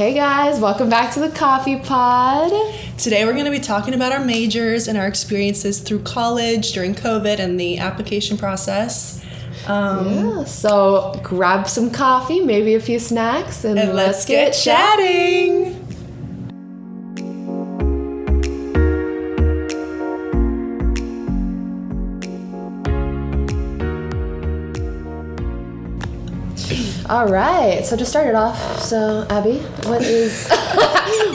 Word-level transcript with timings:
Hey 0.00 0.14
guys, 0.14 0.58
welcome 0.58 0.88
back 0.88 1.12
to 1.12 1.20
the 1.20 1.28
Coffee 1.28 1.78
Pod. 1.78 2.50
Today 2.96 3.26
we're 3.26 3.34
going 3.34 3.44
to 3.44 3.50
be 3.50 3.60
talking 3.60 3.92
about 3.92 4.12
our 4.12 4.24
majors 4.24 4.88
and 4.88 4.96
our 4.96 5.06
experiences 5.06 5.78
through 5.78 6.04
college 6.04 6.72
during 6.72 6.94
COVID 6.94 7.38
and 7.38 7.60
the 7.60 7.76
application 7.76 8.38
process. 8.38 9.22
Um, 9.66 10.08
Yeah, 10.08 10.44
so 10.44 11.20
grab 11.22 11.68
some 11.68 11.90
coffee, 11.90 12.40
maybe 12.40 12.76
a 12.76 12.80
few 12.80 12.98
snacks, 12.98 13.62
and, 13.62 13.78
and 13.78 13.92
let's 13.92 14.24
get 14.24 14.52
chatting. 14.52 15.79
All 27.10 27.26
right, 27.26 27.84
so 27.84 27.96
to 27.96 28.06
start 28.06 28.28
it 28.28 28.36
off, 28.36 28.80
so 28.80 29.26
Abby, 29.28 29.58
what 29.88 30.00
is 30.02 30.46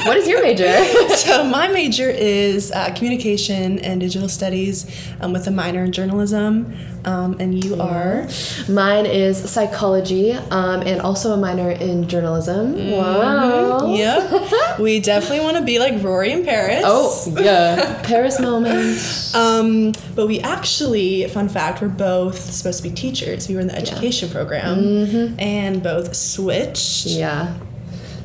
what 0.05 0.17
is 0.17 0.27
your 0.27 0.41
major? 0.41 0.65
So 1.15 1.43
my 1.43 1.67
major 1.67 2.09
is 2.09 2.71
uh, 2.71 2.93
communication 2.93 3.79
and 3.79 3.99
digital 3.99 4.29
studies 4.29 4.85
um, 5.21 5.33
with 5.33 5.47
a 5.47 5.51
minor 5.51 5.83
in 5.83 5.91
journalism. 5.91 6.75
Um, 7.05 7.37
and 7.39 7.63
you 7.63 7.79
are? 7.79 8.27
Mine 8.67 9.05
is 9.05 9.37
psychology, 9.49 10.33
um, 10.33 10.81
and 10.81 11.01
also 11.01 11.33
a 11.33 11.37
minor 11.37 11.69
in 11.69 12.07
journalism. 12.07 12.91
Wow. 12.91 13.93
Yep. 13.93 14.79
we 14.79 14.99
definitely 14.99 15.41
want 15.41 15.57
to 15.57 15.63
be 15.63 15.77
like 15.77 16.03
Rory 16.03 16.31
and 16.31 16.43
Paris. 16.43 16.81
Oh 16.83 17.35
yeah, 17.39 18.01
Paris 18.03 18.39
moment. 18.39 19.21
Um, 19.35 19.91
but 20.15 20.27
we 20.27 20.39
actually, 20.39 21.27
fun 21.27 21.49
fact, 21.49 21.81
we're 21.81 21.89
both 21.89 22.39
supposed 22.39 22.81
to 22.81 22.89
be 22.89 22.95
teachers. 22.95 23.49
We 23.49 23.55
were 23.55 23.61
in 23.61 23.67
the 23.67 23.75
education 23.75 24.29
program 24.29 25.35
and 25.37 25.83
both 25.83 26.15
switched. 26.15 27.07
Yeah. 27.07 27.57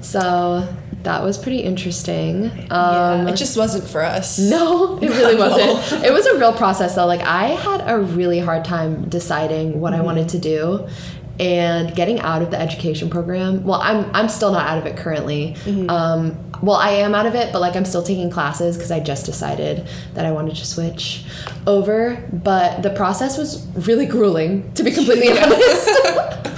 So 0.01 0.69
that 1.03 1.23
was 1.23 1.39
pretty 1.39 1.61
interesting. 1.61 2.45
Yeah, 2.45 2.67
Um, 3.21 3.29
it 3.29 3.37
just 3.37 3.57
wasn't 3.57 3.89
for 3.89 4.03
us. 4.03 4.39
No, 4.51 4.99
it 4.99 5.09
really 5.11 5.37
No. 5.37 5.49
wasn't. 5.49 6.05
It 6.05 6.13
was 6.13 6.27
a 6.27 6.37
real 6.39 6.53
process 6.53 6.95
though. 6.95 7.07
Like 7.07 7.23
I 7.23 7.49
had 7.49 7.83
a 7.87 7.99
really 7.99 8.39
hard 8.41 8.65
time 8.65 9.09
deciding 9.09 9.81
what 9.81 9.93
I 9.95 10.01
wanted 10.01 10.29
to 10.31 10.39
do 10.39 10.87
and 11.39 11.95
getting 11.95 12.21
out 12.21 12.43
of 12.43 12.51
the 12.51 12.61
education 12.61 13.09
program. 13.09 13.65
Well, 13.65 13.81
I'm 13.83 14.11
I'm 14.15 14.29
still 14.29 14.53
not 14.53 14.67
out 14.69 14.77
of 14.79 14.85
it 14.87 14.97
currently. 14.97 15.57
Um, 15.89 16.37
well, 16.63 16.77
I 16.77 16.91
am 16.91 17.15
out 17.15 17.25
of 17.25 17.35
it, 17.35 17.51
but 17.53 17.61
like 17.61 17.75
I'm 17.77 17.87
still 17.87 18.03
taking 18.03 18.29
classes 18.29 18.77
because 18.77 18.91
I 18.91 19.01
just 19.01 19.25
decided 19.25 19.89
that 20.13 20.27
I 20.27 20.33
wanted 20.33 20.57
to 20.57 20.67
switch 20.67 21.25
over. 21.67 22.23
But 22.31 22.83
the 22.83 22.91
process 22.91 23.39
was 23.39 23.67
really 23.89 24.05
grueling, 24.05 24.71
to 24.75 24.83
be 24.83 24.91
completely 24.91 25.31
honest. 25.39 25.89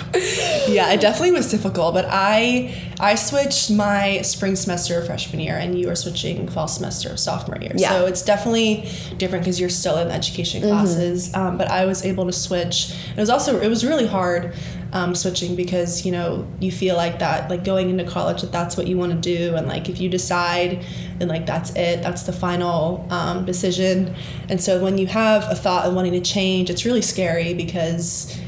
Yeah, 0.69 0.93
it 0.93 1.01
definitely 1.01 1.33
was 1.33 1.51
difficult, 1.51 1.95
but 1.95 2.07
I 2.09 2.75
I 3.01 3.15
switched 3.15 3.71
my 3.71 4.23
spring 4.23 4.57
semester 4.57 4.99
of 4.99 5.07
freshman 5.07 5.41
year, 5.41 5.57
and 5.57 5.79
you 5.79 5.89
were 5.89 5.97
switching 5.97 6.49
fall 6.49 6.69
semester 6.69 7.11
of 7.11 7.19
sophomore 7.19 7.59
year. 7.61 7.73
Yeah. 7.75 7.91
So 7.91 8.07
it's 8.07 8.23
definitely 8.23 8.89
different 9.17 9.45
because 9.45 9.59
you're 9.59 9.69
still 9.69 9.99
in 9.99 10.09
education 10.09 10.63
classes. 10.63 11.35
Um, 11.35 11.59
but 11.59 11.69
I 11.69 11.85
was 11.85 12.05
able 12.05 12.27
to 12.27 12.33
switch. 12.33 12.95
It 13.11 13.21
was 13.21 13.31
also 13.31 13.61
it 13.61 13.69
was 13.69 13.85
really 13.85 14.07
hard 14.07 14.55
um, 14.93 15.15
switching 15.15 15.57
because 15.57 16.05
you 16.05 16.13
know 16.13 16.47
you 16.61 16.71
feel 16.71 16.97
like 16.97 17.19
that 17.19 17.49
like 17.51 17.65
going 17.65 17.91
into 17.91 18.05
college 18.05 18.43
that 18.43 18.53
that's 18.53 18.77
what 18.77 18.87
you 18.87 18.97
want 18.97 19.13
to 19.13 19.19
do, 19.19 19.57
and 19.57 19.67
like 19.67 19.89
if 19.89 20.01
you 20.01 20.09
decide, 20.09 20.85
then 21.19 21.29
like 21.29 21.47
that's 21.47 21.75
it. 21.75 22.03
That's 22.03 22.23
the 22.23 22.33
final 22.33 23.07
um, 23.11 23.45
decision. 23.45 24.15
And 24.49 24.61
so 24.61 24.83
when 24.83 24.99
you 24.99 25.07
have 25.07 25.51
a 25.51 25.55
thought 25.55 25.87
of 25.87 25.95
wanting 25.95 26.13
to 26.13 26.21
change, 26.21 26.71
it's 26.71 26.85
really 26.85 27.03
scary 27.03 27.55
because. 27.55 28.39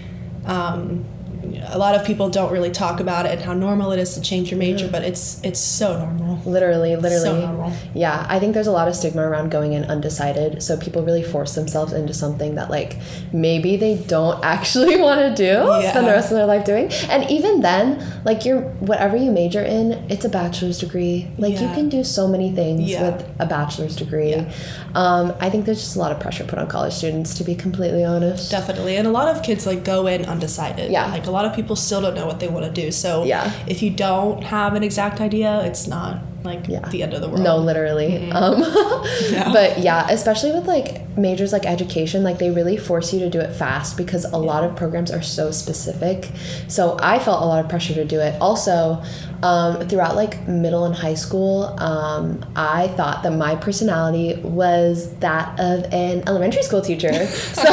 Um, 0.46 1.06
a 1.68 1.78
lot 1.78 1.94
of 1.94 2.04
people 2.06 2.28
don't 2.30 2.52
really 2.52 2.70
talk 2.70 3.00
about 3.00 3.26
it 3.26 3.32
and 3.32 3.40
how 3.40 3.52
normal 3.54 3.92
it 3.92 3.98
is 3.98 4.14
to 4.14 4.20
change 4.20 4.50
your 4.50 4.58
major, 4.58 4.88
but 4.88 5.02
it's 5.02 5.40
it's 5.42 5.60
so 5.60 5.98
normal. 5.98 6.40
literally, 6.44 6.96
literally. 6.96 7.24
So 7.24 7.40
normal. 7.40 7.72
Yeah, 7.94 8.26
I 8.28 8.38
think 8.38 8.54
there's 8.54 8.66
a 8.66 8.72
lot 8.72 8.88
of 8.88 8.94
stigma 8.96 9.22
around 9.22 9.50
going 9.50 9.72
in 9.72 9.84
undecided. 9.84 10.62
So 10.62 10.76
people 10.76 11.02
really 11.04 11.22
force 11.22 11.54
themselves 11.54 11.92
into 11.92 12.12
something 12.14 12.54
that 12.56 12.70
like 12.70 12.98
maybe 13.32 13.76
they 13.76 13.96
don't 13.96 14.44
actually 14.54 14.96
want 15.00 15.20
to 15.20 15.34
do 15.34 15.44
Yeah. 15.44 15.90
spend 15.90 16.06
the 16.06 16.12
rest 16.12 16.30
of 16.30 16.36
their 16.36 16.46
life 16.46 16.64
doing. 16.64 16.90
And 17.08 17.30
even 17.30 17.60
then, 17.60 18.02
like 18.24 18.44
you're 18.44 18.60
whatever 18.80 19.16
you 19.16 19.30
major 19.30 19.62
in, 19.62 19.92
it's 20.10 20.24
a 20.24 20.28
bachelor's 20.28 20.78
degree. 20.78 21.28
Like 21.38 21.52
you 21.60 21.68
can 21.68 21.88
do 21.88 22.04
so 22.04 22.28
many 22.28 22.52
things 22.52 22.90
Yeah. 22.90 23.10
with 23.10 23.28
a 23.38 23.46
bachelor's 23.46 23.96
degree. 23.96 24.30
Yeah. 24.30 24.52
Um, 24.94 25.32
I 25.40 25.50
think 25.50 25.64
there's 25.64 25.80
just 25.80 25.96
a 25.96 25.98
lot 25.98 26.12
of 26.12 26.20
pressure 26.20 26.44
put 26.44 26.58
on 26.58 26.66
college 26.68 26.92
students 26.92 27.34
to 27.34 27.44
be 27.44 27.54
completely 27.54 28.04
honest. 28.04 28.50
Definitely. 28.50 28.96
And 28.96 29.06
a 29.06 29.10
lot 29.10 29.28
of 29.34 29.42
kids 29.42 29.66
like 29.66 29.84
go 29.84 30.06
in 30.06 30.24
undecided. 30.24 30.90
Yeah. 30.90 31.06
Like 31.10 31.26
a 31.26 31.30
lot 31.30 31.44
of 31.44 31.53
people 31.54 31.76
still 31.76 32.00
don't 32.00 32.14
know 32.14 32.26
what 32.26 32.40
they 32.40 32.48
want 32.48 32.64
to 32.66 32.70
do. 32.82 32.90
So 32.90 33.24
Yeah. 33.24 33.52
if 33.66 33.82
you 33.82 33.90
don't 33.90 34.42
have 34.44 34.74
an 34.74 34.82
exact 34.82 35.20
idea, 35.20 35.62
it's 35.64 35.86
not 35.86 36.18
like 36.44 36.68
Yeah. 36.68 36.86
the 36.90 37.02
end 37.02 37.14
of 37.14 37.20
the 37.22 37.28
world. 37.28 37.40
No, 37.44 37.56
literally. 37.58 38.30
Um, 38.30 38.62
Yeah. 39.30 39.50
But 39.52 39.78
yeah, 39.78 40.06
especially 40.10 40.52
with 40.52 40.66
like 40.66 41.00
majors 41.16 41.52
like 41.52 41.64
education, 41.66 42.22
like 42.22 42.38
they 42.38 42.50
really 42.50 42.76
force 42.76 43.12
you 43.12 43.20
to 43.20 43.30
do 43.30 43.40
it 43.40 43.54
fast 43.54 43.96
because 43.96 44.24
a 44.24 44.36
lot 44.36 44.64
of 44.64 44.76
programs 44.76 45.10
are 45.10 45.22
so 45.22 45.50
specific. 45.50 46.30
So 46.68 46.96
I 47.00 47.18
felt 47.18 47.42
a 47.42 47.46
lot 47.46 47.64
of 47.64 47.70
pressure 47.70 47.94
to 47.94 48.04
do 48.04 48.20
it. 48.20 48.40
Also, 48.40 49.02
um, 49.42 49.86
throughout 49.88 50.16
like 50.16 50.46
middle 50.48 50.84
and 50.86 50.94
high 50.94 51.14
school, 51.14 51.64
um, 51.78 52.44
I 52.56 52.88
thought 52.88 53.22
that 53.22 53.32
my 53.32 53.54
personality 53.56 54.36
was 54.42 55.14
that 55.18 55.58
of 55.60 55.84
an 55.92 56.22
elementary 56.26 56.62
school 56.62 56.80
teacher. 56.80 57.12
so 57.26 57.64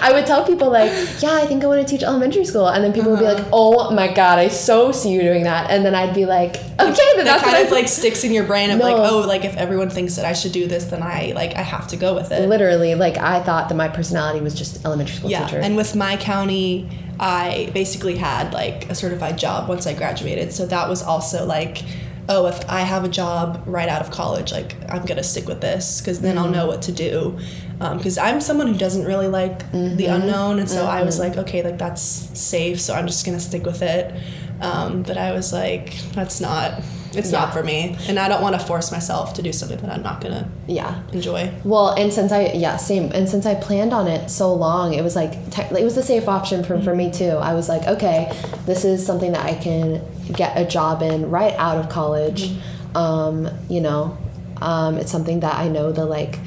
I 0.00 0.10
would 0.12 0.26
tell 0.26 0.44
people 0.46 0.70
like, 0.70 0.90
yeah, 1.22 1.32
I 1.34 1.46
think 1.46 1.64
I 1.64 1.66
want 1.66 1.86
to 1.86 1.90
teach 1.90 2.02
elementary 2.04 2.44
school, 2.44 2.68
and 2.68 2.84
then 2.84 2.92
people 2.92 3.10
would 3.12 3.20
be 3.20 3.24
like, 3.26 3.44
oh 3.52 3.90
my 3.92 4.12
god, 4.12 4.38
I 4.38 4.48
so 4.48 4.92
see 4.92 5.12
you 5.12 5.20
doing 5.22 5.44
that, 5.44 5.70
and 5.70 5.84
then 5.84 5.94
I'd 5.94 6.14
be 6.14 6.26
like, 6.26 6.56
okay, 6.56 7.08
then 7.16 7.24
That 7.24 7.24
that's 7.24 7.42
kind 7.42 7.56
what 7.56 7.66
of 7.66 7.72
like 7.72 7.88
sticks 8.14 8.24
in 8.24 8.34
your 8.34 8.44
brain 8.44 8.70
of 8.70 8.78
No. 8.78 8.84
like, 8.84 9.10
oh, 9.10 9.20
like 9.20 9.44
if 9.44 9.56
everyone 9.56 9.90
thinks 9.90 10.16
that 10.16 10.24
I 10.24 10.32
should 10.32 10.52
do 10.52 10.66
this, 10.66 10.84
then 10.84 11.02
I 11.02 11.32
like 11.34 11.54
I 11.56 11.62
have 11.62 11.88
to 11.88 11.96
go 11.96 12.14
with 12.14 12.30
it. 12.32 12.48
literally 12.48 12.94
like 12.94 13.16
i 13.16 13.42
thought 13.42 13.68
that 13.68 13.74
my 13.74 13.88
personality 13.88 14.40
was 14.40 14.54
just 14.54 14.84
elementary 14.84 15.16
school 15.16 15.30
Yeah, 15.30 15.46
teacher 15.46 15.58
and 15.58 15.76
with 15.76 15.94
my 15.94 16.16
county, 16.16 16.88
I 17.18 17.70
basically 17.74 18.16
had 18.16 18.52
like 18.52 18.90
a 18.90 18.94
certified 18.94 19.38
job 19.38 19.68
once 19.68 19.86
I 19.86 19.94
graduated. 19.94 20.52
So 20.52 20.66
that 20.66 20.88
was 20.88 21.02
also 21.02 21.46
like, 21.46 21.82
oh, 22.28 22.46
if 22.46 22.68
I 22.68 22.80
have 22.80 23.04
a 23.04 23.08
job 23.08 23.62
right 23.66 23.88
out 23.88 24.02
of 24.02 24.10
college, 24.10 24.52
like 24.52 24.74
I'm 24.90 25.04
gonna 25.04 25.22
stick 25.22 25.46
with 25.46 25.60
this 25.60 26.00
because 26.00 26.20
then 26.20 26.38
I'll 26.38 26.44
mm-hmm. 26.44 26.54
know 26.54 26.66
what 26.66 26.82
to 26.82 26.92
do. 26.92 27.38
Um, 27.80 27.98
because 27.98 28.18
I'm 28.18 28.40
someone 28.40 28.68
who 28.68 28.78
doesn't 28.78 29.04
really 29.04 29.26
like 29.26 29.58
the 29.72 29.76
mm-hmm. 29.76 30.22
unknown, 30.22 30.60
and 30.60 30.70
so 30.70 30.86
I 30.86 31.02
was 31.02 31.18
mm-hmm. 31.18 31.36
like, 31.36 31.48
okay, 31.48 31.62
like 31.64 31.76
that's 31.76 32.02
safe, 32.02 32.80
so 32.80 32.94
I'm 32.94 33.08
just 33.08 33.26
gonna 33.26 33.40
stick 33.40 33.64
with 33.66 33.82
it. 33.82 34.14
Um, 34.60 35.02
but 35.02 35.18
I 35.18 35.32
was 35.32 35.52
like, 35.52 35.98
that's 36.12 36.40
not. 36.40 36.80
It's 37.16 37.30
Yeah. 37.32 37.40
not 37.40 37.52
for 37.52 37.62
me, 37.62 37.96
and 38.08 38.18
I 38.18 38.28
don't 38.28 38.42
want 38.42 38.58
to 38.58 38.64
force 38.64 38.90
myself 38.92 39.34
to 39.34 39.42
do 39.42 39.52
something 39.52 39.78
that 39.78 39.90
I'm 39.90 40.02
not 40.02 40.20
gonna 40.20 40.48
yeah. 40.66 41.00
enjoy. 41.12 41.50
well 41.64 41.90
and 41.90 42.12
since 42.12 42.32
i 42.32 42.46
yeah 42.54 42.76
same. 42.76 43.10
And 43.12 43.28
since 43.28 43.46
i 43.46 43.54
planned 43.54 43.92
on 43.92 44.06
it 44.08 44.30
so 44.30 44.52
long 44.54 44.94
it 44.94 45.02
was 45.02 45.14
like 45.16 45.32
it 45.58 45.84
was 45.84 45.94
the 45.94 46.02
safe 46.02 46.28
option 46.28 46.64
for, 46.64 46.80
for 46.80 46.94
me 46.94 47.10
too. 47.10 47.30
I 47.50 47.54
was 47.54 47.68
like 47.68 47.86
okay 47.86 48.32
this 48.66 48.84
is 48.84 49.04
something 49.04 49.32
that 49.32 49.44
i 49.44 49.54
can 49.54 50.02
get 50.32 50.56
a 50.56 50.64
job 50.64 51.02
in 51.02 51.30
right 51.30 51.54
out 51.54 51.76
of 51.78 51.88
college. 51.88 52.52
Um, 52.94 53.48
you 53.68 53.80
know 53.80 54.16
um, 54.60 54.98
it's 54.98 55.10
something 55.10 55.40
that 55.40 55.56
i 55.56 55.66
know 55.68 55.90
the 55.92 56.04
like 56.06 56.38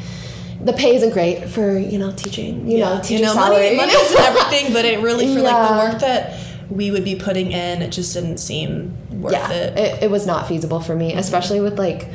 the 0.64 0.74
pay 0.74 0.96
isn't 0.96 1.12
great 1.12 1.48
for 1.50 1.78
you 1.78 2.00
know 2.00 2.12
teaching 2.12 2.68
you 2.70 2.80
know 2.80 3.00
teacher 3.02 3.16
you 3.20 3.26
know, 3.26 3.34
salary 3.34 3.76
money, 3.76 3.78
money 3.78 3.92
isn't 3.94 4.20
everything, 4.20 4.74
but 4.74 4.86
it 4.86 5.02
really 5.02 5.28
for 5.34 5.42
like 5.42 5.70
the 5.70 5.76
work 5.92 6.00
that 6.00 6.40
we 6.70 6.92
would 6.92 7.04
be 7.04 7.16
putting 7.16 7.52
in, 7.52 7.82
it 7.82 7.92
just 7.92 8.14
didn't 8.14 8.38
seem 8.40 8.96
worth 9.22 9.34
yeah 9.34 9.50
it. 9.52 9.78
it, 9.78 10.04
it 10.04 10.12
was 10.12 10.26
not 10.28 10.48
feasible 10.48 10.80
for 10.80 10.96
me 10.96 11.14
especially 11.14 11.60
with 11.62 11.78
like 11.80 12.10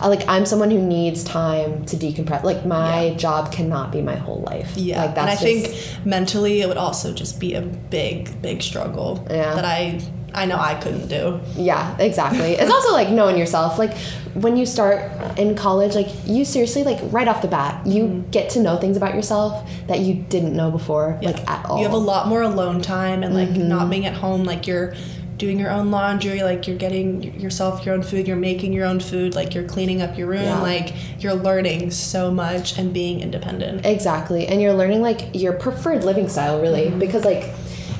I- 0.00 0.08
like 0.08 0.28
i'm 0.28 0.44
someone 0.46 0.70
who 0.70 0.80
needs 0.82 1.24
time 1.24 1.84
to 1.86 1.96
decompress 1.96 2.42
like 2.42 2.66
my 2.66 3.06
Yeah. 3.06 3.14
job 3.16 3.52
cannot 3.52 3.92
be 3.92 4.02
my 4.02 4.14
whole 4.16 4.40
life 4.42 4.76
Yeah, 4.76 5.04
like 5.04 5.16
and 5.18 5.30
I 5.30 5.36
just- 5.36 5.42
think 5.42 6.06
mentally 6.06 6.60
it 6.62 6.68
would 6.68 6.76
also 6.76 7.12
just 7.12 7.38
be 7.40 7.54
a 7.54 7.62
big, 7.62 8.40
big 8.42 8.62
struggle 8.62 9.26
Yeah. 9.30 9.54
that 9.54 9.64
I 9.64 10.00
I 10.36 10.44
know 10.46 10.58
I 10.58 10.74
couldn't 10.74 11.08
do. 11.08 11.40
yeah 11.56 11.96
exactly 11.98 12.52
it's 12.52 12.70
also 12.70 12.92
like 12.92 13.08
knowing 13.10 13.36
yourself 13.38 13.78
like 13.78 13.96
when 14.34 14.56
you 14.56 14.66
start 14.66 15.00
in 15.38 15.54
college 15.56 15.94
like 15.94 16.08
you 16.26 16.44
seriously 16.44 16.84
like 16.84 17.00
right 17.10 17.26
off 17.26 17.40
the 17.42 17.48
bat 17.48 17.86
you 17.86 18.22
get 18.30 18.50
to 18.50 18.60
know 18.60 18.76
things 18.76 18.96
about 18.96 19.14
yourself 19.14 19.68
that 19.88 20.00
you 20.00 20.12
didn't 20.14 20.54
know 20.54 20.70
before 20.70 21.18
like 21.22 21.38
at 21.48 21.64
all 21.66 21.78
You 21.78 21.84
have 21.84 21.92
a 21.94 21.96
lot 22.14 22.28
more 22.28 22.42
alone 22.42 22.82
time 22.82 23.22
and 23.22 23.34
like 23.34 23.48
Mm-hmm. 23.48 23.68
not 23.68 23.88
being 23.90 24.04
at 24.06 24.14
home, 24.14 24.44
like 24.44 24.66
you're 24.66 24.94
doing 25.38 25.58
your 25.60 25.70
own 25.70 25.90
laundry, 25.90 26.42
like 26.42 26.66
you're 26.66 26.78
getting 26.78 27.22
yourself 27.40 27.84
your 27.84 27.94
own 27.94 28.02
food, 28.02 28.26
you're 28.26 28.36
making 28.36 28.72
your 28.72 28.86
own 28.86 28.98
food, 29.00 29.34
like 29.34 29.54
you're 29.54 29.64
cleaning 29.68 30.00
up 30.02 30.16
your 30.18 30.26
room, 30.28 30.42
Yeah. 30.42 30.60
like 30.62 30.94
you're 31.22 31.34
learning 31.34 31.90
so 31.90 32.30
much 32.30 32.78
and 32.78 32.92
being 32.92 33.20
independent. 33.20 33.84
Exactly. 33.86 34.46
And 34.46 34.60
you're 34.62 34.72
learning 34.74 35.02
like 35.02 35.20
your 35.34 35.52
preferred 35.52 36.04
living 36.04 36.28
style 36.28 36.60
really 36.60 36.86
Mm-hmm. 36.86 36.98
because 36.98 37.24
like 37.24 37.44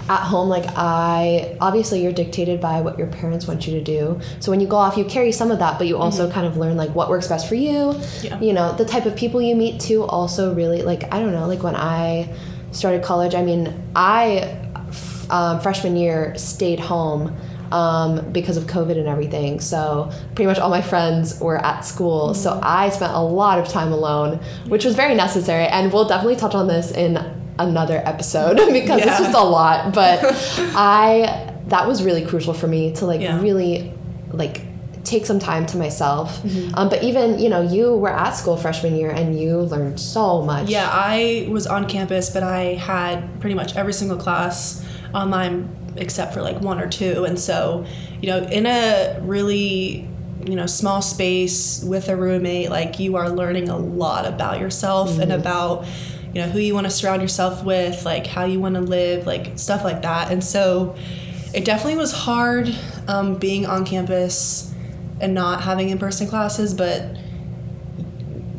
at 0.08 0.20
home 0.20 0.48
like 0.48 0.64
I 0.76 1.56
obviously 1.60 2.02
you're 2.02 2.12
dictated 2.12 2.60
by 2.60 2.80
what 2.80 2.98
your 2.98 3.08
parents 3.08 3.46
want 3.46 3.66
you 3.66 3.74
to 3.74 3.82
do. 3.82 4.20
So 4.40 4.50
when 4.50 4.60
you 4.60 4.66
go 4.66 4.76
off 4.76 4.96
you 4.96 5.04
carry 5.04 5.32
some 5.32 5.50
of 5.50 5.58
that 5.58 5.78
but 5.78 5.86
you 5.86 5.96
also 5.96 6.30
kind 6.30 6.46
of 6.46 6.56
learn 6.56 6.76
like 6.76 6.94
what 6.94 7.08
works 7.08 7.28
best 7.28 7.48
for 7.48 7.54
you. 7.54 7.72
Mm-hmm. 7.72 8.26
Yeah. 8.26 8.40
You 8.40 8.52
know, 8.52 8.72
the 8.76 8.84
type 8.84 9.06
of 9.06 9.16
people 9.16 9.42
you 9.42 9.56
meet 9.56 9.80
too 9.80 10.04
also 10.04 10.54
really 10.54 10.82
like 10.82 11.12
I 11.12 11.18
don't 11.20 11.32
know 11.32 11.46
like 11.46 11.62
when 11.62 11.76
I 11.76 12.32
started 12.70 13.02
college 13.02 13.34
I 13.34 13.42
mean 13.42 13.90
I 13.94 14.62
um, 15.30 15.60
freshman 15.60 15.96
year 15.96 16.36
stayed 16.36 16.78
home 16.78 17.36
um, 17.72 18.30
because 18.32 18.56
of 18.56 18.64
COVID 18.64 18.96
and 18.98 19.08
everything. 19.08 19.60
So 19.60 20.10
pretty 20.34 20.46
much 20.46 20.58
all 20.58 20.70
my 20.70 20.82
friends 20.82 21.40
were 21.40 21.58
at 21.58 21.80
school. 21.80 22.34
So 22.34 22.60
I 22.62 22.90
spent 22.90 23.12
a 23.12 23.20
lot 23.20 23.58
of 23.58 23.68
time 23.68 23.92
alone, 23.92 24.38
which 24.66 24.84
was 24.84 24.94
very 24.94 25.14
necessary. 25.14 25.66
And 25.66 25.92
we'll 25.92 26.06
definitely 26.06 26.36
touch 26.36 26.54
on 26.54 26.68
this 26.68 26.92
in 26.92 27.14
another 27.58 28.02
episode 28.04 28.56
because 28.72 29.00
Yeah. 29.00 29.08
it's 29.10 29.18
just 29.18 29.34
a 29.36 29.42
lot. 29.44 29.94
But 29.94 30.20
I 30.76 31.52
that 31.68 31.86
was 31.88 32.02
really 32.04 32.24
crucial 32.24 32.54
for 32.54 32.66
me 32.66 32.92
to 32.94 33.06
like 33.06 33.20
Yeah. 33.20 33.40
really 33.40 33.92
like 34.32 34.62
take 35.04 35.24
some 35.24 35.38
time 35.38 35.66
to 35.66 35.76
myself. 35.76 36.42
Mm-hmm. 36.42 36.74
Um, 36.74 36.88
but 36.88 37.02
even 37.02 37.38
you 37.38 37.48
know 37.48 37.60
you 37.62 37.94
were 37.96 38.10
at 38.12 38.32
school 38.32 38.56
freshman 38.56 38.96
year 38.96 39.10
and 39.10 39.38
you 39.38 39.58
learned 39.60 40.00
so 40.00 40.42
much. 40.42 40.68
Yeah, 40.68 40.88
I 40.90 41.46
was 41.50 41.66
on 41.66 41.88
campus, 41.88 42.30
but 42.30 42.42
I 42.42 42.74
had 42.74 43.40
pretty 43.40 43.54
much 43.54 43.76
every 43.76 43.92
single 43.92 44.16
class 44.18 44.84
online 45.14 45.68
except 45.96 46.34
for 46.34 46.42
like 46.42 46.60
one 46.60 46.78
or 46.78 46.88
two. 46.88 47.24
And 47.24 47.38
so, 47.38 47.86
you 48.20 48.28
know, 48.28 48.38
in 48.42 48.66
a 48.66 49.18
really, 49.22 50.06
you 50.46 50.54
know, 50.54 50.66
small 50.66 51.00
space 51.00 51.82
with 51.82 52.08
a 52.10 52.16
roommate, 52.16 52.68
like 52.68 52.98
you 52.98 53.16
are 53.16 53.30
learning 53.30 53.70
a 53.70 53.78
lot 53.78 54.26
about 54.26 54.60
yourself 54.60 55.18
and 55.18 55.32
about, 55.32 55.86
you 56.36 56.42
know, 56.42 56.48
who 56.48 56.58
you 56.58 56.74
want 56.74 56.84
to 56.84 56.90
surround 56.90 57.22
yourself 57.22 57.64
with, 57.64 58.04
like 58.04 58.26
how 58.26 58.44
you 58.44 58.60
want 58.60 58.74
to 58.74 58.80
live, 58.82 59.26
like 59.26 59.58
stuff 59.58 59.82
like 59.82 60.02
that. 60.02 60.30
And 60.30 60.44
so 60.44 60.94
it 61.54 61.64
definitely 61.64 61.96
was 61.96 62.12
hard 62.12 62.76
um, 63.08 63.36
being 63.36 63.64
on 63.64 63.86
campus 63.86 64.70
and 65.18 65.32
not 65.32 65.62
having 65.62 65.88
in 65.88 65.98
person 65.98 66.28
classes, 66.28 66.74
but 66.74 67.16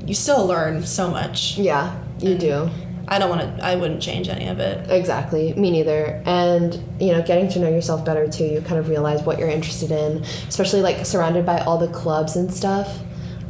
you 0.07 0.15
still 0.15 0.47
learn 0.47 0.87
so 0.87 1.11
much. 1.11 1.55
Yeah, 1.59 1.95
you 2.17 2.35
do. 2.35 2.67
I 3.07 3.19
don't 3.19 3.29
want 3.29 3.41
to. 3.41 3.63
I 3.63 3.75
wouldn't 3.75 4.01
change 4.01 4.27
any 4.27 4.47
of 4.47 4.57
it. 4.57 4.89
Exactly, 4.89 5.53
me 5.53 5.69
neither. 5.69 6.23
And 6.25 6.73
you 6.99 7.11
know, 7.11 7.21
getting 7.21 7.47
to 7.49 7.59
know 7.59 7.69
yourself 7.69 8.03
better 8.03 8.27
too, 8.27 8.45
you 8.45 8.61
kind 8.61 8.79
of 8.79 8.89
realize 8.89 9.21
what 9.21 9.37
you're 9.37 9.49
interested 9.49 9.91
in, 9.91 10.23
especially 10.47 10.81
like 10.81 11.05
surrounded 11.05 11.45
by 11.45 11.59
all 11.59 11.77
the 11.77 11.89
clubs 11.89 12.37
and 12.37 12.51
stuff 12.51 13.01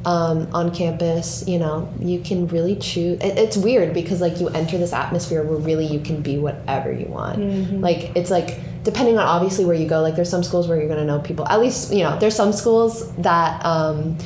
um, 0.07 0.47
on 0.53 0.73
campus. 0.73 1.45
You 1.47 1.59
know, 1.59 1.93
you 1.99 2.21
can 2.21 2.47
really 2.47 2.77
choose. 2.77 3.19
It, 3.19 3.37
it's 3.37 3.57
weird 3.57 3.93
because 3.93 4.21
like 4.21 4.39
you 4.39 4.47
enter 4.47 4.77
this 4.77 4.93
atmosphere 4.93 5.43
where 5.43 5.57
really 5.57 5.85
you 5.85 5.99
can 5.99 6.21
be 6.21 6.37
whatever 6.37 6.91
you 6.91 7.07
want. 7.07 7.39
Like 7.81 8.15
it's 8.15 8.31
like 8.31 8.57
depending 8.83 9.17
on 9.17 9.27
obviously 9.27 9.65
where 9.65 9.75
you 9.75 9.87
go. 9.87 10.01
Like 10.01 10.15
there's 10.15 10.29
some 10.29 10.43
schools 10.43 10.67
where 10.67 10.79
you're 10.79 10.87
gonna 10.87 11.05
know 11.05 11.19
people. 11.19 11.45
At 11.47 11.59
least 11.59 11.93
you 11.93 12.03
know 12.03 12.17
there's 12.17 12.35
some 12.35 12.53
schools 12.53 13.13
that 13.17 13.63
um, 13.65 14.17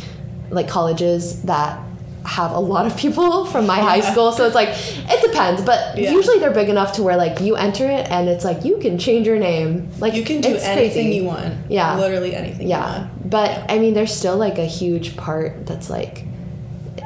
like 0.52 0.68
colleges 0.68 1.42
that 1.44 1.82
have 2.26 2.52
a 2.52 2.60
lot 2.60 2.86
of 2.86 2.96
people 2.96 3.46
from 3.46 3.66
my 3.66 3.80
high 3.80 4.00
school 4.02 4.32
so 4.32 4.46
it's 4.46 4.54
like 4.56 4.70
it 4.72 5.22
depends 5.26 5.62
but 5.64 5.98
Yeah. 5.98 6.12
usually 6.12 6.38
they're 6.40 6.54
big 6.54 6.70
enough 6.70 6.94
to 6.94 7.04
where 7.04 7.18
like 7.18 7.42
you 7.42 7.56
enter 7.56 7.86
it 7.90 8.06
and 8.12 8.30
it's 8.30 8.46
like 8.46 8.64
you 8.64 8.78
can 8.78 8.98
change 9.00 9.26
your 9.26 9.38
name 9.40 9.90
like 10.00 10.14
You 10.14 10.24
can 10.24 10.40
do 10.42 10.56
anything 10.56 11.06
crazy. 11.08 11.16
you 11.16 11.24
want. 11.26 11.56
Yeah. 11.70 11.98
Literally 11.98 12.36
anything. 12.36 12.68
yeah 12.68 12.78
You 12.96 13.02
want. 13.08 13.30
but 13.32 13.72
i 13.72 13.80
mean 13.80 13.94
there's 13.96 14.14
still 14.16 14.38
like 14.38 14.60
a 14.60 14.66
huge 14.66 15.18
part 15.18 15.66
that's 15.66 15.90
like 15.90 16.26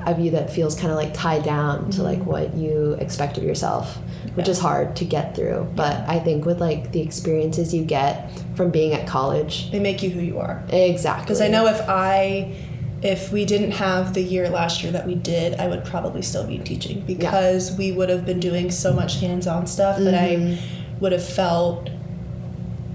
of 0.05 0.19
you 0.19 0.31
that 0.31 0.51
feels 0.51 0.75
kind 0.75 0.91
of 0.91 0.97
like 0.97 1.13
tied 1.13 1.43
down 1.43 1.89
to 1.91 2.03
like 2.03 2.19
mm-hmm. 2.19 2.29
what 2.29 2.53
you 2.55 2.93
expect 2.99 3.37
of 3.37 3.43
yourself 3.43 3.97
which 4.35 4.47
Yeah. 4.47 4.51
is 4.51 4.59
hard 4.59 4.95
to 4.97 5.05
get 5.05 5.33
through 5.35 5.71
but 5.75 6.03
i 6.09 6.19
think 6.19 6.45
with 6.45 6.59
like 6.59 6.91
the 6.91 6.99
experiences 7.01 7.73
you 7.73 7.83
get 7.85 8.29
from 8.55 8.69
being 8.69 8.93
at 8.93 9.07
college 9.07 9.71
They 9.71 9.79
make 9.79 10.03
you 10.03 10.09
who 10.09 10.19
you 10.19 10.39
are. 10.39 10.61
exactly 10.69 11.23
Because 11.23 11.41
I 11.41 11.47
know 11.47 11.67
if 11.67 11.81
I, 11.89 12.53
if 13.01 13.31
we 13.31 13.45
didn't 13.45 13.71
have 13.71 14.13
the 14.13 14.21
year 14.21 14.49
last 14.49 14.81
year 14.83 14.91
that 14.93 15.05
we 15.05 15.15
did, 15.15 15.59
I 15.59 15.67
would 15.67 15.85
probably 15.85 16.21
still 16.21 16.45
be 16.47 16.57
teaching 16.57 17.01
because 17.01 17.75
we 17.77 17.91
would 17.91 18.09
have 18.09 18.25
been 18.25 18.39
doing 18.39 18.71
so 18.71 18.93
much 18.93 19.19
hands-on 19.19 19.67
stuff 19.67 19.97
that 19.99 20.13
Mm-hmm. 20.13 20.53
I 20.53 20.99
would 20.99 21.11
have 21.11 21.27
felt 21.27 21.89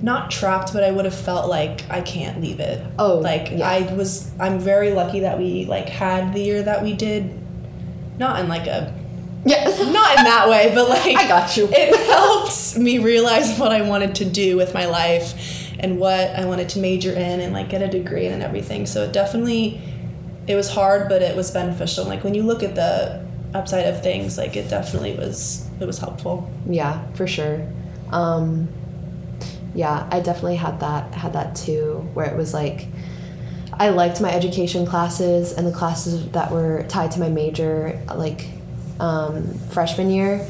not 0.02 0.30
trapped, 0.30 0.72
but 0.72 0.82
I 0.82 0.90
would 0.90 1.04
have 1.04 1.14
felt 1.14 1.48
like 1.48 1.88
I 1.90 2.00
can't 2.00 2.40
leave 2.40 2.60
it. 2.60 2.84
Oh, 2.98 3.18
like 3.18 3.50
yeah. 3.50 3.68
I 3.68 3.94
was. 3.94 4.30
I'm 4.40 4.58
very 4.58 4.92
lucky 4.92 5.20
that 5.20 5.38
we 5.38 5.66
like 5.66 5.88
had 5.88 6.32
the 6.32 6.40
year 6.40 6.62
that 6.62 6.82
we 6.82 6.94
did. 6.94 7.38
Not 8.18 8.40
in 8.40 8.48
like 8.48 8.66
a 8.66 8.94
yeah 9.44 9.64
not 9.64 10.18
in 10.18 10.24
that 10.24 10.48
way, 10.48 10.72
but 10.74 10.88
like 10.88 11.16
I 11.16 11.28
got 11.28 11.56
you. 11.56 11.68
It 11.70 11.94
helps 12.08 12.78
me 12.78 12.98
realize 12.98 13.58
what 13.58 13.72
I 13.72 13.82
wanted 13.82 14.14
to 14.16 14.24
do 14.24 14.56
with 14.56 14.72
my 14.72 14.86
life 14.86 15.68
and 15.78 15.98
what 15.98 16.30
I 16.30 16.46
wanted 16.46 16.70
to 16.70 16.78
major 16.78 17.12
in 17.12 17.40
and 17.40 17.52
like 17.52 17.68
get 17.68 17.82
a 17.82 17.88
degree 17.88 18.26
in 18.26 18.32
and 18.32 18.42
everything. 18.42 18.86
So 18.86 19.04
it 19.04 19.12
definitely 19.12 19.80
it 20.46 20.54
was 20.54 20.70
hard, 20.70 21.08
but 21.08 21.22
it 21.22 21.36
was 21.36 21.50
beneficial. 21.50 22.04
Like 22.04 22.24
when 22.24 22.34
you 22.34 22.42
look 22.42 22.62
at 22.62 22.74
the 22.74 23.24
upside 23.54 23.86
of 23.86 24.02
things, 24.02 24.38
like 24.38 24.56
it 24.56 24.68
definitely 24.68 25.14
was 25.14 25.68
it 25.80 25.86
was 25.86 25.98
helpful. 25.98 26.50
Yeah, 26.68 27.06
for 27.12 27.26
sure. 27.26 27.66
Um, 28.10 28.68
yeah, 29.74 30.08
I 30.10 30.20
definitely 30.20 30.56
had 30.56 30.80
that 30.80 31.14
had 31.14 31.32
that 31.34 31.56
too, 31.56 32.08
where 32.14 32.26
it 32.26 32.36
was 32.36 32.52
like 32.52 32.88
I 33.72 33.90
liked 33.90 34.20
my 34.20 34.30
education 34.32 34.84
classes 34.86 35.52
and 35.52 35.66
the 35.66 35.72
classes 35.72 36.28
that 36.32 36.50
were 36.50 36.84
tied 36.88 37.12
to 37.12 37.20
my 37.20 37.28
major, 37.28 38.00
like 38.14 38.46
um, 38.98 39.54
freshman 39.70 40.10
year. 40.10 40.46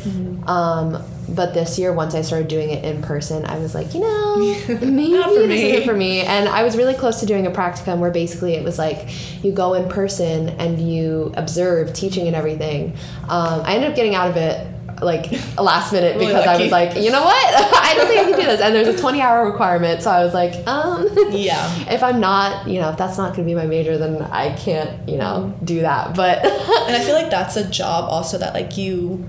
Um, 0.46 1.04
but 1.34 1.54
this 1.54 1.78
year, 1.78 1.92
once 1.92 2.14
I 2.14 2.22
started 2.22 2.48
doing 2.48 2.70
it 2.70 2.84
in 2.84 3.02
person, 3.02 3.44
I 3.44 3.58
was 3.58 3.74
like, 3.74 3.94
you 3.94 4.00
know, 4.00 4.36
maybe 4.68 4.68
for 4.68 4.74
this 4.76 5.48
me. 5.48 5.70
isn't 5.72 5.88
for 5.88 5.96
me. 5.96 6.20
And 6.22 6.48
I 6.48 6.62
was 6.62 6.76
really 6.76 6.94
close 6.94 7.20
to 7.20 7.26
doing 7.26 7.46
a 7.46 7.50
practicum 7.50 7.98
where 7.98 8.10
basically 8.10 8.54
it 8.54 8.64
was 8.64 8.78
like 8.78 9.08
you 9.44 9.52
go 9.52 9.74
in 9.74 9.88
person 9.88 10.50
and 10.50 10.80
you 10.80 11.32
observe 11.36 11.92
teaching 11.92 12.26
and 12.26 12.36
everything. 12.36 12.96
Um, 13.28 13.62
I 13.64 13.74
ended 13.74 13.90
up 13.90 13.96
getting 13.96 14.14
out 14.14 14.28
of 14.30 14.36
it 14.36 14.66
like 15.02 15.30
last 15.58 15.92
minute 15.94 16.16
Really 16.16 16.26
because 16.26 16.46
I 16.46 16.60
was 16.60 16.70
like, 16.70 16.94
you 16.96 17.10
know 17.10 17.22
what? 17.22 17.54
I 17.82 17.94
don't 17.96 18.06
think 18.06 18.20
I 18.20 18.24
can 18.30 18.38
do 18.40 18.46
this. 18.46 18.60
And 18.60 18.74
there's 18.74 18.88
a 18.88 18.98
20 19.00 19.20
hour 19.22 19.50
requirement. 19.50 20.02
So 20.02 20.10
I 20.10 20.22
was 20.24 20.34
like, 20.34 20.66
um, 20.66 21.08
Yeah. 21.30 21.90
if 21.90 22.02
I'm 22.02 22.20
not, 22.20 22.68
you 22.68 22.80
know, 22.80 22.90
if 22.90 22.98
that's 22.98 23.16
not 23.16 23.34
going 23.34 23.48
to 23.48 23.50
be 23.50 23.54
my 23.54 23.66
major, 23.66 23.96
then 23.96 24.20
I 24.22 24.54
can't, 24.56 25.08
you 25.08 25.16
know, 25.16 25.56
do 25.64 25.80
that. 25.80 26.14
But 26.14 26.44
And 26.44 26.96
I 26.96 27.00
feel 27.02 27.14
like 27.14 27.30
that's 27.30 27.56
a 27.56 27.66
job 27.70 28.10
also 28.10 28.36
that 28.38 28.52
like 28.52 28.76
you 28.76 29.26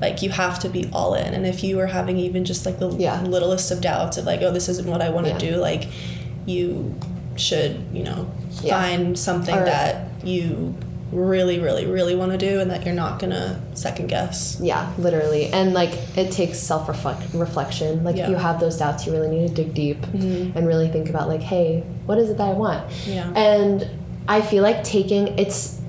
like 0.00 0.22
you 0.22 0.30
have 0.30 0.58
to 0.58 0.68
be 0.68 0.88
all 0.92 1.14
in 1.14 1.34
and 1.34 1.46
if 1.46 1.62
you 1.62 1.78
are 1.80 1.86
having 1.86 2.18
even 2.18 2.44
just 2.44 2.66
like 2.66 2.78
the 2.78 2.90
Yeah. 2.90 3.22
littlest 3.22 3.70
of 3.70 3.80
doubts 3.80 4.16
of 4.16 4.24
like 4.24 4.42
oh 4.42 4.50
this 4.50 4.68
isn't 4.68 4.88
what 4.88 5.00
I 5.00 5.10
want 5.10 5.26
to 5.26 5.32
Yeah. 5.32 5.38
do 5.38 5.56
like 5.56 5.88
you 6.46 6.94
should 7.36 7.84
you 7.92 8.02
know 8.02 8.30
Yeah. 8.62 8.80
find 8.80 9.18
something 9.18 9.56
Or- 9.56 9.64
that 9.64 10.08
you 10.22 10.74
really 11.12 11.60
really 11.60 11.86
really 11.86 12.16
want 12.16 12.32
to 12.32 12.38
do 12.38 12.60
and 12.60 12.70
that 12.72 12.84
you're 12.84 12.94
not 12.94 13.20
gonna 13.20 13.60
second 13.74 14.08
guess 14.08 14.58
yeah, 14.60 14.90
literally. 14.98 15.46
And 15.46 15.72
like 15.72 15.92
it 16.16 16.32
takes 16.32 16.58
self 16.58 16.88
reflection. 16.88 18.02
Like 18.02 18.16
if 18.16 18.28
you 18.28 18.36
have 18.36 18.58
those 18.58 18.78
doubts, 18.78 19.06
you 19.06 19.12
really 19.12 19.28
need 19.28 19.48
to 19.48 19.54
dig 19.54 19.74
deep 19.74 20.00
mm-hmm. 20.02 20.56
and 20.56 20.66
really 20.66 20.88
think 20.88 21.08
about 21.10 21.28
like, 21.28 21.42
hey, 21.42 21.84
what 22.06 22.18
is 22.18 22.30
it 22.30 22.38
that 22.38 22.48
I 22.48 22.52
want? 22.52 22.90
Yeah. 23.06 23.30
And 23.34 23.88
I 24.26 24.40
feel 24.40 24.62
like 24.62 24.82
taking 24.82 25.38
it's 25.38 25.80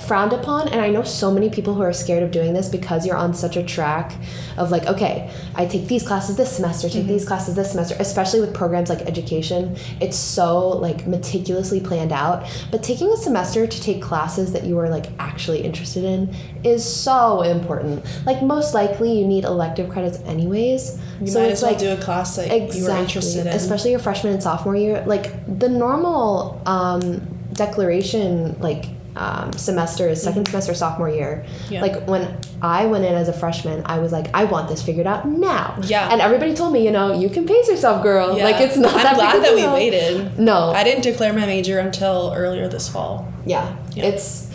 frowned 0.00 0.32
upon 0.32 0.68
and 0.68 0.80
i 0.80 0.88
know 0.88 1.02
so 1.02 1.30
many 1.30 1.50
people 1.50 1.74
who 1.74 1.82
are 1.82 1.92
scared 1.92 2.22
of 2.22 2.30
doing 2.30 2.54
this 2.54 2.68
because 2.68 3.06
you're 3.06 3.16
on 3.16 3.34
such 3.34 3.56
a 3.56 3.62
track 3.62 4.14
of 4.56 4.70
like 4.70 4.86
okay 4.86 5.30
i 5.54 5.66
take 5.66 5.86
these 5.86 6.06
classes 6.06 6.36
this 6.36 6.50
semester 6.50 6.88
take 6.88 7.06
these 7.06 7.26
classes 7.26 7.54
this 7.54 7.70
semester 7.70 7.94
especially 7.98 8.40
with 8.40 8.54
programs 8.54 8.90
like 8.90 9.02
education. 9.02 9.76
It's 10.00 10.16
so 10.16 10.68
like 10.68 11.06
meticulously 11.06 11.80
planned 11.80 12.12
out. 12.12 12.46
But 12.70 12.82
taking 12.82 13.08
a 13.12 13.16
semester 13.16 13.66
to 13.66 13.82
take 13.82 14.02
classes 14.02 14.52
that 14.52 14.64
you 14.64 14.78
are 14.78 14.88
like 14.88 15.06
actually 15.18 15.62
interested 15.62 16.04
in 16.04 16.34
is 16.64 16.84
so 16.84 17.42
important. 17.42 18.04
Like 18.26 18.42
most 18.42 18.74
likely 18.74 19.18
you 19.18 19.26
need 19.26 19.44
elective 19.44 19.90
credits 19.90 20.18
anyways. 20.20 20.98
You 21.20 21.26
so 21.26 21.40
might 21.40 21.46
it's 21.46 21.62
as 21.62 21.62
well 21.62 21.72
like 21.72 21.80
do 21.80 21.92
a 21.92 21.96
class 21.96 22.36
that 22.36 22.74
you 22.74 22.86
are 22.88 22.98
interested 22.98 23.46
in. 23.46 23.48
Especially 23.48 23.90
your 23.90 24.00
freshman 24.00 24.34
and 24.34 24.42
sophomore 24.42 24.76
year. 24.76 25.04
Like 25.06 25.58
the 25.58 25.68
normal 25.68 26.60
um, 26.66 27.20
declaration, 27.52 28.58
like 28.60 28.86
um, 29.16 29.52
semester 29.52 30.08
is 30.08 30.24
2nd 30.26 30.48
semester 30.48 30.74
sophomore 30.74 31.08
year. 31.08 31.44
Mm-hmm. 31.46 31.72
Yeah. 31.74 31.82
Like 31.82 32.06
when 32.06 32.38
I 32.62 32.86
went 32.86 33.04
in 33.04 33.14
as 33.14 33.28
a 33.28 33.32
freshman, 33.32 33.82
I 33.86 33.98
was 33.98 34.10
like, 34.12 34.28
I 34.34 34.44
want 34.44 34.68
this 34.68 34.82
figured 34.82 35.06
out 35.06 35.28
now. 35.28 35.78
Yeah. 35.82 36.08
And 36.10 36.20
everybody 36.20 36.54
told 36.54 36.72
me, 36.72 36.84
you 36.84 36.90
know, 36.90 37.12
you 37.18 37.28
can 37.28 37.46
pace 37.46 37.68
yourself, 37.68 38.02
girl. 38.02 38.36
Yeah. 38.38 38.44
Like 38.44 38.60
it's 38.60 38.76
not. 38.76 38.94
i'm 38.94 39.02
that 39.02 39.14
glad 39.16 39.42
that 39.44 39.54
we 39.54 39.60
deal. 39.62 39.72
waited 39.74 40.38
No. 40.38 40.70
i 40.70 40.82
didn't 40.84 41.02
declare 41.02 41.32
my 41.32 41.44
major 41.46 41.78
until 41.78 42.32
earlier 42.34 42.68
this 42.68 42.88
fall 42.88 43.30
yeah, 43.44 43.76
Yeah. 43.94 44.06
it's 44.06 44.50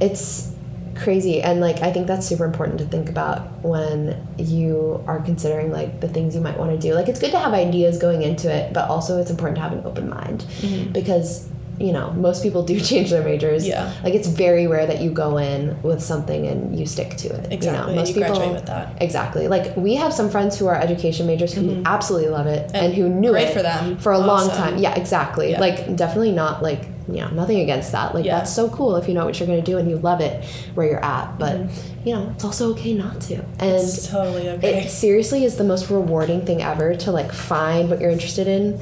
it's 0.00 0.48
crazy 0.94 1.40
and 1.40 1.60
like 1.60 1.80
i 1.80 1.90
think 1.90 2.06
that's 2.06 2.26
super 2.26 2.44
important 2.44 2.78
to 2.78 2.84
think 2.84 3.08
about 3.08 3.50
when 3.64 4.26
you 4.36 5.02
are 5.06 5.18
considering 5.20 5.72
like 5.72 6.00
the 6.00 6.08
things 6.08 6.34
you 6.34 6.40
might 6.42 6.58
want 6.58 6.70
to 6.70 6.76
do 6.78 6.92
like 6.94 7.08
it's 7.08 7.18
good 7.20 7.30
to 7.30 7.38
have 7.38 7.54
ideas 7.54 7.96
going 7.98 8.20
into 8.22 8.52
it 8.54 8.72
but 8.74 8.88
also 8.90 9.18
it's 9.18 9.30
important 9.30 9.56
to 9.56 9.62
have 9.62 9.72
an 9.72 9.82
open 9.86 10.10
mind 10.10 10.44
because 10.92 11.48
you 11.80 11.92
know 11.92 12.10
most 12.12 12.42
people 12.42 12.62
do 12.62 12.78
change 12.90 13.08
their 13.10 13.24
majors 13.24 13.66
Yeah. 13.66 13.92
like 14.04 14.12
it's 14.14 14.28
very 14.28 14.66
rare 14.66 14.86
that 14.86 15.00
you 15.00 15.10
go 15.10 15.38
in 15.38 15.80
with 15.82 16.02
something 16.02 16.46
and 16.46 16.78
you 16.78 16.84
stick 16.84 17.16
to 17.16 17.28
it 17.34 17.50
Exactly, 17.50 17.66
you 17.66 17.72
know 17.72 17.94
most 18.00 18.08
you 18.08 18.14
people 18.16 18.34
graduate 18.36 18.52
with 18.54 18.66
that. 18.66 19.00
exactly 19.00 19.48
like 19.48 19.74
we 19.76 19.94
have 19.94 20.12
some 20.12 20.28
friends 20.30 20.58
who 20.58 20.66
are 20.66 20.74
education 20.76 21.26
majors 21.26 21.54
who 21.54 21.82
absolutely 21.86 22.28
love 22.28 22.46
it 22.46 22.70
and, 22.74 22.86
And 22.86 22.94
who 22.94 23.08
knew 23.08 23.30
great 23.32 23.48
it 23.48 23.54
for 23.54 23.62
them. 23.62 23.96
for 23.98 24.12
a 24.12 24.18
long 24.18 24.50
time 24.50 24.76
yeah 24.76 24.94
exactly 24.94 25.52
Yeah. 25.52 25.60
like 25.60 25.96
definitely 25.96 26.32
not 26.32 26.62
like 26.62 26.82
you 27.08 27.16
know 27.22 27.30
nothing 27.30 27.60
against 27.60 27.92
that 27.92 28.14
like 28.14 28.26
Yeah. 28.26 28.36
that's 28.38 28.52
so 28.54 28.68
cool 28.68 28.96
if 28.96 29.08
you 29.08 29.14
know 29.14 29.24
what 29.24 29.40
you're 29.40 29.46
going 29.46 29.64
to 29.64 29.70
do 29.72 29.78
and 29.78 29.88
you 29.88 29.96
love 29.96 30.20
it 30.20 30.44
where 30.74 30.86
you're 30.86 31.04
at 31.04 31.38
but 31.38 31.56
Mm-hmm. 31.56 32.08
you 32.08 32.14
know 32.14 32.28
it's 32.34 32.44
also 32.44 32.70
okay 32.72 32.92
not 32.92 33.20
to 33.22 33.36
and 33.58 33.70
it's 33.80 34.06
totally 34.06 34.48
okay 34.50 34.84
it 34.84 34.90
seriously 34.90 35.44
is 35.44 35.56
the 35.56 35.64
most 35.64 35.88
rewarding 35.90 36.44
thing 36.44 36.60
ever 36.62 36.94
to 36.96 37.10
like 37.10 37.32
find 37.32 37.88
what 37.90 38.00
you're 38.02 38.10
interested 38.10 38.46
in 38.46 38.78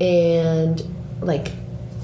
and 0.00 0.82
like 1.20 1.52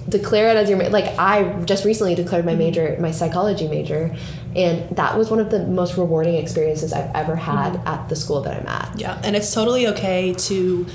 declare 0.08 0.50
it 0.50 0.56
as 0.56 0.68
your 0.68 0.78
ma- 0.78 0.88
like 0.88 1.18
I 1.18 1.62
just 1.64 1.84
recently 1.84 2.14
declared 2.14 2.44
my 2.44 2.52
mm-hmm. 2.52 2.58
major, 2.58 2.96
my 3.00 3.10
psychology 3.10 3.68
major, 3.68 4.14
and 4.54 4.96
that 4.96 5.16
was 5.16 5.30
one 5.30 5.40
of 5.40 5.50
the 5.50 5.66
most 5.66 5.96
rewarding 5.96 6.34
experiences 6.34 6.92
I've 6.92 7.14
ever 7.14 7.32
mm-hmm. 7.32 7.50
had 7.50 7.80
at 7.86 8.08
the 8.08 8.16
school 8.16 8.40
that 8.42 8.60
I'm 8.60 8.66
at. 8.68 8.98
Yeah, 8.98 9.20
and 9.24 9.34
it's 9.36 9.52
totally 9.52 9.86
okay 9.88 10.34
to, 10.34 10.86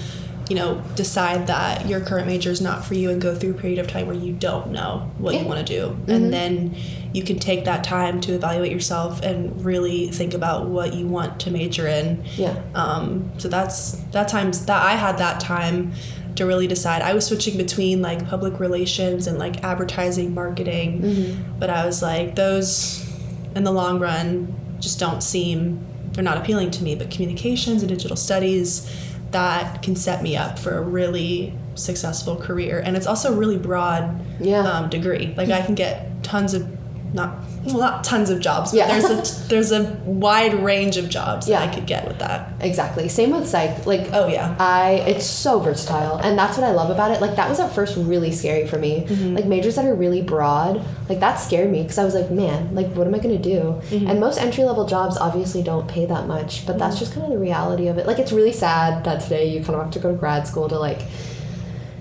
you 0.50 0.56
know, 0.56 0.82
decide 0.96 1.48
that 1.48 1.88
your 1.88 2.02
current 2.02 2.28
major 2.28 2.50
is 2.50 2.62
not 2.62 2.86
for 2.86 2.94
you 2.94 3.10
and 3.10 3.22
go 3.22 3.36
through 3.36 3.52
a 3.52 3.54
period 3.56 3.80
of 3.80 3.88
time 3.88 4.08
where 4.08 4.16
you 4.16 4.34
don't 4.34 4.72
know 4.72 5.12
what 5.18 5.34
Yeah. 5.34 5.42
you 5.42 5.48
want 5.48 5.66
to 5.66 5.74
do. 5.80 5.88
Mm-hmm. 5.90 6.12
And 6.12 6.34
then 6.34 6.76
you 7.14 7.24
can 7.24 7.40
take 7.40 7.66
that 7.66 7.84
time 7.84 8.22
to 8.22 8.34
evaluate 8.34 8.72
yourself 8.72 9.22
and 9.22 9.64
really 9.66 10.08
think 10.08 10.34
about 10.34 10.68
what 10.68 10.94
you 10.94 11.08
want 11.08 11.42
to 11.42 11.52
major 11.52 11.86
in. 11.88 12.24
Yeah. 12.38 12.62
Um, 12.74 13.32
so 13.38 13.50
that's 13.50 13.94
that 14.12 14.30
times 14.30 14.66
that 14.66 14.82
I 14.82 14.94
had 14.94 15.18
that 15.18 15.42
time 15.42 15.92
to 16.36 16.46
really 16.46 16.68
decide. 16.68 17.02
I 17.02 17.14
was 17.14 17.26
switching 17.26 17.58
between 17.58 18.02
like 18.02 18.28
public 18.28 18.60
relations 18.60 19.28
and 19.28 19.38
like 19.38 19.64
advertising, 19.64 20.34
marketing, 20.34 21.46
but 21.60 21.70
I 21.70 21.86
was 21.86 22.02
like 22.02 22.36
those 22.36 23.08
in 23.56 23.64
the 23.64 23.72
long 23.72 24.00
run 24.00 24.54
just 24.80 25.00
don't 25.00 25.22
seem 25.22 25.86
they're 26.14 26.24
not 26.24 26.38
appealing 26.38 26.72
to 26.72 26.84
me. 26.84 26.96
But 26.96 27.10
communications 27.12 27.82
and 27.84 27.90
digital 27.90 28.18
studies 28.18 28.90
that 29.32 29.82
can 29.82 29.96
set 29.96 30.22
me 30.24 30.36
up 30.36 30.60
for 30.60 30.78
a 30.78 30.82
really 30.82 31.54
successful 31.76 32.36
career, 32.36 32.80
and 32.86 32.98
it's 32.98 33.08
also 33.08 33.32
a 33.34 33.36
really 33.36 33.58
broad 33.58 34.20
Yeah. 34.40 34.60
um, 34.70 34.90
degree. 34.90 35.34
Like 35.38 35.50
I 35.50 35.62
can 35.62 35.76
get 35.76 36.22
tons 36.24 36.54
of 36.54 36.68
not 37.14 37.36
well 37.66 37.78
not 37.78 38.04
tons 38.04 38.30
of 38.30 38.40
jobs, 38.40 38.72
but 38.72 38.78
Yeah. 38.78 38.88
there's 39.00 39.06
a 39.44 39.48
there's 39.50 39.72
a 39.72 39.84
wide 40.06 40.54
range 40.54 40.98
of 40.98 41.10
jobs 41.10 41.48
that 41.48 41.70
I 41.70 41.74
could 41.74 41.86
get 41.86 42.08
with 42.08 42.20
that. 42.20 42.54
Exactly. 42.60 43.08
Same 43.10 43.32
with 43.32 43.48
psych. 43.48 43.86
Like 43.86 44.10
Oh 44.14 44.28
yeah. 44.28 44.56
I 44.60 45.04
it's 45.08 45.26
so 45.26 45.60
versatile 45.60 46.18
and 46.18 46.38
that's 46.38 46.58
what 46.58 46.66
I 46.66 46.72
love 46.72 46.90
about 46.90 47.12
it. 47.12 47.22
Like 47.22 47.36
that 47.36 47.50
was 47.50 47.60
at 47.60 47.74
first 47.74 47.98
really 47.98 48.32
scary 48.32 48.66
for 48.68 48.78
me. 48.78 49.06
Mm-hmm. 49.08 49.36
Like 49.36 49.46
majors 49.46 49.76
that 49.76 49.86
are 49.86 49.94
really 49.96 50.22
broad, 50.22 50.84
like 51.10 51.20
that 51.20 51.36
scared 51.36 51.70
me 51.72 51.82
because 51.84 51.98
I 51.98 52.04
was 52.06 52.16
like, 52.16 52.32
man, 52.32 52.74
like 52.74 52.88
what 52.94 53.06
am 53.08 53.14
I 53.16 53.20
going 53.20 53.36
to 53.36 53.44
do? 53.44 53.60
Mm-hmm. 53.96 54.08
And 54.08 54.20
most 54.20 54.40
entry 54.40 54.64
level 54.64 54.86
jobs 54.86 55.18
obviously 55.18 55.62
don't 55.64 55.88
pay 55.88 56.06
that 56.06 56.28
much, 56.28 56.66
but 56.66 56.80
that's 56.80 56.98
just 56.98 57.14
kind 57.14 57.26
of 57.26 57.32
the 57.32 57.38
reality 57.40 57.88
of 57.88 57.98
it. 57.98 58.08
Like 58.08 58.20
it's 58.20 58.32
really 58.32 58.54
sad 58.54 59.04
that 59.04 59.22
today 59.22 59.48
you 59.50 59.60
kind 59.64 59.76
of 59.76 59.82
have 59.84 59.92
to 59.92 60.00
go 60.00 60.12
to 60.12 60.18
grad 60.18 60.48
school 60.48 60.70
to 60.70 60.80
like 60.80 61.02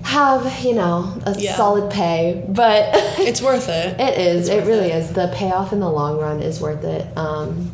have, 0.03 0.65
you 0.65 0.75
know, 0.75 1.13
a 1.27 1.35
Yeah. 1.39 1.57
solid 1.57 1.91
pay, 1.91 2.45
but 2.49 2.91
It's 3.19 3.43
worth 3.43 3.69
it. 3.69 3.99
It 4.01 4.19
is. 4.19 4.49
It's 4.49 4.65
It 4.65 4.69
really 4.69 4.91
it. 4.91 4.97
is. 4.97 5.13
The 5.13 5.29
payoff 5.35 5.73
in 5.73 5.81
the 5.81 5.91
long 5.91 6.19
run 6.19 6.41
is 6.41 6.61
worth 6.61 6.85
it. 6.85 7.07
Um, 7.17 7.71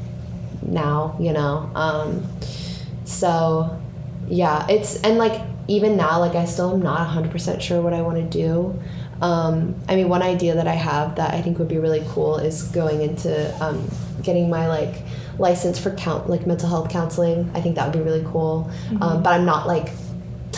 now, 0.62 1.16
you 1.20 1.32
know. 1.32 1.70
Um, 1.74 2.26
so, 3.04 3.78
yeah, 4.28 4.66
it's 4.68 5.00
and 5.02 5.18
like 5.18 5.40
even 5.68 5.96
now, 5.96 6.18
like 6.20 6.34
I 6.34 6.44
still 6.44 6.72
am 6.74 6.82
not 6.82 7.06
hundred 7.06 7.30
percent 7.32 7.62
sure 7.62 7.80
what 7.80 7.92
I 7.92 8.02
want 8.02 8.16
to 8.16 8.38
do. 8.38 8.78
Um, 9.22 9.74
I 9.88 9.96
mean, 9.96 10.08
one 10.08 10.22
idea 10.22 10.54
that 10.56 10.66
I 10.68 10.74
have 10.74 11.16
that 11.16 11.32
I 11.32 11.40
think 11.40 11.58
would 11.58 11.68
be 11.68 11.78
really 11.78 12.04
cool 12.08 12.36
is 12.38 12.64
going 12.64 13.00
into 13.00 13.64
um, 13.64 13.88
getting 14.22 14.50
my 14.50 14.66
like 14.68 15.02
license 15.38 15.78
for 15.78 15.90
count 15.92 16.28
like 16.28 16.46
mental 16.46 16.68
health 16.68 16.90
counseling. 16.90 17.50
I 17.54 17.60
think 17.60 17.76
that 17.76 17.86
would 17.86 17.92
be 17.98 18.04
really 18.04 18.24
cool. 18.30 18.70
Mm-hmm. 18.88 19.02
Um, 19.02 19.22
but 19.22 19.32
I'm 19.32 19.44
not 19.46 19.66
like 19.66 19.92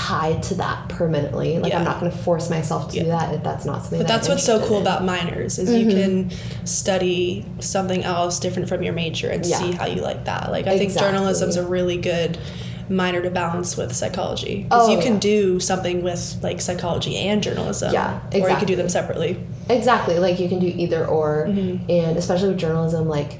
tied 0.08 0.42
to 0.44 0.54
that 0.54 0.88
permanently. 0.88 1.58
Like 1.58 1.72
Yeah. 1.72 1.78
I'm 1.80 1.84
not 1.84 2.00
going 2.00 2.10
to 2.10 2.16
force 2.18 2.48
myself 2.50 2.90
to 2.92 3.00
do 3.00 3.06
that 3.06 3.34
if 3.34 3.42
that's 3.42 3.64
not 3.64 3.82
something. 3.82 3.98
But 3.98 4.08
that 4.08 4.14
that's 4.14 4.28
I'm 4.28 4.34
what's 4.34 4.44
so 4.46 4.66
cool 4.66 4.76
in. 4.78 4.82
about 4.82 5.04
minors 5.04 5.58
is 5.58 5.70
you 5.72 5.86
can 5.90 6.30
study 6.64 7.44
something 7.60 8.04
else 8.04 8.38
different 8.38 8.68
from 8.68 8.82
your 8.82 8.92
major 8.94 9.28
and 9.30 9.44
Yeah. 9.44 9.58
see 9.58 9.72
how 9.72 9.86
you 9.86 10.00
like 10.00 10.24
that. 10.24 10.50
Like 10.50 10.66
I 10.66 10.70
think 10.78 10.90
Exactly. 10.90 11.10
journalism's 11.12 11.56
a 11.56 11.66
really 11.66 11.96
good 11.98 12.38
minor 12.88 13.20
to 13.20 13.30
balance 13.30 13.76
with 13.76 13.94
psychology 13.94 14.62
because 14.62 14.88
Oh, 14.88 14.92
you 14.92 14.98
can 15.02 15.14
yeah. 15.14 15.20
do 15.20 15.60
something 15.60 16.02
with 16.02 16.36
like 16.42 16.60
psychology 16.60 17.16
and 17.16 17.42
journalism. 17.42 17.92
Yeah, 17.92 18.18
Or 18.32 18.48
you 18.48 18.56
could 18.56 18.68
do 18.68 18.76
them 18.76 18.88
separately. 18.88 19.38
Exactly. 19.68 20.18
Like 20.18 20.40
you 20.40 20.48
can 20.48 20.58
do 20.58 20.66
either 20.74 21.04
or, 21.06 21.46
Mm-hmm. 21.50 21.90
and 21.90 22.16
especially 22.16 22.48
with 22.48 22.58
journalism, 22.58 23.08
like 23.08 23.38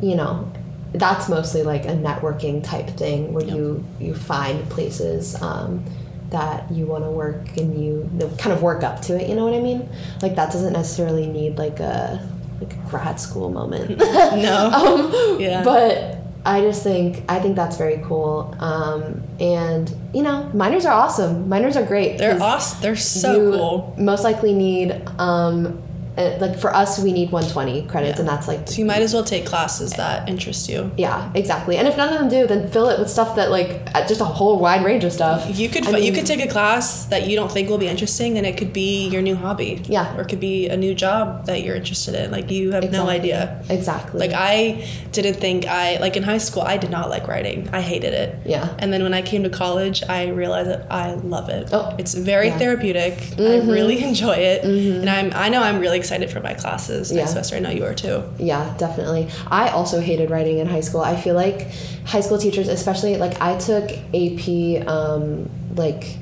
you 0.00 0.14
know, 0.16 0.50
that's 0.92 1.28
mostly 1.28 1.62
like 1.62 1.84
a 1.84 1.94
networking 1.94 2.62
type 2.64 2.88
thing 2.90 3.32
where 3.32 3.44
Yep. 3.44 3.56
you 3.56 3.84
you 4.00 4.14
find 4.14 4.68
places 4.70 5.40
um, 5.40 5.84
that 6.30 6.70
you 6.70 6.86
want 6.86 7.04
to 7.04 7.10
work 7.10 7.56
and 7.56 7.74
you 7.82 8.08
you 8.12 8.18
know, 8.18 8.28
kind 8.38 8.52
of 8.52 8.62
work 8.62 8.82
up 8.82 9.00
to 9.02 9.20
it. 9.20 9.28
You 9.28 9.34
know 9.36 9.44
what 9.44 9.54
I 9.54 9.60
mean? 9.60 9.88
Like 10.22 10.34
that 10.36 10.52
doesn't 10.52 10.72
necessarily 10.72 11.26
need 11.26 11.58
like 11.58 11.80
a 11.80 12.20
like 12.60 12.72
a 12.74 12.88
grad 12.90 13.18
school 13.20 13.50
moment. 13.50 13.98
No. 14.00 14.70
um, 14.72 15.40
Yeah. 15.40 15.62
But 15.64 16.16
I 16.44 16.60
just 16.62 16.82
think 16.82 17.22
I 17.28 17.38
think 17.38 17.54
that's 17.56 17.76
very 17.76 18.00
cool. 18.04 18.54
Um, 18.60 19.22
and 19.38 19.94
you 20.14 20.22
know, 20.22 20.50
minors 20.54 20.86
are 20.86 20.92
awesome. 20.92 21.48
Minors 21.48 21.76
are 21.76 21.84
great. 21.84 22.18
They're 22.18 22.40
awesome. 22.42 22.80
They're 22.82 22.96
so 22.96 23.50
cool. 23.52 23.94
Most 23.98 24.24
likely 24.24 24.54
need 24.54 24.92
um, 25.18 25.82
uh, 26.20 26.38
like 26.40 26.58
for 26.58 26.70
us 26.82 26.98
we 26.98 27.12
need 27.12 27.30
120 27.32 27.86
credits, 27.92 28.16
Yeah. 28.16 28.20
and 28.20 28.28
that's 28.28 28.46
like 28.48 28.68
So 28.68 28.76
you 28.80 28.84
might 28.84 29.02
as 29.02 29.12
well 29.14 29.24
take 29.24 29.44
classes 29.46 29.92
that 29.94 30.28
interest 30.28 30.68
you. 30.68 30.90
yeah, 30.96 31.30
exactly. 31.34 31.76
And 31.78 31.88
if 31.88 31.96
none 31.96 32.12
of 32.12 32.18
them 32.20 32.28
do, 32.28 32.46
then 32.46 32.68
fill 32.70 32.88
it 32.92 32.98
with 33.00 33.10
stuff 33.10 33.36
that 33.36 33.50
like 33.50 33.70
uh, 33.94 34.06
just 34.06 34.20
a 34.20 34.24
whole 34.38 34.58
wide 34.58 34.84
range 34.84 35.04
of 35.04 35.12
stuff. 35.12 35.38
You 35.58 35.68
could 35.68 35.86
I 35.88 35.92
fi- 35.92 35.98
you 36.06 36.12
could 36.12 36.26
take 36.26 36.40
a 36.44 36.48
class 36.48 37.06
that 37.06 37.26
you 37.28 37.36
don't 37.36 37.50
think 37.50 37.68
will 37.68 37.78
be 37.78 37.88
interesting, 37.88 38.36
and 38.38 38.46
it 38.46 38.56
could 38.58 38.72
be 38.72 39.08
your 39.08 39.22
new 39.22 39.36
hobby. 39.36 39.82
Yeah. 39.86 40.16
Or 40.16 40.22
it 40.22 40.28
could 40.28 40.40
be 40.40 40.68
a 40.68 40.76
new 40.76 40.94
job 40.94 41.46
that 41.46 41.62
you're 41.64 41.76
interested 41.76 42.14
in. 42.14 42.30
Like 42.30 42.50
you 42.50 42.72
have 42.72 42.90
no 42.92 43.08
idea. 43.08 43.40
Exactly. 43.70 44.20
Like 44.20 44.32
I 44.34 44.86
didn't 45.12 45.34
think 45.44 45.66
I 45.66 45.98
like 45.98 46.16
in 46.16 46.22
high 46.22 46.38
school 46.38 46.62
I 46.62 46.76
did 46.76 46.90
not 46.90 47.08
like 47.10 47.26
writing. 47.28 47.68
I 47.72 47.80
hated 47.80 48.12
it. 48.14 48.30
Yeah. 48.44 48.68
And 48.78 48.92
then 48.92 49.02
when 49.02 49.14
I 49.14 49.22
came 49.22 49.42
to 49.44 49.50
college, 49.50 50.02
I 50.08 50.28
realized 50.28 50.68
that 50.70 50.86
I 50.90 51.14
love 51.14 51.48
it. 51.48 51.70
Oh, 51.72 51.94
it's 51.98 52.14
very 52.14 52.48
yeah. 52.48 52.58
therapeutic. 52.58 53.14
I 53.38 53.58
really 53.76 54.02
enjoy 54.10 54.34
it, 54.52 54.64
and 54.64 55.08
I'm 55.08 55.32
I 55.34 55.48
know 55.48 55.62
I'm 55.62 55.78
really 55.80 55.96
excited 55.98 56.09
for 56.10 56.40
my 56.40 56.54
classes 56.54 57.08
Mm-hmm. 57.08 57.16
Yeah. 57.16 57.22
next 57.22 57.30
semester. 57.32 57.56
I 57.56 57.60
know 57.60 57.70
you 57.70 57.84
are 57.84 57.94
too. 57.94 58.22
Yeah, 58.38 58.74
definitely. 58.78 59.28
I 59.46 59.68
also 59.70 60.00
hated 60.00 60.30
writing 60.30 60.58
in 60.58 60.66
high 60.66 60.80
school. 60.80 61.00
I 61.00 61.16
feel 61.20 61.34
like 61.34 61.68
high 62.04 62.20
school 62.20 62.38
teachers, 62.38 62.68
especially 62.68 63.16
like 63.16 63.40
I 63.40 63.56
took 63.58 63.90
AP, 64.14 64.86
um, 64.88 65.48
like 65.76 66.16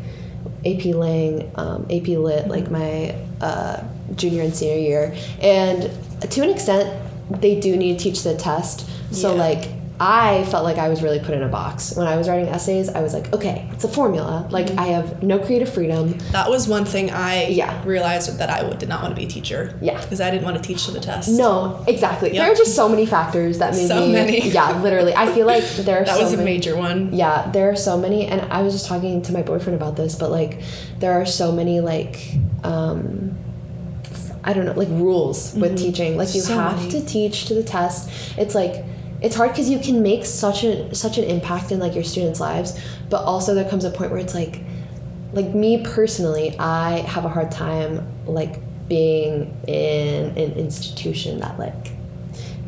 AP 0.66 0.84
Lang, 0.94 1.50
um, 1.56 1.86
AP 1.90 2.08
Lit, 2.08 2.48
like 2.48 2.70
my 2.70 3.14
uh, 3.40 3.82
junior 4.14 4.42
and 4.42 4.54
senior 4.54 4.78
year, 4.78 5.16
and 5.40 5.90
to 6.30 6.42
an 6.42 6.50
extent, 6.50 6.88
they 7.40 7.58
do 7.60 7.76
need 7.76 7.98
to 7.98 8.04
teach 8.04 8.22
the 8.22 8.36
test. 8.36 8.86
So 9.12 9.34
Yeah. 9.34 9.40
like. 9.40 9.68
I 10.00 10.44
felt 10.44 10.62
like 10.62 10.78
I 10.78 10.88
was 10.88 11.02
really 11.02 11.18
put 11.18 11.34
in 11.34 11.42
a 11.42 11.48
box. 11.48 11.96
When 11.96 12.06
I 12.06 12.16
was 12.16 12.28
writing 12.28 12.46
essays, 12.48 12.88
I 12.88 13.00
was 13.00 13.12
like, 13.12 13.32
okay, 13.32 13.68
it's 13.72 13.82
a 13.82 13.88
formula. 13.88 14.46
Like, 14.48 14.70
I 14.78 14.84
have 14.86 15.24
no 15.24 15.40
creative 15.40 15.72
freedom. 15.72 16.16
That 16.30 16.48
was 16.48 16.68
one 16.68 16.84
thing 16.84 17.10
I 17.10 17.46
Yeah. 17.48 17.82
realized 17.84 18.38
that 18.38 18.48
I 18.48 18.62
would, 18.62 18.78
did 18.78 18.88
not 18.88 19.02
want 19.02 19.14
to 19.16 19.20
be 19.20 19.26
a 19.26 19.28
teacher. 19.28 19.76
Yeah. 19.82 20.00
Because 20.00 20.20
I 20.20 20.30
didn't 20.30 20.44
want 20.44 20.56
to 20.56 20.62
teach 20.62 20.86
to 20.86 20.92
the 20.92 21.00
test. 21.00 21.28
No, 21.30 21.82
exactly. 21.88 22.32
Yep. 22.32 22.38
There 22.44 22.52
are 22.52 22.54
just 22.54 22.76
so 22.76 22.88
many 22.88 23.06
factors 23.06 23.58
that 23.58 23.74
made 23.74 23.88
So 23.88 24.06
me. 24.06 24.12
many. 24.12 24.48
Yeah, 24.50 24.80
literally. 24.80 25.14
I 25.16 25.32
feel 25.32 25.46
like 25.48 25.64
there 25.78 26.00
are 26.00 26.04
That 26.08 26.16
so 26.16 26.22
was 26.22 26.32
a 26.32 26.36
many, 26.36 26.52
major 26.52 26.76
one. 26.76 27.12
Yeah, 27.12 27.50
there 27.50 27.68
are 27.70 27.76
so 27.76 27.98
many, 27.98 28.26
and 28.26 28.40
I 28.52 28.62
was 28.62 28.74
just 28.74 28.86
talking 28.86 29.20
to 29.22 29.32
my 29.32 29.42
boyfriend 29.42 29.74
about 29.80 29.96
this, 29.96 30.14
but 30.14 30.30
like, 30.30 30.60
there 31.00 31.14
are 31.20 31.26
so 31.26 31.50
many 31.50 31.80
like, 31.80 32.34
um, 32.62 33.36
I 34.44 34.52
don't 34.52 34.64
know, 34.64 34.74
like 34.74 34.88
rules 34.90 35.54
with 35.54 35.76
teaching. 35.76 36.16
Like 36.16 36.34
you 36.36 36.42
Mm-hmm. 36.42 36.52
So 36.54 36.58
have 36.60 36.76
many. 36.78 36.90
to 36.92 37.04
teach 37.04 37.46
to 37.46 37.54
the 37.54 37.64
test. 37.64 38.08
It's 38.38 38.54
like. 38.54 38.84
It's 39.20 39.34
hard 39.34 39.50
because 39.50 39.68
you 39.68 39.78
can 39.78 40.02
make 40.02 40.24
such 40.24 40.64
a 40.64 40.94
such 40.94 41.18
an 41.18 41.24
impact 41.24 41.72
in 41.72 41.78
like 41.80 41.94
your 41.94 42.04
students' 42.04 42.40
lives, 42.40 42.78
but 43.10 43.22
also 43.24 43.54
there 43.54 43.68
comes 43.68 43.84
a 43.84 43.90
point 43.90 44.10
where 44.10 44.20
it's 44.20 44.34
like, 44.34 44.60
like 45.32 45.52
me 45.54 45.82
personally, 45.84 46.56
I 46.58 46.98
have 47.00 47.24
a 47.24 47.28
hard 47.28 47.50
time 47.50 48.06
like 48.26 48.60
being 48.88 49.54
in 49.66 50.24
an 50.36 50.52
institution 50.52 51.40
that 51.40 51.58
like 51.58 51.92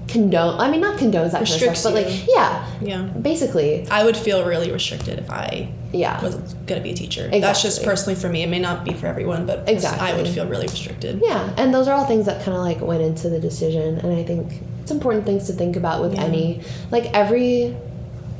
condone. 0.08 0.60
I 0.60 0.70
mean, 0.70 0.80
not 0.80 0.98
condones 0.98 1.32
that 1.32 1.32
kind 1.32 1.34
of 1.34 1.40
Restricts 1.42 1.80
stuff, 1.80 1.94
but 1.94 2.04
like 2.06 2.24
yeah, 2.28 2.66
Yeah. 2.80 3.02
basically, 3.02 3.88
I 3.88 4.04
would 4.04 4.16
feel 4.16 4.44
really 4.44 4.70
restricted 4.72 5.18
if 5.18 5.30
I 5.30 5.72
yeah. 5.92 6.20
was 6.22 6.34
going 6.34 6.80
to 6.80 6.82
be 6.82 6.90
a 6.90 6.94
teacher. 6.94 7.28
That's 7.28 7.62
just 7.62 7.82
personally 7.84 8.18
for 8.18 8.28
me. 8.28 8.42
It 8.42 8.48
may 8.48 8.58
not 8.58 8.84
be 8.84 8.92
for 8.92 9.06
everyone, 9.06 9.46
but 9.46 9.68
exactly. 9.68 10.08
I 10.08 10.16
would 10.16 10.28
feel 10.28 10.46
really 10.46 10.66
restricted. 10.66 11.20
Yeah, 11.24 11.52
and 11.56 11.72
those 11.72 11.88
are 11.88 11.94
all 11.94 12.04
things 12.06 12.26
that 12.26 12.44
kind 12.44 12.56
of 12.56 12.62
like 12.62 12.80
went 12.80 13.02
into 13.02 13.28
the 13.28 13.40
decision, 13.40 13.98
and 13.98 14.12
I 14.16 14.24
think 14.24 14.62
it's 14.80 14.90
important 14.90 15.24
things 15.26 15.46
to 15.46 15.52
think 15.52 15.76
about 15.76 16.00
with 16.02 16.14
Yeah. 16.14 16.24
any 16.24 16.62
like 16.90 17.06
every 17.14 17.76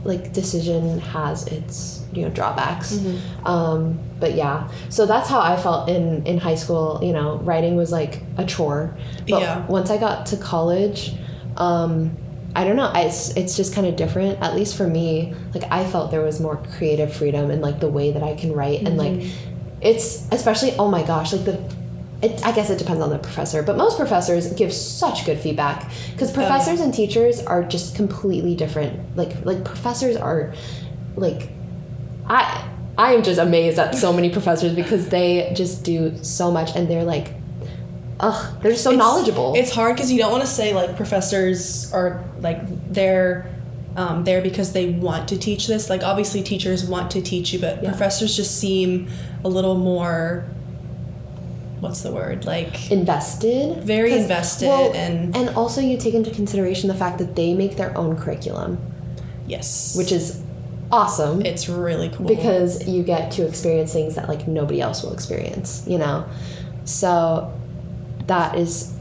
like 0.04 0.32
decision 0.32 0.98
has 1.00 1.46
its 1.46 2.02
you 2.12 2.22
know 2.22 2.30
drawbacks. 2.30 2.94
Mm-hmm. 2.94 3.46
Um, 3.46 3.98
but 4.18 4.34
yeah, 4.34 4.68
so 4.88 5.06
that's 5.06 5.28
how 5.28 5.40
I 5.40 5.56
felt 5.56 5.88
in 5.88 6.26
in 6.26 6.38
high 6.38 6.54
school. 6.56 7.00
You 7.02 7.12
know, 7.12 7.36
writing 7.44 7.76
was 7.76 7.92
like 7.92 8.22
a 8.38 8.44
chore. 8.44 8.96
But 9.28 9.40
Yeah. 9.42 9.66
once 9.66 9.90
I 9.90 9.98
got 9.98 10.26
to 10.26 10.36
college, 10.36 11.14
um, 11.56 12.16
I 12.56 12.64
don't 12.64 12.76
know. 12.76 12.90
It's 12.94 13.30
it's 13.36 13.56
just 13.56 13.74
kind 13.74 13.86
of 13.86 13.94
different. 13.96 14.40
At 14.40 14.54
least 14.56 14.76
for 14.76 14.86
me, 14.86 15.34
like 15.54 15.64
I 15.70 15.84
felt 15.84 16.10
there 16.10 16.22
was 16.22 16.40
more 16.40 16.56
creative 16.78 17.12
freedom 17.12 17.50
in 17.50 17.60
like 17.60 17.78
the 17.80 17.88
way 17.88 18.10
that 18.12 18.22
I 18.22 18.34
can 18.34 18.52
write, 18.52 18.80
and 18.86 18.96
like 18.96 19.22
it's 19.82 20.26
especially 20.32 20.72
oh 20.78 20.88
my 20.88 21.02
gosh, 21.02 21.32
like 21.32 21.44
the. 21.44 21.79
It, 22.22 22.44
I 22.44 22.52
guess 22.52 22.68
it 22.68 22.78
depends 22.78 23.00
on 23.02 23.08
the 23.08 23.18
professor, 23.18 23.62
but 23.62 23.78
most 23.78 23.96
professors 23.96 24.52
give 24.52 24.72
such 24.74 25.24
good 25.24 25.38
feedback 25.38 25.90
because 26.12 26.28
yeah. 26.30 26.36
professors 26.36 26.80
and 26.80 26.92
teachers 26.92 27.40
are 27.46 27.62
just 27.62 27.94
completely 27.96 28.54
different. 28.54 29.16
Like 29.16 29.44
like 29.46 29.64
professors 29.64 30.16
are, 30.16 30.52
like, 31.16 31.48
I 32.26 32.68
I 32.98 33.14
am 33.14 33.22
just 33.22 33.40
amazed 33.40 33.78
at 33.78 33.94
so 33.94 34.12
many 34.12 34.28
professors 34.28 34.74
because 34.74 35.08
they 35.08 35.50
just 35.56 35.82
do 35.82 36.22
so 36.22 36.50
much 36.50 36.76
and 36.76 36.88
they're 36.88 37.04
like, 37.04 37.32
ugh, 38.20 38.54
they're 38.60 38.72
just 38.72 38.84
so 38.84 38.90
It's- 38.90 38.98
knowledgeable. 38.98 39.54
It's 39.56 39.70
hard 39.74 39.96
because 39.96 40.12
you 40.12 40.18
don't 40.18 40.30
want 40.30 40.42
to 40.44 40.50
say 40.50 40.74
like 40.74 40.96
professors 40.96 41.90
are 41.94 42.22
like 42.40 42.60
they're 42.92 43.50
um, 43.96 44.24
there 44.24 44.42
because 44.42 44.72
they 44.74 44.90
want 44.90 45.28
to 45.30 45.38
teach 45.38 45.66
this. 45.66 45.88
Like 45.88 46.02
obviously 46.02 46.42
teachers 46.42 46.84
want 46.84 47.10
to 47.12 47.22
teach 47.22 47.54
you, 47.54 47.58
but 47.60 47.82
Yeah. 47.82 47.88
professors 47.88 48.36
just 48.36 48.58
seem 48.58 49.08
a 49.42 49.48
little 49.48 49.74
more. 49.76 50.44
What's 51.80 52.02
the 52.02 52.12
word? 52.12 52.44
Like 52.44 52.90
invested. 52.90 53.82
very 53.84 54.12
invested 54.12 54.68
well, 54.68 54.92
and- 54.92 55.34
and 55.36 55.48
also 55.56 55.80
you 55.80 55.96
take 55.96 56.14
into 56.14 56.30
consideration 56.30 56.88
the 56.88 56.94
fact 56.94 57.18
that 57.18 57.34
they 57.36 57.54
make 57.54 57.76
their 57.76 57.96
own 57.96 58.16
curriculum, 58.16 58.78
yes, 59.46 59.96
which 59.96 60.12
is 60.12 60.40
awesome. 60.92 61.40
it's 61.46 61.68
really 61.68 62.08
cool 62.10 62.26
because 62.26 62.86
you 62.88 63.02
get 63.02 63.30
to 63.32 63.46
experience 63.46 63.92
things 63.92 64.14
that 64.16 64.28
like 64.28 64.46
nobody 64.48 64.80
else 64.80 65.04
will 65.04 65.12
experience 65.12 65.84
you 65.86 65.96
know 65.96 66.24
so 66.84 67.52
that 68.26 68.56
is 68.58 68.92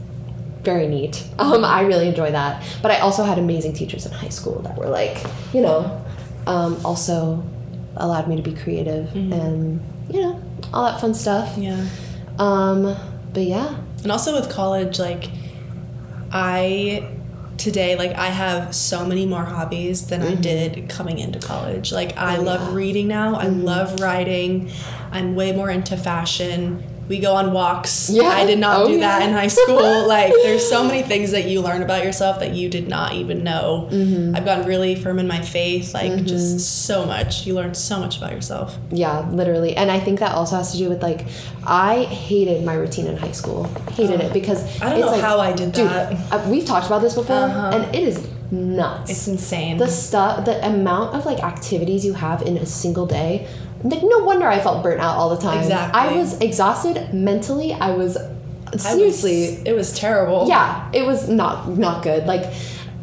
very 0.62 0.86
neat 0.86 1.24
um, 1.40 1.64
i 1.64 1.80
really 1.82 2.06
enjoy 2.06 2.30
that 2.30 2.62
but 2.80 2.92
i 2.92 2.98
also 3.00 3.24
had 3.24 3.38
amazing 3.38 3.72
teachers 3.72 4.06
in 4.06 4.12
high 4.12 4.28
school 4.28 4.60
that 4.62 4.76
were 4.78 4.88
like 4.88 5.18
you 5.52 5.60
know 5.60 6.00
um, 6.46 6.78
also 6.84 7.42
allowed 7.96 8.28
me 8.28 8.36
to 8.36 8.42
be 8.42 8.52
creative 8.54 9.12
and 9.14 9.80
you 10.10 10.20
know 10.22 10.40
all 10.72 10.84
that 10.84 11.00
fun 11.00 11.12
stuff 11.12 11.58
yeah. 11.58 11.84
Um, 12.40 12.96
but 13.32 13.42
yeah 13.44 13.76
And 14.02 14.10
also 14.10 14.32
with 14.38 14.50
college, 14.50 14.98
like 14.98 15.28
I 16.32 17.06
today 17.58 17.96
like 17.96 18.12
I 18.16 18.28
have 18.28 18.74
so 18.74 19.04
many 19.04 19.26
more 19.26 19.44
hobbies 19.44 20.06
than 20.06 20.22
I 20.22 20.34
did 20.34 20.88
coming 20.88 21.18
into 21.18 21.38
college. 21.38 21.92
Like 21.92 22.16
I 22.16 22.36
Mm-hmm. 22.36 22.40
Oh, 22.42 22.44
love 22.50 22.60
yeah. 22.68 22.74
reading 22.74 23.08
now. 23.08 23.34
I 23.34 23.46
love 23.48 24.00
writing. 24.00 24.70
I'm 25.12 25.34
way 25.34 25.52
more 25.52 25.70
into 25.70 25.96
fashion. 25.96 26.82
We 27.10 27.18
go 27.18 27.34
on 27.34 27.52
walks. 27.52 28.08
Yeah. 28.08 28.22
I 28.28 28.46
did 28.46 28.60
not 28.60 28.82
Oh, 28.82 28.86
do 28.88 29.00
that 29.00 29.22
in 29.22 29.32
high 29.34 29.48
school. 29.48 30.06
like 30.16 30.32
there's 30.44 30.66
so 30.66 30.84
many 30.84 31.02
things 31.02 31.32
that 31.32 31.46
you 31.46 31.60
learn 31.60 31.82
about 31.82 32.04
yourself 32.04 32.38
that 32.38 32.54
you 32.54 32.68
did 32.68 32.86
not 32.88 33.14
even 33.14 33.42
know. 33.42 33.88
Mm-hmm. 33.90 34.36
I've 34.36 34.44
gotten 34.44 34.64
really 34.66 34.94
firm 34.94 35.18
in 35.18 35.26
my 35.26 35.40
faith. 35.42 35.92
Like 35.92 36.24
just 36.24 36.86
so 36.86 37.04
much. 37.04 37.46
You 37.46 37.54
learn 37.54 37.74
so 37.74 37.98
much 37.98 38.16
about 38.18 38.30
yourself. 38.32 38.78
Yeah, 38.90 39.28
literally. 39.30 39.76
And 39.76 39.90
I 39.90 39.98
think 39.98 40.20
that 40.20 40.32
also 40.36 40.54
has 40.56 40.70
to 40.72 40.78
do 40.78 40.88
with 40.88 41.02
like 41.02 41.26
I 41.66 42.04
hated 42.04 42.64
my 42.64 42.74
routine 42.74 43.06
in 43.08 43.16
high 43.16 43.32
school. 43.32 43.64
Hated 43.90 44.20
it 44.20 44.32
because 44.32 44.80
I 44.80 44.88
don't 44.90 45.00
know 45.00 45.08
like, 45.08 45.20
how 45.20 45.40
I 45.40 45.52
did 45.52 45.72
dude, 45.72 45.88
that. 45.88 46.32
uh, 46.32 46.48
we've 46.48 46.64
talked 46.64 46.86
about 46.86 47.02
this 47.02 47.16
before 47.16 47.34
Uh-huh. 47.36 47.70
and 47.74 47.92
it 47.94 48.04
is 48.04 48.24
nuts. 48.52 49.10
It's 49.10 49.26
insane. 49.28 49.78
the 49.78 49.86
stuff 49.88 50.44
the 50.44 50.64
amount 50.66 51.14
of 51.16 51.26
like 51.26 51.42
activities 51.42 52.04
you 52.04 52.12
have 52.14 52.42
in 52.42 52.56
a 52.56 52.66
single 52.66 53.06
day. 53.06 53.48
Like 53.82 54.02
no 54.02 54.18
wonder 54.24 54.46
I 54.46 54.60
felt 54.60 54.82
burnt 54.82 55.00
out 55.00 55.16
all 55.16 55.30
the 55.34 55.40
time. 55.42 55.58
Exactly. 55.60 56.00
I 56.00 56.12
was 56.12 56.38
exhausted 56.40 57.14
mentally. 57.14 57.72
I 57.72 57.90
was 57.92 58.16
I 58.16 58.70
was- 58.72 58.82
seriously 58.82 59.44
it 59.66 59.74
was 59.74 59.92
terrible. 59.98 60.46
yeah, 60.48 60.90
it 60.92 61.06
was 61.06 61.28
not 61.28 61.68
not 61.68 62.02
good. 62.02 62.26
Like 62.26 62.44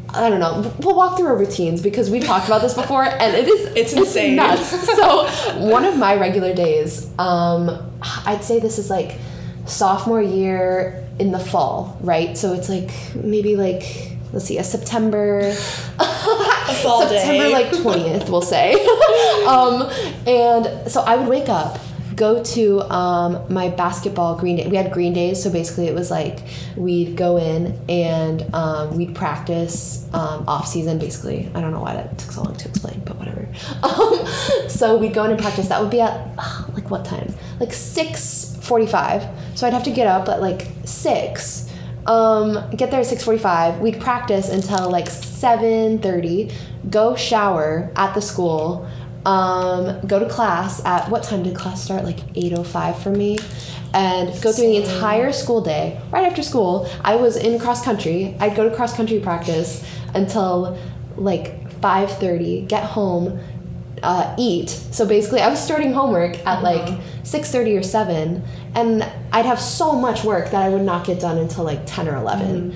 I 0.10 0.30
don't 0.30 0.40
know. 0.40 0.74
We'll 0.80 0.96
walk 0.96 1.18
through 1.18 1.28
our 1.28 1.36
routines 1.38 1.82
because 1.82 2.10
we 2.10 2.20
talked 2.22 2.48
about 2.48 2.62
this 2.62 2.74
before, 2.74 3.04
and 3.04 3.36
it 3.36 3.48
is 3.48 3.72
It's 3.76 3.94
insane. 3.94 4.36
nuts. 4.38 4.72
So 4.96 5.28
one 5.68 5.84
of 5.84 5.98
my 5.98 6.16
regular 6.16 6.54
days, 6.56 7.08
um, 7.20 7.70
I'd 8.26 8.44
say 8.44 8.60
this 8.60 8.80
is 8.80 8.90
like 8.90 9.18
sophomore 9.66 10.22
year 10.22 11.06
in 11.20 11.32
the 11.32 11.40
fall, 11.40 11.98
right? 12.02 12.38
So 12.38 12.54
it's 12.54 12.70
like 12.70 12.90
maybe 13.16 13.56
like 13.58 13.84
let's 14.32 14.46
see, 14.46 14.58
a 14.60 14.64
September. 14.64 15.54
September 16.74 17.44
day. 17.44 17.52
like 17.52 17.68
20th, 17.68 18.30
we'll 18.30 18.42
say. 18.42 18.74
um, 19.48 19.90
and 20.26 20.90
so 20.92 21.02
I 21.02 21.16
would 21.16 21.28
wake 21.28 21.50
up, 21.50 21.80
go 22.16 22.44
to 22.44 22.82
um, 22.94 23.54
my 23.54 23.70
basketball 23.70 24.36
green 24.36 24.58
day. 24.58 24.68
We 24.68 24.76
had 24.76 24.92
green 24.92 25.14
days, 25.14 25.42
so 25.42 25.52
basically 25.52 25.88
it 25.88 25.94
was 25.94 26.12
like 26.12 26.40
we'd 26.76 27.16
go 27.16 27.38
in 27.38 27.80
and 27.88 28.54
um, 28.54 28.98
we'd 28.98 29.16
practice 29.16 30.06
um, 30.14 30.48
off 30.48 30.68
season, 30.68 31.00
basically. 31.00 31.50
I 31.54 31.62
don't 31.62 31.72
know 31.72 31.82
why 31.82 31.94
that 31.94 32.18
took 32.18 32.32
so 32.32 32.44
long 32.44 32.56
to 32.56 32.70
explain, 32.70 33.02
but 33.06 33.18
whatever. 33.18 33.48
Um, 33.84 34.70
so 34.70 34.98
we'd 34.98 35.14
go 35.14 35.24
in 35.24 35.32
and 35.32 35.40
practice. 35.40 35.70
That 35.70 35.82
would 35.82 35.92
be 35.92 36.02
at 36.02 36.36
like 36.74 36.90
what 36.90 37.06
time? 37.06 37.34
Like 37.60 37.70
6:45. 37.70 39.58
So 39.58 39.66
I'd 39.66 39.74
have 39.74 39.84
to 39.84 39.92
get 39.92 40.08
up 40.08 40.28
at 40.30 40.42
like 40.42 40.68
6 40.84 41.68
um, 42.08 42.54
get 42.76 42.90
there 42.90 43.02
at 43.02 43.06
6.45 43.06 43.80
we'd 43.80 44.00
practice 44.00 44.50
until 44.50 44.90
like 44.90 45.08
7.30 45.42 46.54
go 46.90 47.16
shower 47.16 47.92
at 47.96 48.14
the 48.14 48.22
school. 48.22 48.88
Um, 49.26 50.00
go 50.08 50.20
to 50.20 50.30
class 50.30 50.84
at 50.86 51.10
what 51.10 51.24
time 51.24 51.44
did 51.44 51.56
class 51.56 51.84
start? 51.84 52.06
Like 52.06 52.20
8.05 52.34 52.98
for 53.00 53.10
me. 53.10 53.40
And 53.94 54.30
go 54.42 54.52
through 54.52 54.68
the 54.68 54.78
entire 54.78 55.32
school 55.32 55.62
day. 55.62 56.02
Right 56.12 56.26
after 56.26 56.44
school 56.44 56.90
i 57.04 57.16
was 57.16 57.36
in 57.36 57.60
cross 57.60 57.84
country. 57.84 58.36
I'd 58.40 58.56
go 58.56 58.70
to 58.70 58.76
cross 58.76 58.96
country 58.96 59.20
practice 59.20 59.86
until 60.14 60.78
like 61.16 61.70
5.30 61.82 62.68
get 62.68 62.84
home 62.84 63.40
uh, 64.04 64.36
eat. 64.38 64.70
So 64.70 65.06
basically, 65.06 65.42
I 65.42 65.50
was 65.50 65.60
starting 65.60 65.94
homework 65.94 66.46
at 66.46 66.64
like 66.64 67.00
six 67.24 67.52
thirty 67.52 67.76
or 67.76 67.84
seven, 67.84 68.44
and 68.76 69.04
I'd 69.32 69.46
have 69.46 69.60
so 69.60 69.94
much 69.94 70.24
work 70.24 70.52
that 70.52 70.62
I 70.62 70.70
would 70.70 70.84
not 70.84 71.06
get 71.06 71.20
done 71.20 71.38
until 71.38 71.64
like 71.64 71.82
ten 71.86 72.08
or 72.08 72.16
11 72.16 72.76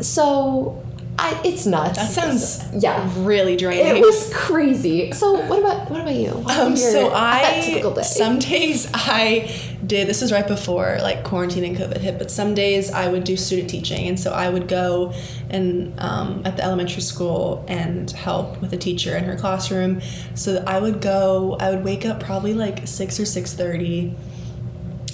So, 0.00 0.82
I 1.18 1.40
it's 1.44 1.66
nuts. 1.66 1.98
That 1.98 2.10
sounds 2.10 2.64
yeah. 2.82 3.08
really 3.18 3.56
draining. 3.56 3.96
It 3.96 4.00
was 4.00 4.32
crazy. 4.34 5.12
So 5.12 5.34
what 5.46 5.58
about 5.58 5.90
what 5.90 6.00
about 6.00 6.14
you? 6.14 6.30
What 6.30 6.58
Um, 6.58 6.76
so 6.76 7.12
I 7.14 7.60
typical 7.64 7.92
day? 7.92 8.02
some 8.02 8.38
days 8.38 8.90
I 8.94 9.50
did 9.86 10.08
this 10.08 10.22
was 10.22 10.32
right 10.32 10.46
before 10.46 10.98
like 11.02 11.22
quarantine 11.22 11.64
and 11.64 11.76
COVID 11.76 11.98
hit, 11.98 12.18
but 12.18 12.30
some 12.30 12.54
days 12.54 12.90
I 12.90 13.08
would 13.08 13.24
do 13.24 13.36
student 13.36 13.68
teaching, 13.68 14.08
and 14.08 14.18
so 14.18 14.32
I 14.32 14.48
would 14.48 14.68
go 14.68 15.12
and 15.50 15.92
um, 15.98 16.42
at 16.44 16.56
the 16.56 16.64
elementary 16.64 17.02
school 17.02 17.64
and 17.68 18.10
help 18.10 18.60
with 18.62 18.72
a 18.72 18.78
teacher 18.78 19.16
in 19.16 19.24
her 19.24 19.36
classroom. 19.36 20.00
So 20.34 20.64
I 20.66 20.80
would 20.80 21.00
go. 21.00 21.56
I 21.60 21.70
would 21.70 21.84
wake 21.84 22.06
up 22.06 22.20
probably 22.20 22.54
like 22.54 22.86
six 22.88 23.20
or 23.20 23.26
six 23.26 23.52
thirty. 23.52 24.14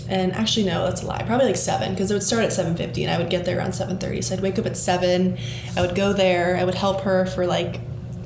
And 0.09 0.33
actually, 0.33 0.67
no, 0.67 0.85
that's 0.87 1.03
a 1.03 1.07
lie. 1.07 1.23
Probably 1.25 1.47
like 1.47 1.57
seven, 1.57 1.93
because 1.93 2.11
it 2.11 2.15
would 2.15 2.23
start 2.23 2.45
at 2.45 2.53
seven 2.53 2.75
fifty, 2.77 3.05
and 3.05 3.13
I 3.13 3.19
would 3.19 3.29
get 3.31 3.45
there 3.45 3.59
around 3.59 3.75
seven 3.75 3.99
thirty. 3.99 4.23
So 4.23 4.35
I'd 4.35 4.41
wake 4.41 4.59
up 4.59 4.67
at 4.67 4.77
seven. 4.77 5.37
I 5.77 5.81
would 5.83 5.95
go 5.95 6.13
there. 6.13 6.57
I 6.57 6.65
would 6.65 6.75
help 6.77 7.03
her 7.03 7.27
for 7.27 7.47
like 7.47 7.81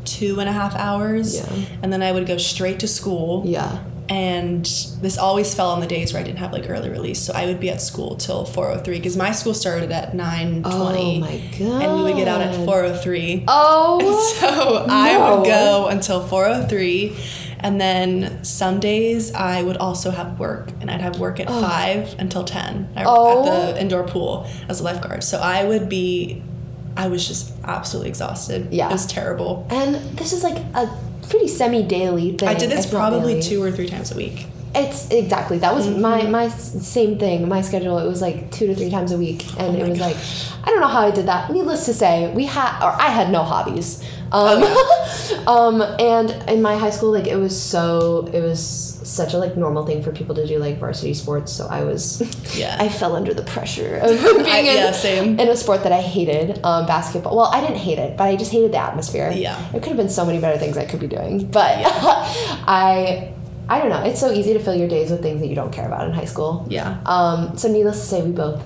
two 0.05 0.41
and 0.41 0.49
a 0.49 0.53
half 0.53 0.75
hours, 0.77 1.37
Yeah. 1.37 1.65
and 1.83 1.93
then 1.93 2.03
I 2.03 2.13
would 2.13 2.27
go 2.27 2.37
straight 2.37 2.81
to 2.81 2.89
school. 2.89 3.43
yeah. 3.47 3.79
And 4.09 4.65
this 5.01 5.17
always 5.17 5.55
fell 5.55 5.71
on 5.71 5.81
the 5.81 5.87
days 5.87 6.13
where 6.13 6.21
I 6.21 6.25
didn't 6.27 6.41
have 6.41 6.53
like 6.53 6.69
early 6.69 6.91
release, 6.91 7.19
so 7.21 7.33
I 7.35 7.47
would 7.47 7.61
be 7.61 7.71
at 7.71 7.81
school 7.81 8.17
till 8.17 8.45
four 8.45 8.69
o 8.71 8.79
three 8.79 8.99
because 8.99 9.17
my 9.17 9.31
school 9.33 9.55
started 9.55 9.91
at 9.91 10.15
nine 10.15 10.63
Oh 10.67 10.91
twenty, 10.91 11.21
my 11.21 11.41
god. 11.59 11.83
and 11.83 11.95
we 11.97 12.03
would 12.03 12.17
get 12.17 12.29
out 12.29 12.43
at 12.43 12.55
four 12.67 12.85
o 12.85 12.95
three. 12.95 13.45
Oh. 13.49 14.01
and 14.01 14.09
So 14.41 14.87
I 14.89 15.17
would 15.37 15.47
go 15.47 15.87
until 15.87 16.21
4:03 16.29 17.42
and 17.63 17.81
then 17.81 18.43
some 18.45 18.81
days 18.81 19.33
I 19.35 19.63
would 19.63 19.77
also 19.77 20.11
have 20.11 20.39
work 20.39 20.71
and 20.81 20.91
I'd 20.91 21.01
have 21.01 21.19
work 21.19 21.41
at 21.41 21.49
5 21.49 22.17
until 22.19 22.45
10 22.45 22.91
at 22.97 23.07
Oh. 23.07 23.45
the 23.45 23.81
indoor 23.81 24.03
pool 24.05 24.47
as 24.69 24.81
a 24.81 24.83
lifeguard. 24.85 25.23
So 25.25 25.39
I 25.39 25.65
would 25.65 25.89
be 25.89 26.43
I 26.97 27.09
was 27.09 27.27
just 27.27 27.53
absolutely 27.65 28.11
exhausted. 28.11 28.69
Yeah. 28.71 28.89
It 28.89 28.93
was 28.93 29.07
terrible. 29.07 29.67
And 29.71 29.95
this 30.19 30.33
is 30.35 30.43
like 30.45 30.59
a 30.75 30.95
pretty 31.29 31.49
semi-daily 31.49 32.33
thing. 32.37 32.49
I 32.49 32.55
did 32.55 32.71
this 32.71 32.85
probably 32.85 33.35
daily. 33.35 33.43
two 33.43 33.63
or 33.63 33.71
three 33.73 33.89
times 33.89 34.13
a 34.13 34.17
week. 34.17 34.47
It's 34.75 35.09
exactly 35.11 35.59
that 35.59 35.75
was 35.75 35.87
Mm-hmm. 35.87 36.01
my 36.01 36.23
my 36.25 36.49
same 36.49 37.19
thing. 37.19 37.49
My 37.49 37.61
schedule 37.63 37.99
it 37.99 38.07
was 38.07 38.21
like 38.23 38.51
two 38.51 38.67
to 38.67 38.75
three 38.75 38.91
times 38.91 39.13
a 39.13 39.19
week, 39.19 39.45
and 39.59 39.77
Oh 39.77 39.81
it 39.85 39.89
was 39.89 40.01
like 40.01 40.17
I 40.65 40.71
don't 40.71 40.81
know 40.81 40.89
how 40.89 41.01
I 41.07 41.11
did 41.11 41.27
that. 41.27 41.51
Needless 41.53 41.85
to 41.87 41.95
say, 41.95 42.33
we 42.35 42.45
had 42.47 42.83
or 42.83 42.91
I 42.93 43.09
had 43.09 43.31
no 43.31 43.43
hobbies. 43.43 44.03
Um, 44.33 44.63
Oh, 44.65 45.45
um, 45.47 45.83
and 46.01 46.31
in 46.49 46.63
my 46.63 46.77
high 46.77 46.91
school, 46.91 47.11
like 47.13 47.27
it 47.27 47.37
was 47.37 47.61
so 47.61 48.29
it 48.33 48.41
was 48.41 48.61
such 49.05 49.35
a 49.35 49.39
like 49.39 49.57
normal 49.57 49.85
thing 49.85 50.03
for 50.03 50.13
people 50.13 50.35
to 50.37 50.47
do 50.47 50.59
like 50.59 50.79
varsity 50.79 51.13
sports. 51.15 51.53
So 51.53 51.67
I 51.67 51.85
was 51.85 52.21
Yeah. 52.57 52.77
I 52.79 52.89
fell 52.89 53.15
under 53.17 53.35
the 53.35 53.43
pressure 53.43 53.97
of 54.03 54.11
being 54.21 54.47
I- 54.47 54.59
in, 54.61 54.67
yeah, 54.67 54.93
same. 54.93 55.39
in 55.41 55.49
a 55.49 55.57
sport 55.57 55.83
that 55.83 55.93
I 55.93 56.01
hated, 56.01 56.61
um, 56.65 56.87
basketball. 56.87 57.37
Well, 57.37 57.47
I 57.53 57.61
didn't 57.61 57.77
hate 57.79 57.99
it, 57.99 58.17
but 58.17 58.25
I 58.25 58.37
just 58.37 58.53
hated 58.53 58.73
the 58.73 58.79
atmosphere. 58.79 59.31
Yeah. 59.35 59.57
There 59.73 59.81
could 59.81 59.89
have 59.89 59.97
been 59.97 60.09
so 60.09 60.25
many 60.25 60.39
better 60.41 60.59
things 60.59 60.77
I 60.77 60.85
could 60.87 61.01
be 61.01 61.09
doing, 61.09 61.47
but 61.51 61.79
I 62.67 63.33
I 63.69 63.79
don't 63.79 63.91
know. 63.91 64.03
It's 64.03 64.21
so 64.21 64.31
easy 64.33 64.53
to 64.55 64.59
fill 64.59 64.75
your 64.75 64.89
days 64.89 65.11
with 65.11 65.23
things 65.23 65.41
that 65.41 65.47
you 65.47 65.55
don't 65.55 65.73
care 65.73 65.87
about 65.87 66.07
in 66.07 66.13
high 66.13 66.25
school. 66.27 66.67
Yeah. 66.69 66.99
Um, 67.07 67.57
so 67.57 67.69
needless 67.73 68.01
to 68.01 68.07
say, 68.07 68.23
we 68.23 68.33
both 68.33 68.61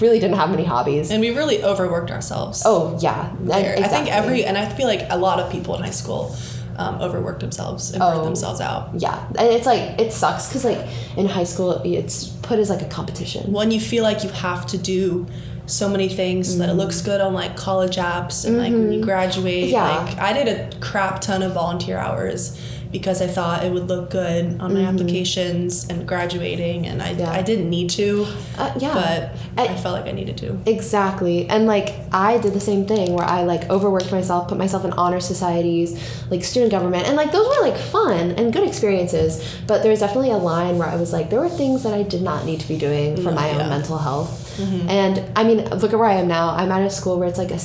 really 0.00 0.18
didn't 0.18 0.36
have 0.36 0.50
many 0.50 0.64
hobbies. 0.64 1.10
And 1.10 1.20
we 1.20 1.30
really 1.30 1.62
overworked 1.62 2.10
ourselves. 2.10 2.62
oh 2.64 2.98
yeah, 3.00 3.32
there. 3.40 3.76
I 3.78 3.88
think 3.88 4.08
every 4.10 4.44
and 4.44 4.56
I 4.56 4.68
feel 4.68 4.86
like 4.86 5.02
a 5.10 5.16
lot 5.18 5.38
of 5.40 5.50
people 5.52 5.74
in 5.76 5.82
high 5.82 5.90
school 5.90 6.34
um, 6.78 7.00
overworked 7.00 7.40
themselves 7.40 7.90
and 7.92 8.00
burnt 8.00 8.20
Oh. 8.20 8.24
themselves 8.24 8.60
out. 8.60 8.90
yeah, 8.98 9.26
and 9.38 9.48
it's 9.48 9.66
like 9.66 9.98
it 10.00 10.12
sucks 10.12 10.48
because 10.48 10.64
like 10.64 10.86
in 11.16 11.26
high 11.26 11.44
school 11.44 11.72
it's 11.84 12.28
put 12.42 12.58
as 12.58 12.68
like 12.70 12.82
a 12.82 12.88
competition. 12.88 13.52
when 13.52 13.70
you 13.70 13.80
feel 13.80 14.02
like 14.02 14.22
you 14.24 14.30
have 14.30 14.66
to 14.66 14.78
do 14.78 15.26
so 15.66 15.88
many 15.88 16.08
things 16.08 16.52
so 16.52 16.58
that 16.58 16.68
it 16.68 16.74
looks 16.74 17.00
good 17.02 17.20
on 17.20 17.34
like 17.34 17.56
college 17.56 17.96
apps 17.96 18.44
and 18.46 18.56
like 18.56 18.72
when 18.72 18.92
you 18.92 19.02
graduate 19.02 19.64
Mm-hmm. 19.64 19.72
Yeah. 19.72 19.98
like 20.04 20.18
i 20.18 20.32
did 20.32 20.46
a 20.46 20.78
crap 20.78 21.20
ton 21.20 21.42
of 21.42 21.54
volunteer 21.54 21.98
hours 21.98 22.56
because 22.92 23.20
I 23.20 23.26
thought 23.26 23.64
it 23.64 23.72
would 23.72 23.88
look 23.88 24.10
good 24.10 24.60
on 24.60 24.72
my 24.72 24.82
applications 24.82 25.88
and 25.88 26.06
graduating, 26.06 26.86
and 26.86 27.02
I, 27.02 27.10
Mm-hmm. 27.10 27.20
Yeah. 27.20 27.30
I 27.32 27.42
didn't 27.42 27.68
need 27.68 27.90
to, 27.90 28.26
Uh, 28.56 28.72
yeah. 28.78 28.94
but 28.94 29.45
I 29.58 29.64
And- 29.66 29.80
felt 29.80 29.94
like 29.98 30.06
I 30.06 30.12
needed 30.12 30.36
to. 30.38 30.58
Exactly. 30.66 31.48
And 31.48 31.66
like 31.66 31.94
I 32.12 32.38
did 32.38 32.52
the 32.52 32.60
same 32.60 32.86
thing 32.86 33.14
where 33.14 33.24
I 33.24 33.42
like 33.42 33.68
overworked 33.70 34.12
myself, 34.12 34.48
put 34.48 34.58
myself 34.58 34.84
in 34.84 34.92
honor 34.92 35.20
societies, 35.20 35.98
like 36.30 36.44
student 36.44 36.70
government, 36.70 37.06
and 37.08 37.16
like 37.16 37.32
those 37.32 37.46
were 37.48 37.62
like 37.62 37.76
fun 37.78 38.32
and 38.32 38.52
good 38.52 38.66
experiences. 38.66 39.42
But 39.66 39.82
there 39.82 39.90
was 39.90 40.00
definitely 40.00 40.30
a 40.30 40.36
line 40.38 40.78
where 40.78 40.88
I 40.88 40.96
was 40.96 41.12
like, 41.12 41.30
there 41.30 41.40
were 41.40 41.48
things 41.48 41.82
that 41.84 41.94
I 41.94 42.02
did 42.02 42.22
not 42.22 42.44
need 42.44 42.60
to 42.60 42.68
be 42.68 42.76
doing 42.78 43.16
for 43.16 43.30
No, 43.30 43.32
my 43.32 43.50
yeah. 43.50 43.62
own 43.62 43.68
mental 43.70 43.98
health. 43.98 44.56
Mm-hmm. 44.58 44.88
And 44.88 45.22
I 45.38 45.44
mean, 45.44 45.64
look 45.70 45.92
at 45.92 45.98
where 45.98 46.08
I 46.08 46.14
am 46.14 46.28
now. 46.28 46.50
I'm 46.50 46.70
at 46.72 46.82
a 46.82 46.90
school 46.90 47.18
where 47.18 47.28
it's 47.28 47.38
like 47.38 47.50
a 47.50 47.58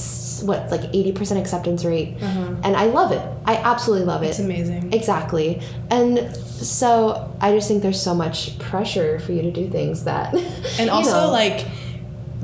what 0.46 0.72
like 0.72 0.82
80% 0.92 1.40
acceptance 1.40 1.86
rate, 1.86 2.18
mm-hmm. 2.18 2.62
and 2.64 2.76
I 2.76 2.86
love 2.86 3.12
it. 3.12 3.22
I 3.46 3.58
absolutely 3.58 4.06
love 4.08 4.24
it. 4.24 4.28
It's 4.30 4.40
amazing. 4.40 4.92
Exactly. 4.92 5.62
And 5.92 6.36
so 6.36 7.32
I 7.40 7.54
just 7.54 7.68
think 7.68 7.84
there's 7.84 8.02
so 8.02 8.16
much 8.16 8.58
pressure 8.60 9.20
for 9.20 9.34
you 9.34 9.44
to 9.44 9.52
do 9.52 9.70
things 9.70 10.04
that 10.06 10.34
and 10.80 10.90
also 10.90 11.26
know. 11.28 11.32
like 11.32 11.68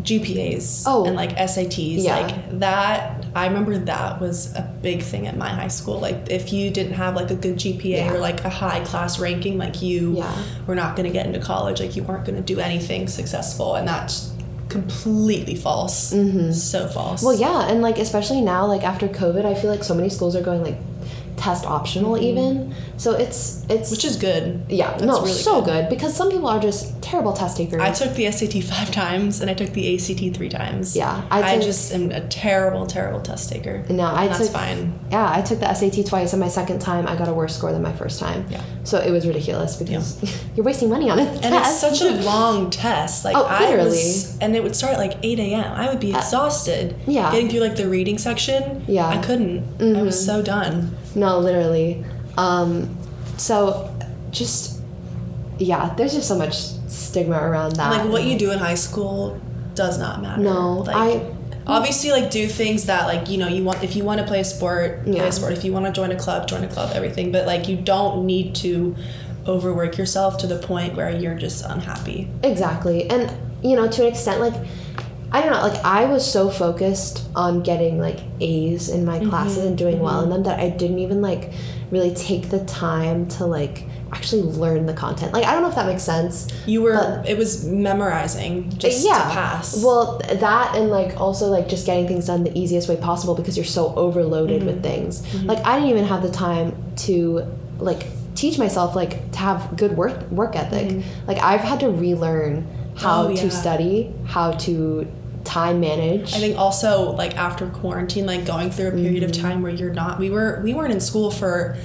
GPAs 0.08 0.84
Oh. 0.88 1.06
and 1.06 1.15
like 1.15 1.36
SATs 1.38 2.04
Yeah. 2.04 2.17
like 2.20 2.60
that 2.60 3.26
I 3.36 3.46
remember 3.48 3.78
that 3.78 4.20
was 4.20 4.54
a 4.56 4.62
big 4.82 5.04
thing 5.04 5.28
at 5.28 5.36
my 5.38 5.50
high 5.50 5.67
school 5.67 6.00
like 6.00 6.17
if 6.30 6.52
you 6.54 6.72
didn't 6.72 6.93
have 6.93 7.15
like 7.15 7.30
a 7.30 7.36
good 7.36 7.58
GPA 7.58 7.98
Yeah. 7.98 8.13
or 8.13 8.17
like 8.20 8.43
a 8.46 8.50
high 8.50 8.80
class 8.89 9.20
ranking 9.20 9.58
like 9.58 9.82
you 9.82 10.17
Yeah. 10.17 10.34
were 10.65 10.76
not 10.76 10.96
going 10.96 11.08
to 11.12 11.13
get 11.13 11.26
into 11.28 11.39
college 11.39 11.80
like 11.80 11.96
you 11.96 12.04
weren't 12.04 12.26
going 12.26 12.38
to 12.43 12.54
do 12.54 12.60
anything 12.60 13.08
successful 13.08 13.76
and 13.76 13.88
that's 13.88 14.32
completely 14.70 15.56
false 15.56 16.10
so 16.10 16.88
false 16.88 17.22
Mm-hmm. 17.22 17.26
Well, 17.26 17.39
yeah, 17.39 17.70
and 17.70 17.82
like 17.82 17.98
especially 18.00 18.41
now, 18.41 18.65
like 18.67 18.84
after 18.84 19.08
COVID, 19.08 19.46
I 19.46 19.54
feel 19.54 19.70
like 19.72 19.84
so 19.84 19.93
many 19.93 20.10
schools 20.10 20.36
are 20.36 20.41
going 20.41 20.62
like 20.62 20.78
test 21.38 21.65
optional 21.65 22.17
even. 22.21 22.73
So 22.97 23.12
it's 23.13 23.63
it's 23.69 23.88
Mm-hmm. 23.88 23.91
which 23.91 24.06
is 24.06 24.15
good 24.17 24.65
yeah, 24.69 24.91
that's 24.91 25.04
no, 25.04 25.21
really 25.21 25.32
so 25.34 25.62
good. 25.62 25.88
because 25.89 26.13
some 26.15 26.30
people 26.32 26.47
are 26.47 26.60
just 26.60 27.00
terrible 27.02 27.32
test 27.34 27.56
takers. 27.58 27.80
I 27.80 27.91
took 27.91 28.13
the 28.15 28.30
SAT 28.32 28.63
five 28.63 28.91
times 28.91 29.39
and 29.41 29.50
I 29.50 29.54
took 29.54 29.71
the 29.71 29.86
ACT 29.95 30.36
three 30.36 30.50
times. 30.50 30.95
Yeah, 30.95 31.21
I 31.32 31.54
I, 31.54 31.60
just 31.60 31.93
am 31.93 32.12
a 32.12 32.21
terrible, 32.28 32.86
terrible 32.88 33.21
test 33.21 33.50
taker. 33.52 33.86
No, 33.89 34.04
I 34.04 34.23
And 34.23 34.32
that's 34.32 34.45
took- 34.47 34.52
fine. 34.52 35.00
yeah, 35.12 35.32
I 35.32 35.41
took 35.41 35.60
the 35.60 35.71
SAT 35.73 36.06
twice, 36.08 36.34
and 36.34 36.39
my 36.41 36.47
second 36.50 36.80
time 36.80 37.08
I 37.08 37.15
got 37.15 37.28
a 37.30 37.34
worse 37.34 37.56
score 37.56 37.71
than 37.71 37.82
my 37.84 37.93
first 37.93 38.19
time. 38.19 38.45
Yeah. 38.50 38.62
So 38.84 38.97
it 39.00 39.12
was 39.12 39.28
ridiculous 39.28 39.76
because 39.78 40.17
you're 40.56 40.65
wasting 40.65 40.89
money 40.89 41.10
on 41.10 41.19
it. 41.19 41.45
And 41.45 41.54
it's 41.54 41.80
such 41.80 42.02
a 42.02 42.10
long 42.32 42.69
test. 42.71 43.23
Like 43.26 43.36
Oh, 43.38 43.43
I 43.45 43.60
literally. 43.60 43.89
was, 43.89 44.38
and 44.39 44.56
it 44.56 44.63
would 44.63 44.76
start 44.76 44.93
at 44.93 45.00
like 45.00 45.13
eight 45.23 45.39
a.m. 45.39 45.71
I 45.73 45.88
would 45.89 46.00
be 46.00 46.13
exhausted. 46.15 46.95
yeah. 47.06 47.32
Getting 47.32 47.50
through 47.50 47.60
like 47.62 47.76
the 47.76 47.88
reading 47.88 48.17
section. 48.17 48.84
Yeah. 48.88 49.04
Mm-hmm. 49.12 49.19
I 49.19 49.23
couldn't. 49.28 49.95
I 49.97 50.02
was 50.02 50.17
so 50.26 50.41
done. 50.41 50.95
No, 51.18 51.40
literally. 51.40 52.04
Um, 52.38 52.96
so 53.38 53.94
just 54.32 54.80
yeah, 55.60 55.94
there's 55.96 56.14
just 56.14 56.28
so 56.28 56.38
much 56.38 56.56
stigma 56.88 57.38
around 57.38 57.76
that. 57.78 57.90
Like 57.92 58.10
what 58.12 58.24
you 58.24 58.38
do 58.38 58.52
in 58.52 58.60
high 58.60 58.76
school 58.76 59.42
does 59.76 59.98
not 60.00 60.22
matter. 60.22 60.42
No, 60.42 60.78
like, 60.80 60.96
I- 60.96 61.34
obviously 61.70 62.12
like 62.12 62.32
do 62.32 62.48
things 62.48 62.86
that 62.86 63.08
like 63.08 63.30
you 63.30 63.38
know 63.38 63.48
you 63.50 63.62
want 63.62 63.84
if 63.84 63.94
you 63.94 64.02
want 64.02 64.22
to 64.22 64.26
play 64.26 64.40
a 64.40 64.44
sport 64.46 65.04
play 65.04 65.28
a 65.28 65.32
sport 65.34 65.52
if 65.52 65.66
you 65.66 65.74
want 65.74 65.86
to 65.86 65.92
join 65.92 66.10
a 66.14 66.16
club 66.16 66.48
join 66.48 66.64
a 66.64 66.68
club 66.70 66.90
everything 66.94 67.30
but 67.30 67.46
like 67.46 67.68
you 67.68 67.76
don't 67.76 68.26
need 68.26 68.56
to 68.56 68.96
overwork 69.46 69.98
yourself 69.98 70.38
to 70.38 70.48
the 70.48 70.58
point 70.60 70.96
where 70.96 71.10
you're 71.10 71.36
just 71.36 71.66
unhappy 71.66 72.30
Exactly. 72.44 73.10
And, 73.10 73.32
you 73.62 73.76
know, 73.76 73.88
to 73.90 74.02
an 74.04 74.08
extent, 74.12 74.40
like, 74.40 74.54
I 75.32 75.42
don't 75.42 75.52
know, 75.52 75.62
like, 75.62 75.84
I 75.84 76.06
was 76.06 76.30
so 76.30 76.50
focused 76.50 77.28
on 77.36 77.62
getting, 77.62 78.00
like, 78.00 78.20
A's 78.40 78.88
in 78.90 79.04
my 79.04 79.20
mm-hmm. 79.20 79.30
classes 79.30 79.66
and 79.66 79.78
doing 79.78 80.00
well 80.00 80.20
in 80.20 80.30
mm-hmm. 80.30 80.44
them 80.44 80.44
that 80.44 80.60
I 80.60 80.70
didn't 80.70 81.00
even, 81.00 81.22
like, 81.22 81.52
really 81.92 82.13
take 82.13 82.50
the 82.50 82.63
time 82.66 83.28
to, 83.30 83.46
like, 83.46 83.86
actually 84.13 84.44
learn 84.44 84.86
the 84.86 84.94
content. 84.94 85.34
Like, 85.34 85.46
I 85.46 85.52
don't 85.52 85.63
know 85.63 85.70
if 85.70 85.76
that 85.76 85.86
makes 85.86 86.04
sense. 86.04 86.48
you 86.66 86.82
were 86.82 87.24
it 87.28 87.38
was 87.38 87.66
memorizing 87.66 88.70
just 88.78 89.06
yeah. 89.06 89.18
to 89.18 89.30
pass 89.34 89.84
Well, 89.84 90.20
that 90.20 90.76
and, 90.76 90.90
like, 90.90 91.20
also, 91.20 91.48
like, 91.48 91.68
just 91.68 91.86
getting 91.86 92.08
things 92.08 92.28
done 92.28 92.46
the 92.46 92.58
easiest 92.58 92.88
way 92.88 92.96
possible 92.96 93.36
because 93.36 93.58
you're 93.58 93.66
so 93.66 93.94
overloaded 93.96 94.63
with 94.63 94.76
mm-hmm. 94.76 94.84
things. 94.84 95.44
Like, 95.44 95.60
I 95.66 95.76
didn't 95.76 95.90
even 95.90 96.06
have 96.06 96.22
the 96.24 96.32
time 96.32 96.74
to, 96.98 97.46
like, 97.80 98.08
teach 98.36 98.58
myself, 98.58 98.96
like, 98.96 99.32
to 99.34 99.40
have 99.40 99.76
good 99.76 99.98
work, 99.98 100.30
work 100.32 100.56
ethic. 100.56 101.04
Like, 101.28 101.40
I've 101.40 101.62
had 101.62 101.82
to 101.82 101.90
relearn 101.90 102.66
how 102.96 103.28
Oh, 103.28 103.36
to 103.36 103.52
study, 103.52 104.12
how 104.26 104.52
to 104.54 105.08
time 105.48 105.80
manage. 105.80 106.34
I 106.34 106.38
think 106.40 106.58
also 106.58 107.12
like 107.12 107.36
after 107.38 107.68
quarantine, 107.68 108.26
like 108.26 108.46
going 108.46 108.70
through 108.70 108.90
a 108.90 108.92
period 108.92 109.24
Mm-hmm. 109.24 109.32
of 109.32 109.32
time 109.32 109.62
where 109.62 109.72
you're 109.72 109.94
not, 109.94 110.20
we 110.20 110.30
were 110.30 110.62
we 110.64 110.74
weren't 110.74 110.92
in 110.94 111.00
school 111.00 111.32
for, 111.32 111.78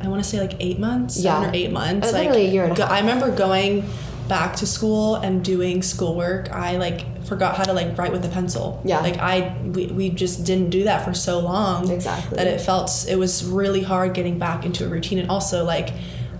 I 0.00 0.08
want 0.08 0.22
to 0.22 0.28
say 0.28 0.38
like 0.40 0.54
eight 0.60 0.78
months, 0.78 1.14
seven 1.22 1.42
Yeah. 1.42 1.48
or 1.48 1.54
eight 1.54 1.72
months. 1.72 2.12
Like 2.12 2.30
a 2.30 2.44
year 2.44 2.64
and 2.64 2.76
go-. 2.76 2.84
I 2.84 3.00
remember 3.00 3.34
going 3.34 3.84
back 4.28 4.56
to 4.56 4.66
school 4.66 5.16
and 5.16 5.42
doing 5.42 5.82
schoolwork. 5.82 6.50
I 6.52 6.76
like 6.76 7.24
forgot 7.24 7.56
how 7.56 7.64
to 7.64 7.72
like 7.72 7.96
write 7.98 8.12
with 8.12 8.24
a 8.24 8.28
pencil. 8.28 8.80
Yeah. 8.84 9.00
Like 9.00 9.16
I 9.18 9.56
we, 9.74 9.86
we 9.86 10.10
just 10.10 10.44
didn't 10.44 10.70
do 10.70 10.84
that 10.84 11.04
for 11.04 11.14
so 11.14 11.40
long. 11.40 11.90
Exactly. 11.90 12.36
That 12.36 12.46
it 12.46 12.60
felt 12.60 13.06
it 13.08 13.16
was 13.16 13.44
really 13.44 13.82
hard 13.82 14.12
getting 14.14 14.38
back 14.38 14.64
into 14.66 14.84
a 14.84 14.88
routine 14.88 15.18
and 15.18 15.30
also 15.30 15.64
like. 15.64 15.90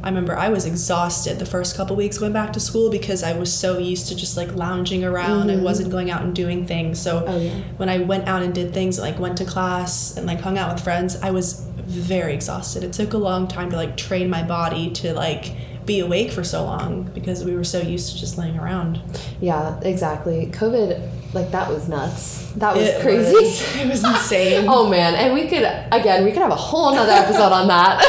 I 0.08 0.10
remember 0.10 0.38
I 0.38 0.48
was 0.48 0.64
exhausted 0.64 1.38
the 1.38 1.44
first 1.44 1.76
couple 1.76 1.94
weeks 1.94 2.16
going 2.16 2.32
back 2.32 2.54
to 2.54 2.60
school 2.60 2.88
because 2.90 3.22
I 3.22 3.34
was 3.34 3.52
so 3.52 3.76
used 3.76 4.08
to 4.08 4.16
just 4.16 4.38
like 4.38 4.54
lounging 4.54 5.04
around. 5.04 5.50
I 5.50 5.56
wasn't 5.56 5.90
going 5.90 6.10
out 6.10 6.22
and 6.22 6.34
doing 6.34 6.66
things. 6.66 6.98
So 6.98 7.18
Mm-hmm. 7.18 7.28
Oh, 7.28 7.38
yeah. 7.38 7.60
when 7.76 7.88
I 7.90 7.98
went 7.98 8.26
out 8.26 8.42
and 8.42 8.54
did 8.54 8.72
things 8.72 8.98
like 8.98 9.18
went 9.18 9.36
to 9.38 9.44
class 9.44 10.16
and 10.16 10.26
like 10.26 10.40
hung 10.40 10.56
out 10.56 10.72
with 10.72 10.82
friends, 10.82 11.16
I 11.16 11.30
was 11.30 11.60
very 11.84 12.32
exhausted. 12.32 12.84
It 12.84 12.94
took 12.94 13.12
a 13.12 13.18
long 13.18 13.48
time 13.48 13.70
to 13.70 13.76
like 13.76 13.98
train 13.98 14.30
my 14.30 14.42
body 14.42 14.90
to 14.92 15.12
like 15.12 15.52
be 15.84 16.00
awake 16.00 16.32
for 16.32 16.44
so 16.44 16.64
long 16.64 17.10
because 17.12 17.44
we 17.44 17.54
were 17.54 17.64
so 17.64 17.80
used 17.80 18.12
to 18.12 18.18
just 18.18 18.38
laying 18.38 18.58
around. 18.58 19.00
yeah, 19.40 19.78
exactly. 19.82 20.46
COVID, 20.46 21.06
like, 21.32 21.50
that 21.50 21.68
was 21.70 21.88
nuts. 21.88 22.50
That 22.52 22.74
was 22.76 22.86
It 22.88 23.00
crazy. 23.02 23.32
was- 23.34 23.76
it 23.80 23.88
was 23.88 24.04
insane. 24.04 24.66
oh, 24.68 24.88
man. 24.88 25.14
And 25.14 25.34
we 25.34 25.48
could, 25.48 25.62
again, 25.92 26.24
we 26.24 26.30
could 26.32 26.42
have 26.42 26.50
a 26.50 26.56
whole 26.56 26.94
nother 26.94 27.12
episode 27.12 27.52
on 27.52 27.68
that. 27.68 28.02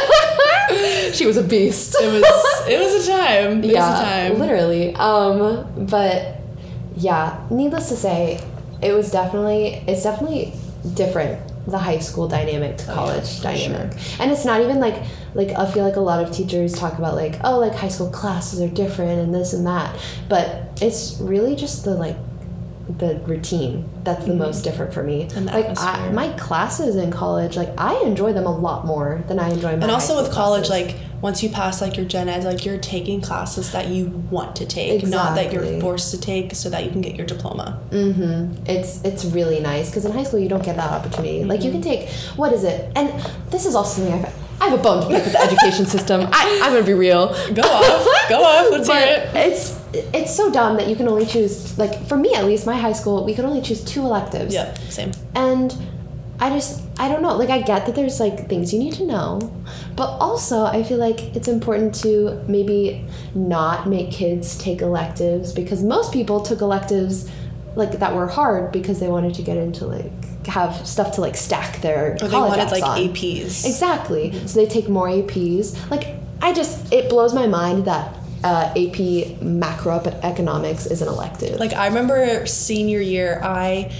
she 1.14 1.26
was 1.26 1.36
a 1.36 1.42
beast. 1.42 1.96
It 2.00 2.06
was 2.12 2.68
it 2.68 2.78
was 2.80 3.08
a 3.08 3.10
time. 3.10 3.58
It 3.58 3.66
was 3.66 3.70
a 3.70 3.72
yeah, 3.72 4.28
time. 4.30 4.38
literally. 4.38 4.94
Um, 4.94 5.86
but 5.86 6.36
yeah, 6.96 7.44
needless 7.50 7.88
to 7.88 7.96
say, 7.96 8.40
it 8.82 8.92
was 8.92 9.10
definitely 9.10 9.82
it's 9.88 10.02
definitely 10.04 10.52
different 10.94 11.40
the 11.66 11.78
high 11.78 11.98
school 11.98 12.26
dynamic 12.28 12.78
to 12.78 12.84
Oh, 12.84 12.88
yeah, 12.88 12.94
college 12.94 13.40
dynamic, 13.42 13.96
and 14.20 14.30
it's 14.30 14.44
not 14.44 14.60
even 14.62 14.78
like 14.80 15.02
like 15.34 15.50
I 15.50 15.70
feel 15.70 15.84
like 15.84 15.96
a 15.96 16.00
lot 16.00 16.22
of 16.24 16.32
teachers 16.32 16.72
talk 16.72 16.96
about 16.98 17.14
like 17.16 17.36
oh 17.44 17.58
like 17.58 17.74
high 17.74 17.88
school 17.88 18.10
classes 18.10 18.60
are 18.60 18.68
different 18.68 19.20
and 19.20 19.34
this 19.34 19.52
and 19.52 19.66
that, 19.66 19.98
but 20.28 20.80
it's 20.80 21.18
really 21.20 21.54
just 21.56 21.84
the 21.84 21.94
like 21.94 22.16
the 22.98 23.20
routine 23.26 23.88
that's 24.04 24.24
the 24.24 24.34
most 24.34 24.62
different 24.62 24.92
for 24.92 25.02
me. 25.02 25.24
Mm-hmm. 25.26 25.46
Like 25.46 25.78
I, 25.78 26.10
my 26.10 26.28
classes 26.38 26.96
in 26.96 27.10
college, 27.10 27.56
like 27.56 27.68
I 27.78 28.00
enjoy 28.02 28.32
them 28.32 28.46
a 28.46 28.56
lot 28.56 28.86
more 28.86 29.22
than 29.28 29.38
I 29.38 29.50
enjoy 29.50 29.76
my. 29.76 29.82
And 29.82 29.90
also 29.90 30.20
with 30.20 30.32
college, 30.32 30.66
classes. 30.66 30.94
like 30.94 31.22
once 31.22 31.42
you 31.42 31.50
pass 31.50 31.80
like 31.80 31.96
your 31.96 32.06
gen 32.06 32.28
ed, 32.28 32.44
like 32.44 32.64
you're 32.64 32.78
taking 32.78 33.20
classes 33.20 33.72
that 33.72 33.88
you 33.88 34.06
want 34.30 34.56
to 34.56 34.66
take, 34.66 35.06
not 35.06 35.34
that 35.34 35.52
you're 35.52 35.80
forced 35.80 36.10
to 36.12 36.20
take 36.20 36.54
so 36.54 36.70
that 36.70 36.84
you 36.84 36.90
can 36.90 37.00
get 37.00 37.16
your 37.16 37.26
diploma. 37.26 37.80
Mm-hmm. 37.90 38.64
It's 38.66 39.04
it's 39.04 39.24
really 39.24 39.60
nice 39.60 39.90
because 39.90 40.04
in 40.04 40.12
high 40.12 40.24
school 40.24 40.40
you 40.40 40.48
don't 40.48 40.64
get 40.64 40.76
that 40.76 40.90
opportunity. 40.90 41.44
Like 41.44 41.62
you 41.62 41.70
can 41.70 41.82
take 41.82 42.08
what 42.36 42.52
is 42.52 42.64
it? 42.64 42.90
And 42.96 43.10
this 43.50 43.66
is 43.66 43.74
also 43.74 44.02
something 44.02 44.24
I've 44.24 44.34
I 44.60 44.68
have 44.68 44.78
a 44.78 44.82
bone 44.82 45.00
to 45.02 45.08
pick 45.08 45.24
with 45.24 45.32
the 45.32 45.40
education 45.42 45.86
system. 45.86 46.28
I, 46.32 46.60
I'm 46.62 46.72
gonna 46.72 46.84
be 46.84 46.92
real. 46.92 47.28
Go 47.54 47.62
off, 47.62 48.28
go 48.28 48.42
off. 48.42 48.70
Let's 48.70 48.88
hear 48.88 48.98
it. 48.98 49.34
it's 49.34 49.79
it's 49.92 50.34
so 50.34 50.50
dumb 50.52 50.76
that 50.76 50.88
you 50.88 50.96
can 50.96 51.08
only 51.08 51.26
choose 51.26 51.76
like 51.78 52.06
for 52.06 52.16
me 52.16 52.34
at 52.34 52.44
least 52.44 52.66
my 52.66 52.76
high 52.76 52.92
school 52.92 53.24
we 53.24 53.34
could 53.34 53.44
only 53.44 53.60
choose 53.60 53.82
two 53.84 54.00
electives. 54.00 54.54
Yeah, 54.54 54.72
same. 54.88 55.12
And 55.34 55.74
I 56.38 56.48
just 56.50 56.82
I 56.98 57.08
don't 57.08 57.22
know. 57.22 57.36
Like 57.36 57.50
I 57.50 57.60
get 57.60 57.86
that 57.86 57.94
there's 57.94 58.18
like 58.20 58.48
things 58.48 58.72
you 58.72 58.78
need 58.78 58.94
to 58.94 59.06
know, 59.06 59.40
but 59.96 60.08
also 60.18 60.64
I 60.64 60.82
feel 60.82 60.98
like 60.98 61.20
it's 61.36 61.48
important 61.48 61.94
to 61.96 62.42
maybe 62.48 63.04
not 63.34 63.88
make 63.88 64.10
kids 64.10 64.56
take 64.58 64.80
electives 64.80 65.52
because 65.52 65.82
most 65.82 66.12
people 66.12 66.40
took 66.40 66.60
electives 66.60 67.30
like 67.76 67.92
that 67.92 68.14
were 68.14 68.26
hard 68.26 68.72
because 68.72 69.00
they 69.00 69.08
wanted 69.08 69.34
to 69.34 69.42
get 69.42 69.56
into 69.56 69.86
like 69.86 70.10
have 70.46 70.86
stuff 70.86 71.12
to 71.12 71.20
like 71.20 71.36
stack 71.36 71.80
their 71.82 72.14
Or 72.22 72.28
they 72.28 72.36
wanted 72.36 72.66
apps 72.66 72.70
like 72.72 72.84
on. 72.84 72.98
APs. 72.98 73.66
Exactly. 73.66 74.30
Mm-hmm. 74.30 74.46
So 74.46 74.60
they 74.60 74.66
take 74.66 74.88
more 74.88 75.08
APs. 75.08 75.90
Like 75.90 76.16
I 76.40 76.52
just 76.52 76.92
it 76.92 77.10
blows 77.10 77.34
my 77.34 77.46
mind 77.46 77.84
that 77.84 78.14
uh, 78.42 78.72
AP 78.76 78.98
macroeconomics 79.42 80.90
is 80.90 81.02
an 81.02 81.08
elective. 81.08 81.58
Like 81.58 81.72
I 81.72 81.86
remember 81.88 82.46
senior 82.46 83.00
year, 83.00 83.40
I 83.42 83.92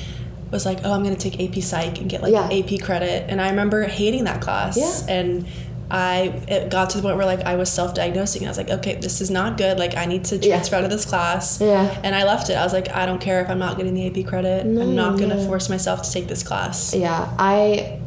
was 0.51 0.67
like, 0.67 0.81
oh, 0.85 0.93
I'm 0.93 1.03
gonna 1.03 1.17
take 1.17 1.41
AP 1.41 1.63
Psych 1.63 1.99
and 2.01 2.09
get 2.09 2.23
like 2.23 2.33
Yeah. 2.33 2.49
AP 2.51 2.81
credit, 2.83 3.27
and 3.29 3.41
I 3.41 3.51
remember 3.51 3.85
hating 3.85 4.25
that 4.25 4.41
class. 4.41 4.77
Yeah. 4.77 5.15
And 5.15 5.47
I 5.93 6.33
it 6.49 6.71
got 6.71 6.91
to 6.91 6.99
the 6.99 7.03
point 7.03 7.17
where 7.17 7.27
like 7.27 7.41
I 7.41 7.57
was 7.57 7.69
self-diagnosing. 7.71 8.45
I 8.45 8.49
was 8.49 8.57
like, 8.57 8.71
okay, 8.71 8.95
this 8.97 9.21
is 9.21 9.31
not 9.31 9.57
good. 9.59 9.79
Like 9.79 9.97
I 9.97 10.07
need 10.07 10.25
to 10.27 10.37
Yeah. 10.37 10.55
transfer 10.57 10.77
out 10.77 10.85
of 10.85 10.91
this 10.91 11.05
class. 11.05 11.61
Yeah. 11.61 12.01
And 12.05 12.15
I 12.15 12.25
left 12.25 12.49
it. 12.49 12.55
I 12.55 12.63
was 12.65 12.73
like, 12.73 12.89
I 12.91 13.07
don't 13.07 13.21
care 13.21 13.41
if 13.43 13.51
I'm 13.51 13.59
not 13.59 13.77
getting 13.77 13.95
the 13.95 14.07
AP 14.07 14.27
credit. 14.27 14.65
I'm 14.65 14.95
not 14.95 15.19
gonna 15.19 15.37
yeah. 15.37 15.47
force 15.47 15.69
myself 15.69 16.03
to 16.03 16.13
take 16.13 16.29
this 16.29 16.43
class. 16.43 16.95
yeah 16.95 17.29
i 17.39 17.99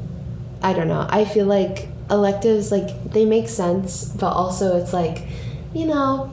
i 0.62 0.72
don't 0.72 0.88
know 0.88 1.06
i 1.10 1.26
feel 1.26 1.46
like 1.46 1.90
electives 2.10 2.72
like 2.72 2.90
they 3.12 3.26
make 3.26 3.50
sense, 3.50 4.06
but 4.06 4.32
also 4.32 4.78
it's 4.78 4.94
like, 4.94 5.24
you 5.74 5.86
know, 5.86 6.32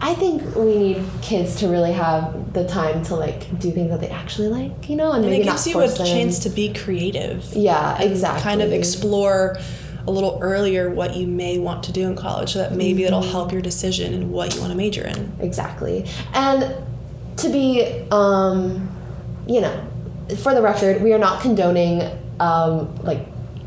I 0.00 0.14
think 0.14 0.42
we 0.56 0.76
need 0.78 1.04
kids 1.22 1.56
to 1.56 1.68
really 1.68 1.92
have 1.92 2.52
the 2.54 2.66
time 2.66 3.04
to 3.04 3.14
like 3.14 3.58
do 3.60 3.70
things 3.70 3.90
that 3.90 4.00
they 4.00 4.08
actually 4.08 4.48
like, 4.48 4.88
you 4.88 4.96
know, 4.96 5.12
and, 5.12 5.22
And 5.24 5.30
maybe 5.30 5.42
it 5.42 5.50
gives 5.50 5.66
you 5.66 5.80
a 5.80 5.86
them. 5.88 6.06
chance 6.06 6.38
to 6.40 6.50
be 6.50 6.72
creative. 6.72 7.44
Yeah, 7.52 8.00
exactly. 8.02 8.42
Kind 8.42 8.62
of 8.62 8.72
explore 8.72 9.58
a 10.06 10.10
little 10.10 10.38
earlier 10.42 10.90
what 10.90 11.14
you 11.14 11.28
may 11.28 11.58
want 11.60 11.84
to 11.84 11.92
do 11.92 12.08
in 12.08 12.16
college 12.16 12.52
so 12.54 12.58
that 12.58 12.72
maybe 12.72 13.04
it'll 13.04 13.20
Mm-hmm. 13.20 13.30
help 13.30 13.52
your 13.52 13.62
decision 13.62 14.12
and 14.14 14.32
what 14.32 14.52
you 14.54 14.60
want 14.60 14.72
to 14.72 14.76
major 14.76 15.06
in. 15.06 15.32
Exactly. 15.40 16.04
And 16.34 16.74
to 17.36 17.48
be, 17.48 18.04
um, 18.10 18.88
you 19.46 19.60
know, 19.60 19.86
for 20.38 20.54
the 20.54 20.62
record, 20.62 21.00
we 21.02 21.12
are 21.12 21.18
not 21.18 21.40
condoning, 21.42 22.02
um, 22.40 22.92
like, 23.04 23.20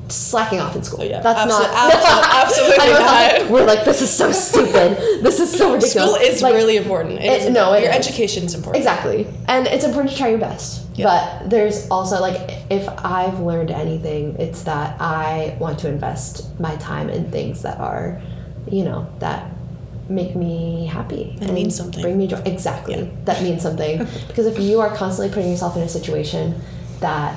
slacking 0.09 0.59
off 0.59 0.75
in 0.75 0.83
school. 0.83 1.01
Oh, 1.01 1.05
yeah. 1.05 1.19
That's 1.21 1.49
not. 1.49 1.63
abso- 1.71 2.41
absolutely 2.43 2.75
it's 2.75 2.99
not. 2.99 3.41
like- 3.41 3.49
we're 3.49 3.65
like, 3.65 3.85
this 3.85 4.01
is 4.01 4.09
so 4.11 4.31
stupid. 4.31 4.97
This 5.23 5.39
is 5.39 5.51
so 5.51 5.73
ridiculous. 5.73 5.91
School 5.93 6.15
is 6.15 6.41
Like, 6.41 6.53
really 6.53 6.77
important. 6.77 7.19
It 7.19 7.25
it- 7.25 7.41
is 7.43 7.49
no, 7.49 7.73
it 7.73 7.81
your 7.83 7.91
is. 7.91 7.95
education 7.97 8.43
is 8.43 8.53
important. 8.55 8.77
Exactly. 8.83 9.27
And 9.47 9.67
it's 9.67 9.83
important 9.83 10.11
to 10.11 10.17
try 10.17 10.29
your 10.29 10.37
best. 10.39 10.85
Yeah. 10.95 11.05
But 11.39 11.49
there's 11.49 11.87
also, 11.89 12.21
like, 12.21 12.39
if 12.69 12.87
I've 13.03 13.39
learned 13.39 13.71
anything, 13.71 14.35
it's 14.39 14.63
that 14.63 14.95
I 15.01 15.57
want 15.59 15.79
to 15.79 15.89
invest 15.89 16.57
my 16.59 16.75
time 16.77 17.09
in 17.09 17.31
things 17.31 17.61
that 17.63 17.79
are, 17.79 18.21
you 18.69 18.83
know, 18.83 19.07
that 19.19 19.51
make 20.07 20.35
me 20.35 20.85
happy 20.85 21.35
And 21.41 21.51
mean 21.53 21.71
something. 21.71 22.01
bring 22.03 22.15
me 22.15 22.27
joy 22.27 22.39
exactly 22.45 22.93
Yeah. 22.95 23.05
that 23.25 23.41
means 23.41 23.63
something 23.63 23.97
because 24.27 24.45
if 24.45 24.59
you 24.59 24.79
are 24.79 24.95
constantly 24.95 25.33
putting 25.33 25.49
yourself 25.49 25.75
in 25.75 25.81
a 25.81 25.89
situation 25.89 26.61
that 26.99 27.35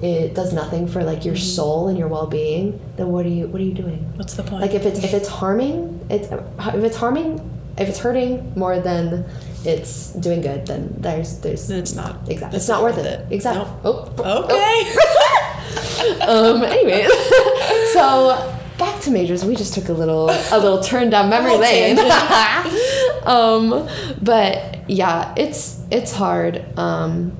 it 0.00 0.32
does 0.34 0.52
nothing 0.52 0.86
for 0.86 1.02
like 1.02 1.24
your 1.24 1.34
Mm-hmm. 1.34 1.42
soul 1.56 1.88
and 1.88 1.98
your 1.98 2.06
well-being 2.08 2.78
then 2.96 3.08
what 3.08 3.26
are 3.26 3.30
you 3.30 3.48
what 3.48 3.60
are 3.60 3.64
you 3.64 3.74
doing 3.74 3.98
What's 4.16 4.34
the 4.34 4.42
point? 4.44 4.62
like 4.62 4.74
if 4.74 4.86
it's 4.86 5.02
if 5.02 5.12
it's 5.12 5.28
harming 5.28 6.06
it's 6.08 6.28
if 6.30 6.84
it's 6.84 6.96
harming 6.96 7.40
if 7.76 7.88
it's 7.88 7.98
hurting 7.98 8.52
more 8.56 8.78
than 8.80 9.24
it's 9.64 10.12
doing 10.14 10.40
good 10.40 10.66
then 10.66 10.94
there's 10.98 11.38
there's 11.40 11.68
it's 11.70 11.94
not. 11.94 12.16
exactly 12.28 12.56
it's 12.56 12.64
it's 12.64 12.68
not 12.68 12.82
worth 12.82 12.98
it, 12.98 13.26
exactly 13.32 13.64
Nope. 13.84 14.12
oh, 14.24 14.44
Okay. 14.44 14.54
oh. 14.54 16.56
um 16.56 16.62
anyway 16.62 17.06
so 17.92 18.54
back 18.78 19.00
to 19.02 19.10
majors 19.10 19.44
we 19.44 19.56
just 19.56 19.74
took 19.74 19.88
a 19.88 19.92
little 19.92 20.30
a 20.30 20.58
little 20.58 20.80
turn 20.80 21.10
down 21.10 21.28
memory 21.28 21.56
lane 21.56 21.98
um 23.26 23.88
but 24.22 24.88
yeah 24.88 25.34
it's 25.36 25.82
it's 25.90 26.12
hard 26.12 26.64
um 26.78 27.36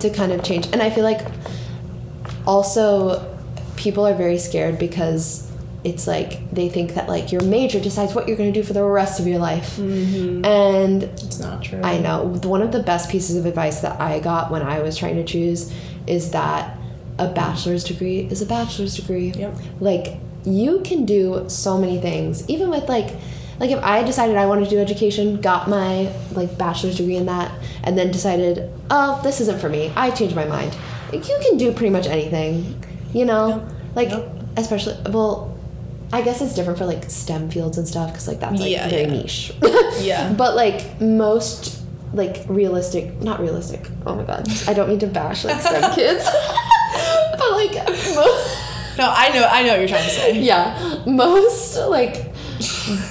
to 0.00 0.08
kind 0.10 0.32
of 0.32 0.42
change 0.42 0.66
and 0.72 0.82
i 0.82 0.88
feel 0.90 1.04
like 1.04 1.20
also 2.46 3.36
people 3.76 4.06
are 4.06 4.14
very 4.14 4.38
scared 4.38 4.78
because 4.78 5.50
it's 5.84 6.06
like 6.06 6.50
they 6.50 6.68
think 6.68 6.94
that 6.94 7.08
like 7.08 7.30
your 7.30 7.42
major 7.42 7.78
decides 7.78 8.14
what 8.14 8.26
you're 8.26 8.36
going 8.36 8.52
to 8.52 8.60
do 8.60 8.66
for 8.66 8.72
the 8.72 8.82
rest 8.82 9.20
of 9.20 9.26
your 9.26 9.38
life 9.38 9.76
mm-hmm. 9.76 10.44
and 10.44 11.04
it's 11.04 11.38
not 11.38 11.62
true. 11.62 11.80
I 11.82 11.98
know. 11.98 12.24
One 12.42 12.62
of 12.62 12.72
the 12.72 12.82
best 12.82 13.10
pieces 13.10 13.36
of 13.36 13.46
advice 13.46 13.80
that 13.80 14.00
I 14.00 14.18
got 14.18 14.50
when 14.50 14.62
I 14.62 14.80
was 14.80 14.96
trying 14.96 15.16
to 15.16 15.24
choose 15.24 15.72
is 16.06 16.32
that 16.32 16.76
a 17.18 17.28
bachelor's 17.28 17.84
degree 17.84 18.20
is 18.20 18.42
a 18.42 18.46
bachelor's 18.46 18.96
degree. 18.96 19.30
Yep. 19.30 19.54
Like 19.80 20.16
you 20.44 20.80
can 20.80 21.04
do 21.04 21.44
so 21.48 21.78
many 21.78 22.00
things, 22.00 22.48
even 22.48 22.68
with 22.68 22.88
like 22.88 23.14
like 23.58 23.70
if 23.70 23.82
I 23.82 24.02
decided 24.02 24.36
I 24.36 24.46
wanted 24.46 24.64
to 24.64 24.70
do 24.70 24.78
education, 24.78 25.40
got 25.40 25.68
my 25.68 26.12
like 26.32 26.58
bachelor's 26.58 26.96
degree 26.96 27.16
in 27.16 27.26
that, 27.26 27.52
and 27.84 27.96
then 27.96 28.10
decided, 28.10 28.70
oh, 28.90 29.20
this 29.22 29.40
isn't 29.40 29.60
for 29.60 29.68
me. 29.68 29.92
I 29.96 30.10
changed 30.10 30.36
my 30.36 30.44
mind. 30.44 30.76
You 31.12 31.20
can 31.20 31.56
do 31.56 31.72
pretty 31.72 31.90
much 31.90 32.06
anything, 32.06 32.82
you 33.12 33.24
know. 33.24 33.66
Like 33.94 34.10
especially 34.56 34.96
well. 35.10 35.52
I 36.12 36.22
guess 36.22 36.40
it's 36.40 36.54
different 36.54 36.78
for 36.78 36.86
like 36.86 37.10
STEM 37.10 37.50
fields 37.50 37.78
and 37.78 37.88
stuff 37.88 38.12
because 38.12 38.28
like 38.28 38.38
that's 38.38 38.60
like 38.60 38.70
Yeah, 38.70 38.88
very 38.88 39.02
yeah. 39.02 39.08
niche. 39.10 39.52
Yeah. 40.00 40.32
But 40.38 40.54
like 40.54 41.00
most 41.00 41.82
like 42.12 42.44
realistic, 42.48 43.20
not 43.20 43.40
realistic. 43.40 43.80
Oh 44.06 44.14
my 44.14 44.22
god, 44.22 44.48
I 44.68 44.72
don't 44.72 44.88
mean 44.88 45.00
to 45.00 45.08
bash 45.08 45.44
like 45.44 45.60
STEM 45.60 45.92
kids, 45.94 46.24
but 46.24 47.50
like 47.52 47.74
mo- 48.14 48.44
no, 48.98 49.10
I 49.12 49.30
know. 49.34 49.44
I 49.50 49.62
know 49.64 49.70
what 49.70 49.80
you're 49.80 49.88
trying 49.88 50.04
to 50.04 50.10
say. 50.14 50.40
yeah, 50.40 51.02
most 51.06 51.76
like 51.88 52.32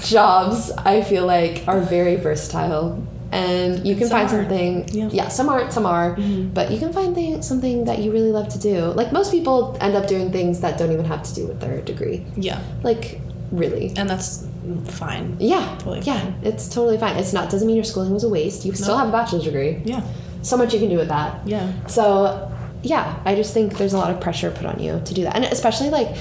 jobs 0.03 0.71
I 0.71 1.01
feel 1.01 1.25
like 1.25 1.63
are 1.67 1.81
very 1.81 2.15
versatile. 2.15 3.05
And 3.35 3.85
you 3.85 3.95
can 3.95 4.07
some 4.07 4.17
find 4.17 4.29
something, 4.29 4.87
Yeah. 4.89 5.09
yeah. 5.11 5.27
some 5.27 5.49
aren't, 5.49 5.73
some 5.73 5.85
are, 5.85 6.15
mm-hmm. 6.15 6.53
but 6.53 6.71
you 6.71 6.79
can 6.79 6.93
find 6.93 7.13
thing, 7.13 7.41
something 7.41 7.85
that 7.85 7.99
you 7.99 8.11
really 8.11 8.31
love 8.31 8.47
to 8.49 8.59
do. 8.59 8.85
Like 8.99 9.11
most 9.11 9.31
people 9.31 9.77
end 9.81 9.95
up 9.95 10.07
doing 10.07 10.31
things 10.31 10.61
that 10.61 10.77
don't 10.77 10.91
even 10.91 11.05
have 11.05 11.23
to 11.23 11.33
do 11.33 11.47
with 11.47 11.59
their 11.59 11.81
degree. 11.81 12.25
Yeah, 12.37 12.61
Like, 12.83 13.19
really. 13.51 13.93
and 13.97 14.09
that's 14.09 14.47
fine. 14.85 15.35
Yeah, 15.39 15.75
Totally 15.79 16.01
yeah, 16.01 16.21
fine. 16.21 16.35
it's 16.43 16.69
totally 16.69 16.97
fine. 16.97 17.17
It's 17.17 17.33
not 17.33 17.49
doesn't 17.49 17.67
mean 17.67 17.75
your 17.75 17.85
schooling 17.85 18.13
was 18.13 18.23
a 18.23 18.29
waste. 18.29 18.65
You 18.65 18.73
still 18.73 18.97
have 18.97 19.09
a 19.09 19.11
bachelor's 19.11 19.43
degree. 19.43 19.81
Yeah. 19.85 20.01
So 20.41 20.57
much 20.57 20.73
you 20.73 20.79
can 20.79 20.89
do 20.89 20.97
with 20.97 21.09
that. 21.09 21.47
Yeah. 21.47 21.71
So, 21.87 22.51
yeah, 22.83 23.19
I 23.25 23.35
just 23.35 23.53
think 23.53 23.77
there's 23.77 23.93
a 23.93 23.97
lot 23.97 24.11
of 24.11 24.21
pressure 24.21 24.51
put 24.51 24.65
on 24.65 24.79
you 24.79 25.01
to 25.03 25.13
do 25.13 25.23
that, 25.23 25.35
and 25.35 25.45
especially 25.45 25.89
like 25.89 26.15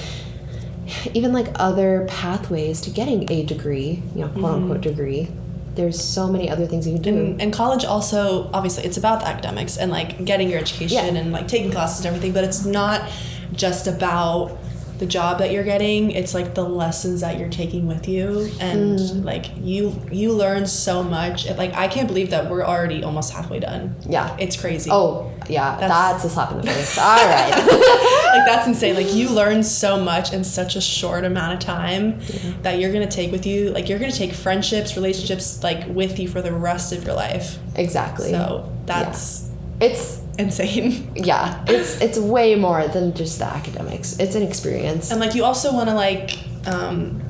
even 1.13 1.31
like 1.33 1.47
other 1.55 2.05
pathways 2.09 2.81
to 2.81 2.89
getting 2.89 3.31
a 3.31 3.45
degree, 3.45 4.01
you 4.15 4.21
know, 4.21 4.29
quote 4.29 4.55
unquote 4.55 4.81
mm-hmm. 4.81 4.89
degree. 4.89 5.29
There's 5.75 6.01
so 6.01 6.27
many 6.27 6.49
other 6.49 6.65
things 6.65 6.87
you 6.87 6.93
can 6.93 7.01
do. 7.01 7.09
And, 7.17 7.41
and 7.41 7.53
college 7.53 7.85
also 7.85 8.49
obviously 8.53 8.83
it's 8.85 8.97
about 8.97 9.19
the 9.21 9.27
academics 9.27 9.77
and 9.77 9.91
like 9.91 10.23
getting 10.25 10.49
your 10.49 10.59
education 10.59 10.97
Yeah. 11.15 11.21
and 11.21 11.31
like 11.31 11.47
taking 11.47 11.71
classes 11.71 12.05
and 12.05 12.07
everything 12.15 12.33
but 12.33 12.43
it's 12.43 12.65
not 12.65 13.09
just 13.53 13.87
about 13.87 14.57
the 14.97 15.05
job 15.05 15.39
that 15.39 15.51
you're 15.51 15.65
getting 15.65 16.11
it's 16.11 16.33
like 16.33 16.55
the 16.55 16.63
lessons 16.63 17.19
that 17.19 17.37
you're 17.37 17.49
taking 17.49 17.85
with 17.85 18.07
you 18.07 18.49
and 18.61 18.97
Mm. 18.97 19.25
like 19.25 19.47
you 19.61 19.93
you 20.09 20.31
learn 20.31 20.65
so 20.65 21.03
much 21.03 21.49
like 21.57 21.73
i 21.73 21.89
can't 21.89 22.07
believe 22.07 22.29
that 22.29 22.49
we're 22.49 22.63
already 22.63 23.03
almost 23.03 23.33
halfway 23.33 23.59
done 23.59 23.93
yeah. 24.07 24.33
it's 24.39 24.55
crazy 24.55 24.89
Oh, 24.89 25.29
yeah. 25.49 25.75
That's, 25.77 25.91
That's- 25.93 26.23
a 26.25 26.29
slap 26.29 26.51
in 26.53 26.57
the 26.61 26.63
face. 26.67 26.97
All 26.97 27.17
right. 27.17 27.51
like 28.37 28.45
that's 28.45 28.67
insane 28.67 28.95
like 28.95 29.13
you 29.13 29.29
learn 29.29 29.63
so 29.63 29.99
much 29.99 30.33
in 30.33 30.43
such 30.43 30.75
a 30.75 30.81
short 30.81 31.23
amount 31.23 31.53
of 31.53 31.59
time 31.59 32.19
that 32.61 32.79
you're 32.79 32.91
gonna 32.91 33.09
take 33.09 33.31
with 33.31 33.45
you 33.45 33.71
like 33.71 33.89
you're 33.89 33.99
gonna 33.99 34.11
take 34.11 34.33
friendships 34.33 34.95
relationships 34.95 35.63
like 35.63 35.87
with 35.87 36.19
you 36.19 36.27
for 36.27 36.41
the 36.41 36.51
rest 36.51 36.91
of 36.93 37.03
your 37.03 37.15
life 37.15 37.57
exactly. 37.75 38.29
so 38.29 38.71
that's 38.85 39.49
it's 39.79 40.21
insane 40.37 41.11
yeah. 41.15 41.63
It's 41.67 41.99
it's 42.01 42.17
way 42.17 42.55
more 42.55 42.87
than 42.87 43.13
just 43.13 43.39
the 43.39 43.45
academics. 43.45 44.19
It's 44.19 44.35
an 44.35 44.43
experience. 44.43 45.11
and 45.11 45.19
like 45.19 45.35
you 45.35 45.43
also 45.43 45.73
want 45.73 45.89
to 45.89 45.95
like 45.95 46.37
um, 46.67 47.21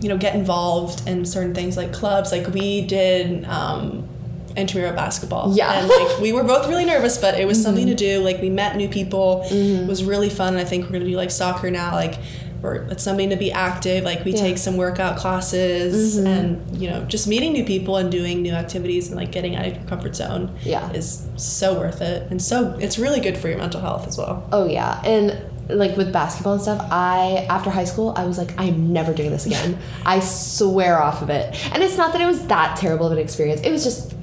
you 0.00 0.08
know 0.08 0.16
get 0.16 0.34
involved 0.34 1.06
in 1.08 1.24
certain 1.24 1.54
things 1.54 1.76
like 1.76 1.92
clubs 1.92 2.32
like 2.32 2.48
we 2.48 2.82
did 2.82 3.44
um, 3.46 4.08
intramural 4.56 4.94
basketball 4.94 5.52
Yeah. 5.54 5.72
and 5.80 5.88
like 5.88 6.18
we 6.20 6.32
were 6.32 6.44
both 6.44 6.68
really 6.68 6.84
nervous 6.84 7.18
but 7.18 7.38
it 7.38 7.46
was 7.46 7.62
something 7.62 7.86
to 7.86 7.92
Mm-hmm. 7.92 8.18
do 8.20 8.24
like 8.24 8.40
we 8.40 8.50
met 8.50 8.76
new 8.76 8.88
people 8.88 9.42
it 9.50 9.86
was 9.86 10.02
really 10.04 10.30
fun 10.30 10.54
and 10.54 10.58
i 10.58 10.64
think 10.64 10.84
we're 10.86 10.92
gonna 10.92 11.04
do 11.10 11.16
like 11.16 11.30
soccer 11.30 11.70
now 11.70 11.92
like 11.94 12.14
we're, 12.62 12.76
it's 12.90 13.02
something 13.02 13.28
to 13.30 13.36
be 13.36 13.52
active 13.52 14.02
like 14.04 14.24
we 14.24 14.32
Yeah. 14.32 14.40
take 14.40 14.58
some 14.58 14.76
workout 14.76 15.16
classes 15.18 16.18
Mhm. 16.18 16.26
and 16.26 16.76
you 16.82 16.88
know 16.90 17.04
just 17.04 17.28
meeting 17.28 17.52
new 17.52 17.64
people 17.64 17.96
and 17.98 18.10
doing 18.10 18.42
new 18.42 18.52
activities 18.54 19.08
and 19.08 19.16
like 19.16 19.30
getting 19.30 19.56
out 19.56 19.66
of 19.66 19.74
your 19.74 19.84
comfort 19.84 20.16
zone 20.16 20.50
Yeah. 20.64 20.90
is 20.92 21.26
so 21.36 21.74
worth 21.78 22.00
it 22.00 22.26
and 22.30 22.40
so 22.40 22.74
it's 22.80 22.98
really 22.98 23.20
good 23.20 23.36
for 23.36 23.48
your 23.48 23.58
mental 23.58 23.80
health 23.80 24.06
as 24.08 24.16
well 24.18 24.42
Oh 24.52 24.66
yeah, 24.66 25.00
and 25.04 25.36
like 25.68 25.96
with 25.96 26.12
basketball 26.12 26.52
and 26.52 26.62
stuff, 26.62 26.80
I 26.92 27.44
after 27.50 27.70
high 27.70 27.84
school 27.86 28.14
I 28.16 28.24
was 28.24 28.38
like, 28.38 28.52
I'm 28.56 28.92
never 28.92 29.12
doing 29.12 29.32
this 29.32 29.46
again. 29.46 29.76
I 30.06 30.20
swear 30.20 31.02
off 31.02 31.22
of 31.22 31.28
it. 31.30 31.56
And 31.74 31.82
it's 31.82 31.96
not 31.96 32.12
that 32.12 32.20
it 32.22 32.26
was 32.26 32.46
that 32.46 32.76
terrible 32.76 33.06
of 33.06 33.12
an 33.12 33.18
experience. 33.18 33.60
It 33.62 33.72
was 33.72 33.82
just 33.82 34.14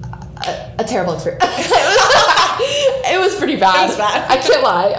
a, 0.47 0.75
a 0.79 0.83
terrible 0.83 1.13
experience. 1.13 1.43
it 1.45 3.19
was 3.19 3.35
pretty 3.35 3.55
bad. 3.55 3.85
It 3.85 3.87
was 3.89 3.97
bad. 3.97 4.31
I 4.31 4.37
can't 4.37 4.63
lie. 4.63 4.93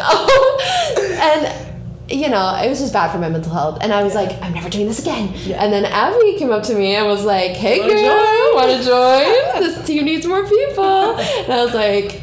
and 1.44 1.64
you 2.08 2.28
know, 2.28 2.54
it 2.62 2.68
was 2.68 2.80
just 2.80 2.92
bad 2.92 3.10
for 3.10 3.18
my 3.18 3.28
mental 3.28 3.52
health. 3.52 3.78
And 3.80 3.92
I 3.92 4.02
was 4.02 4.14
like, 4.14 4.40
I'm 4.42 4.52
never 4.52 4.68
doing 4.68 4.86
this 4.86 4.98
again. 5.00 5.32
Yeah. 5.44 5.62
And 5.62 5.72
then 5.72 5.86
Abby 5.86 6.36
came 6.38 6.52
up 6.52 6.62
to 6.64 6.74
me 6.74 6.94
and 6.94 7.06
was 7.06 7.24
like, 7.24 7.52
Hey 7.52 7.80
Wanna 7.80 7.94
girl, 7.94 8.54
wanna 8.54 8.82
join? 8.82 9.62
this 9.62 9.86
team 9.86 10.04
needs 10.04 10.26
more 10.26 10.46
people. 10.46 11.16
And 11.16 11.52
I 11.52 11.64
was 11.64 11.74
like, 11.74 12.20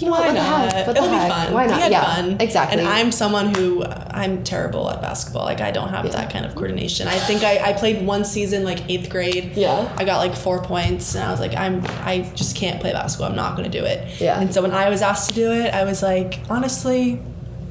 you 0.00 0.06
know 0.06 0.12
what, 0.12 0.20
Why 0.20 0.26
what 0.28 0.34
the 0.34 0.40
not? 0.40 0.72
heck? 0.72 0.86
What 0.86 0.96
It'll 0.96 1.08
be 1.08 1.14
heck? 1.16 1.30
fun. 1.30 1.52
Why 1.52 1.66
not? 1.66 1.76
We 1.76 1.82
had 1.82 1.92
yeah, 1.92 2.14
fun. 2.16 2.36
exactly. 2.40 2.78
And 2.78 2.88
I'm 2.88 3.12
someone 3.12 3.54
who 3.54 3.82
uh, 3.82 4.08
I'm 4.10 4.42
terrible 4.44 4.90
at 4.90 5.00
basketball. 5.00 5.44
Like 5.44 5.60
I 5.60 5.70
don't 5.70 5.88
have 5.90 6.10
that 6.12 6.30
kind 6.30 6.44
of 6.44 6.54
coordination. 6.54 7.08
I 7.08 7.18
think 7.18 7.42
I, 7.42 7.70
I 7.70 7.72
played 7.72 8.04
one 8.06 8.24
season 8.24 8.64
like 8.64 8.88
eighth 8.90 9.10
grade. 9.10 9.52
Yeah. 9.56 9.92
I 9.96 10.04
got 10.04 10.18
like 10.18 10.34
four 10.34 10.62
points, 10.62 11.14
and 11.14 11.24
I 11.24 11.30
was 11.30 11.40
like, 11.40 11.54
I'm 11.54 11.82
I 12.04 12.30
just 12.34 12.56
can't 12.56 12.80
play 12.80 12.92
basketball. 12.92 13.30
I'm 13.30 13.36
not 13.36 13.56
gonna 13.56 13.68
do 13.68 13.84
it. 13.84 14.20
Yeah. 14.20 14.40
And 14.40 14.52
so 14.52 14.62
when 14.62 14.72
I 14.72 14.88
was 14.88 15.02
asked 15.02 15.28
to 15.30 15.34
do 15.34 15.52
it, 15.52 15.72
I 15.74 15.84
was 15.84 16.02
like, 16.02 16.40
honestly, 16.50 17.20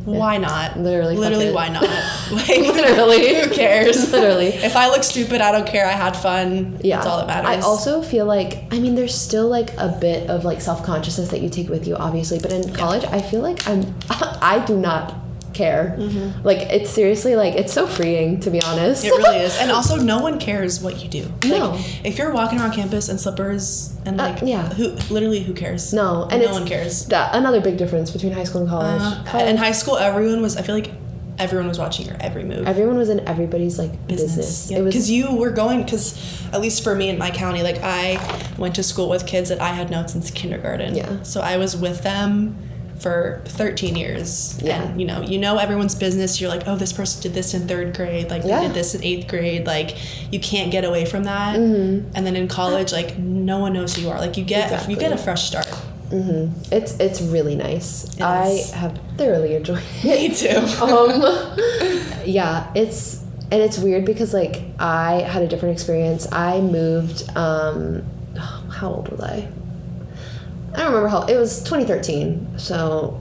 why 0.06 0.38
not? 0.38 0.78
Literally, 0.78 1.16
literally, 1.16 1.52
why 1.52 1.70
not? 1.70 1.84
Like, 1.84 2.48
Literally. 2.48 3.36
who 3.42 3.50
cares? 3.50 4.12
Literally. 4.12 4.48
if 4.48 4.76
I 4.76 4.90
look 4.90 5.04
stupid, 5.04 5.42
I 5.42 5.52
don't 5.52 5.68
care. 5.68 5.86
I 5.86 5.92
had 5.92 6.16
fun. 6.16 6.80
yeah, 6.84 6.98
that's 6.98 7.08
all 7.08 7.26
that 7.26 7.28
matters. 7.28 7.64
I 7.64 7.68
also 7.68 8.02
feel 8.02 8.26
like 8.26 8.64
I 8.72 8.80
mean, 8.80 8.96
there's 8.96 9.16
still 9.16 9.48
like 9.48 9.74
a 9.78 9.98
bit 10.00 10.30
of 10.30 10.44
like 10.46 10.62
self 10.62 10.84
consciousness 10.84 11.30
that 11.30 11.42
you 11.42 11.50
take 11.50 11.70
with 11.70 11.88
you, 11.88 11.96
obviously. 11.96 12.40
But 12.40 12.52
in 12.52 12.74
college, 12.74 13.06
I 13.06 13.22
feel 13.22 13.42
like 13.42 13.68
I'm 13.68 13.96
I 14.10 14.64
do 14.66 14.78
not 14.78 15.23
care. 15.54 15.96
Like 16.44 16.60
it's 16.60 16.90
seriously 16.90 17.36
like 17.36 17.54
it's 17.56 17.72
so 17.74 17.88
freeing 17.88 18.40
to 18.42 18.50
be 18.52 18.62
honest. 18.62 19.04
It 19.06 19.10
really 19.12 19.38
is. 19.40 19.58
And 19.60 19.72
also 19.78 19.96
no 19.98 20.20
one 20.22 20.40
cares 20.40 20.82
what 20.82 21.02
you 21.04 21.10
do. 21.10 21.32
No. 21.46 21.72
Like 21.72 22.06
if 22.06 22.18
you're 22.18 22.32
walking 22.34 22.60
around 22.60 22.74
campus 22.74 23.10
in 23.10 23.18
slippers 23.18 23.96
and 24.06 24.20
Uh, 24.20 24.30
like 24.30 24.42
yeah. 24.44 24.70
who 24.74 24.90
literally 25.14 25.42
who 25.44 25.54
cares? 25.54 25.94
no, 25.94 26.24
and 26.30 26.42
no 26.42 26.48
it's 26.50 26.52
one 26.60 26.68
cares. 26.68 27.06
That 27.08 27.36
another 27.36 27.62
big 27.62 27.78
difference 27.78 28.12
between 28.12 28.34
high 28.34 28.44
school 28.46 28.62
and 28.62 28.70
college. 28.70 29.02
Uh, 29.02 29.24
College, 29.26 29.48
in 29.50 29.58
high 29.58 29.72
school 29.72 29.98
everyone 29.98 30.42
was 30.42 30.58
I 30.58 30.62
feel 30.62 30.76
like 30.76 30.92
everyone 31.40 31.68
was 31.68 31.80
watching 31.80 32.06
your 32.06 32.16
every 32.20 32.44
move. 32.44 32.68
everyone 32.68 32.96
was 32.96 33.10
in 33.10 33.20
everybody's 33.28 33.80
like 33.80 33.92
business. 34.08 34.36
business. 34.36 34.72
It 34.72 34.82
was 34.84 34.94
because 34.94 35.10
you 35.10 35.36
were 35.36 35.50
going 35.50 35.84
because 35.84 36.14
at 36.54 36.62
least 36.62 36.84
for 36.84 36.94
me 36.96 37.10
in 37.10 37.18
my 37.18 37.32
county, 37.32 37.64
like 37.64 37.80
I 37.82 38.20
went 38.60 38.76
to 38.76 38.84
school 38.84 39.10
with 39.10 39.26
kids 39.26 39.50
that 39.50 39.60
I 39.60 39.70
had 39.70 39.90
known 39.90 40.08
since 40.08 40.30
kindergarten. 40.30 40.94
Yeah. 40.96 41.24
So 41.24 41.42
I 41.42 41.58
was 41.58 41.76
with 41.76 42.04
them 42.04 42.56
for 43.04 43.42
13 43.46 43.96
years. 43.96 44.58
Yeah. 44.64 44.82
And 44.82 45.00
you 45.00 45.06
know, 45.06 45.22
you 45.22 45.38
know 45.38 45.58
everyone's 45.58 45.94
business. 45.94 46.40
You're 46.42 46.50
like, 46.50 46.64
oh, 46.68 46.76
this 46.78 46.92
person 46.94 47.22
did 47.22 47.34
this 47.36 47.54
in 47.54 47.68
third 47.68 47.96
grade. 47.96 48.30
Like 48.32 48.44
Yeah. 48.44 48.62
they 48.62 48.68
did 48.68 48.74
this 48.76 48.96
in 48.96 49.04
eighth 49.04 49.28
grade. 49.28 49.68
Like 49.68 49.96
you 50.34 50.40
can't 50.40 50.72
get 50.72 50.86
away 50.86 51.06
from 51.06 51.26
that. 51.26 51.58
Mm-hmm. 51.60 52.10
And 52.16 52.26
then 52.26 52.36
in 52.36 52.48
college, 52.48 52.92
like 52.92 53.18
no 53.20 53.60
one 53.60 53.74
knows 53.74 53.96
who 53.96 54.02
you 54.04 54.10
are. 54.10 54.18
Like 54.20 54.38
you 54.38 54.46
get 54.46 54.90
you 54.90 54.96
get 54.96 55.12
a 55.12 55.18
fresh 55.18 55.44
start. 55.44 55.68
it's 56.72 56.98
it's 57.00 57.22
really 57.22 57.56
nice. 57.56 58.06
It 58.16 58.22
I 58.22 58.48
is. 58.50 58.72
have 58.72 58.98
thoroughly 59.18 59.56
enjoyed 59.56 59.84
it. 60.04 60.32
Me 60.32 60.34
too. 60.34 60.58
um 60.84 62.26
yeah 62.26 62.72
it's 62.76 63.22
and 63.52 63.62
it's 63.62 63.78
weird 63.78 64.06
because 64.06 64.34
like 64.34 64.62
i 64.80 65.22
had 65.34 65.42
a 65.44 65.48
different 65.48 65.74
experience 65.74 66.26
i 66.32 66.62
moved 66.62 67.30
um 67.36 68.02
how 68.72 68.90
old 68.94 69.10
was 69.10 69.20
i 69.22 69.48
i 70.74 70.78
don't 70.78 70.88
remember 70.88 71.08
how 71.08 71.24
it 71.24 71.36
was 71.36 71.60
2013 71.64 72.58
so 72.58 73.20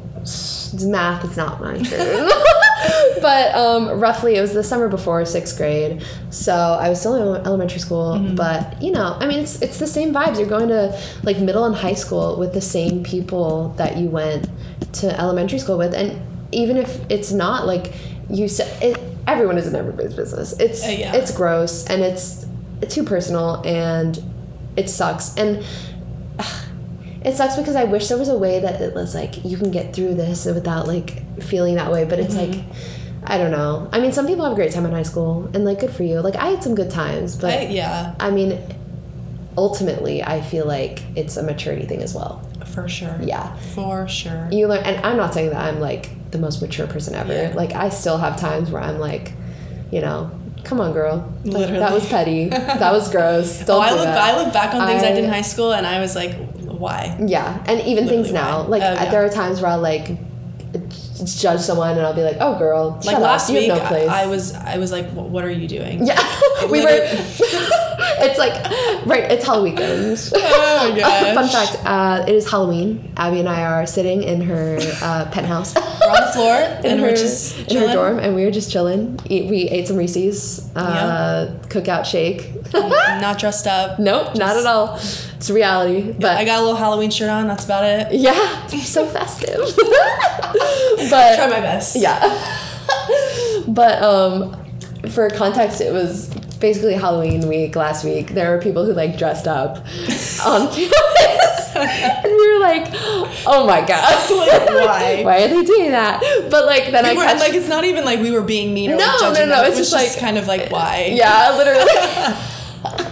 math 0.84 1.24
is 1.24 1.36
not 1.36 1.60
my 1.60 1.76
turn 1.78 2.28
but 3.20 3.54
um 3.54 4.00
roughly 4.00 4.34
it 4.36 4.40
was 4.40 4.52
the 4.52 4.62
summer 4.62 4.88
before 4.88 5.24
sixth 5.24 5.56
grade 5.56 6.04
so 6.30 6.52
i 6.54 6.88
was 6.88 6.98
still 6.98 7.36
in 7.36 7.46
elementary 7.46 7.78
school 7.78 8.18
but 8.34 8.80
you 8.82 8.90
know 8.90 9.16
i 9.20 9.26
mean 9.26 9.38
it's 9.40 9.60
it's 9.62 9.78
the 9.78 9.86
same 9.86 10.12
vibes. 10.12 10.38
You're 10.38 10.48
going 10.48 10.68
to 10.68 10.98
like 11.22 11.38
middle 11.38 11.64
and 11.64 11.74
high 11.74 11.94
school 11.94 12.38
with 12.38 12.52
the 12.54 12.60
same 12.60 13.02
people 13.04 13.74
that 13.78 13.96
you 13.96 14.08
went 14.08 14.48
to 14.94 15.20
elementary 15.20 15.58
school 15.58 15.78
with 15.78 15.94
and 15.94 16.20
even 16.52 16.76
if 16.76 17.00
it's 17.10 17.32
not 17.32 17.66
like 17.66 17.92
you 18.28 18.48
said 18.48 18.98
everyone 19.26 19.58
is 19.58 19.66
in 19.66 19.74
everybody's 19.76 20.14
business. 20.14 20.58
It's 20.58 20.84
Uh, 20.84 20.88
yeah. 20.88 21.14
it's 21.14 21.30
gross 21.30 21.86
and 21.86 22.02
it's 22.02 22.46
too 22.88 23.04
personal 23.04 23.62
and 23.64 24.20
it 24.76 24.88
sucks 24.90 25.36
and 25.36 25.64
it 27.24 27.36
sucks 27.36 27.56
because 27.56 27.76
i 27.76 27.84
wish 27.84 28.08
there 28.08 28.18
was 28.18 28.28
a 28.28 28.36
way 28.38 28.60
that 28.60 28.80
it 28.80 28.94
was 28.94 29.14
like 29.14 29.44
you 29.44 29.56
can 29.56 29.70
get 29.70 29.94
through 29.94 30.14
this 30.14 30.44
without 30.46 30.86
like 30.86 31.22
feeling 31.42 31.74
that 31.76 31.90
way 31.90 32.04
but 32.04 32.18
it's 32.18 32.34
like 32.34 32.50
mm-hmm. 32.50 33.24
i 33.24 33.38
don't 33.38 33.50
know 33.50 33.88
i 33.92 34.00
mean 34.00 34.12
some 34.12 34.26
people 34.26 34.42
have 34.44 34.52
a 34.52 34.56
great 34.56 34.72
time 34.72 34.84
in 34.84 34.92
high 34.92 35.02
school 35.02 35.48
and 35.54 35.64
like 35.64 35.80
good 35.80 35.90
for 35.90 36.02
you 36.02 36.20
like 36.20 36.36
i 36.36 36.46
had 36.48 36.62
some 36.62 36.74
good 36.74 36.90
times 36.90 37.36
but 37.36 37.52
I, 37.52 37.62
yeah, 37.66 38.14
I 38.18 38.30
mean 38.30 38.58
ultimately 39.56 40.22
i 40.22 40.40
feel 40.40 40.66
like 40.66 41.02
it's 41.14 41.36
a 41.36 41.42
maturity 41.42 41.86
thing 41.86 42.02
as 42.02 42.14
well 42.14 42.46
for 42.66 42.88
sure. 42.88 43.18
yeah 43.22 43.54
For 43.74 44.08
sure. 44.08 44.48
you 44.50 44.66
learn 44.66 44.82
and 44.84 45.04
i'm 45.04 45.16
not 45.18 45.34
saying 45.34 45.50
that 45.50 45.60
i'm 45.60 45.78
like 45.78 46.08
the 46.30 46.38
most 46.38 46.62
mature 46.62 46.86
person 46.86 47.14
ever 47.14 47.32
Yeah. 47.34 47.52
like 47.54 47.72
i 47.74 47.90
still 47.90 48.16
have 48.16 48.40
times 48.40 48.70
where 48.70 48.82
i'm 48.82 48.98
like 48.98 49.32
you 49.90 50.00
know 50.00 50.30
come 50.64 50.80
on 50.80 50.92
girl 50.92 51.30
Like, 51.44 51.54
Literally. 51.54 51.80
that 51.80 51.92
was 51.92 52.08
petty 52.08 52.48
that 52.48 52.92
was 52.92 53.10
gross 53.10 53.58
don't 53.66 53.76
Oh, 53.76 53.80
I 53.80 53.90
look 53.90 54.04
that. 54.04 54.16
I 54.18 54.42
look 54.42 54.52
back 54.54 54.74
on 54.74 54.86
things 54.86 55.02
I, 55.02 55.12
did 55.12 55.24
in 55.24 55.30
high 55.30 55.42
school 55.42 55.72
and 55.74 55.86
I 55.86 56.00
was 56.00 56.14
like, 56.14 56.34
why? 56.82 57.16
yeah 57.36 57.62
and 57.68 57.80
even 57.82 58.06
things 58.08 58.30
Literally 58.32 58.50
now 58.52 58.62
why. 58.62 58.68
like 58.78 58.82
Oh, 58.82 58.92
yeah. 58.94 59.10
there 59.10 59.24
are 59.24 59.28
times 59.30 59.60
where 59.60 59.70
i'll 59.72 59.80
like 59.92 60.06
judge 61.24 61.60
someone 61.60 61.90
and 61.96 62.00
i'll 62.00 62.14
be 62.14 62.22
like 62.22 62.38
oh 62.40 62.58
girl 62.58 62.98
Like 63.04 63.18
last 63.18 63.48
up. 63.50 63.54
week, 63.56 63.68
no 63.68 63.78
place 63.86 64.08
I, 64.08 64.22
I 64.22 64.26
was 64.26 64.54
I 64.54 64.78
was 64.78 64.90
like, 64.90 65.06
what 65.10 65.44
are 65.44 65.50
you 65.50 65.68
doing? 65.68 66.04
yeah 66.06 66.18
we 66.70 66.80
were 66.82 66.88
it's 68.26 68.38
like 68.38 68.54
right 69.06 69.30
it's 69.30 69.44
halloween 69.44 69.76
Oh 69.78 70.90
my 70.90 70.98
gosh. 70.98 71.34
Fun 71.34 71.48
fact: 71.48 71.72
uh, 71.86 72.24
It 72.26 72.34
is 72.34 72.50
Halloween. 72.50 73.12
Abby 73.16 73.38
and 73.40 73.48
I 73.48 73.62
are 73.64 73.86
sitting 73.86 74.22
in 74.24 74.40
her 74.42 74.78
uh, 75.02 75.26
penthouse. 75.30 75.74
We're 75.76 75.82
on 76.10 76.26
the 76.26 76.32
floor 76.32 76.56
in 76.56 76.86
and 76.92 77.00
her, 77.00 77.06
we're 77.08 77.16
just 77.16 77.70
in 77.70 77.76
her 77.78 77.92
dorm, 77.92 78.18
and 78.18 78.34
we 78.34 78.44
were 78.44 78.50
just 78.50 78.70
chilling. 78.72 79.18
Eat, 79.26 79.48
we 79.48 79.68
ate 79.68 79.86
some 79.88 79.96
Reese's 79.96 80.68
uh, 80.74 81.56
cookout 81.68 82.04
shake. 82.04 82.50
Not 82.72 83.38
dressed 83.38 83.66
up. 83.66 83.98
nope, 84.00 84.34
not 84.36 84.56
at 84.56 84.66
all. 84.66 84.98
It's 85.42 85.50
reality, 85.50 86.12
but 86.12 86.36
I 86.36 86.44
got 86.44 86.60
a 86.60 86.62
little 86.62 86.76
Halloween 86.76 87.10
shirt 87.10 87.28
on. 87.28 87.48
That's 87.48 87.64
about 87.64 87.82
it. 87.82 88.12
yeah, 88.20 88.64
so 88.68 89.04
festive. 89.06 89.58
but 91.10 91.34
Try 91.34 91.48
my 91.50 91.58
best. 91.58 91.96
yeah. 91.96 92.20
but 93.66 94.00
um, 94.04 94.54
for 95.10 95.28
context, 95.30 95.80
it 95.80 95.92
was 95.92 96.32
basically 96.60 96.94
Halloween 96.94 97.48
week 97.48 97.74
last 97.74 98.04
week. 98.04 98.28
There 98.34 98.54
were 98.54 98.62
people 98.62 98.84
who 98.84 98.92
like 98.92 99.18
dressed 99.18 99.48
up 99.48 99.78
on 100.46 100.68
campus, 100.70 101.74
and 101.74 102.32
we 102.32 102.52
were 102.54 102.60
like, 102.60 102.86
"Oh 103.44 103.64
my 103.66 103.80
god, 103.84 104.30
Like, 104.30 104.68
why? 104.68 105.22
Why 105.24 105.42
are 105.42 105.48
they 105.48 105.64
doing 105.64 105.90
that?" 105.90 106.20
But 106.52 106.66
like 106.66 106.92
then 106.92 107.04
I 107.04 107.10
We 107.14 107.16
were, 107.18 107.24
catch, 107.24 107.40
like 107.40 107.54
it's 107.54 107.68
not 107.68 107.82
even 107.84 108.04
like 108.04 108.20
we 108.20 108.30
were 108.30 108.42
being 108.42 108.72
mean 108.74 108.92
or 108.92 108.96
No, 108.96 109.06
like, 109.20 109.20
no, 109.40 109.46
no, 109.46 109.56
them. 109.56 109.64
it's 109.66 109.76
just 109.78 109.90
just 109.90 110.14
like- 110.14 110.20
kind 110.20 110.38
of 110.38 110.46
like 110.46 110.70
why. 110.70 111.10
yeah, 111.12 111.56
literally. 111.56 112.36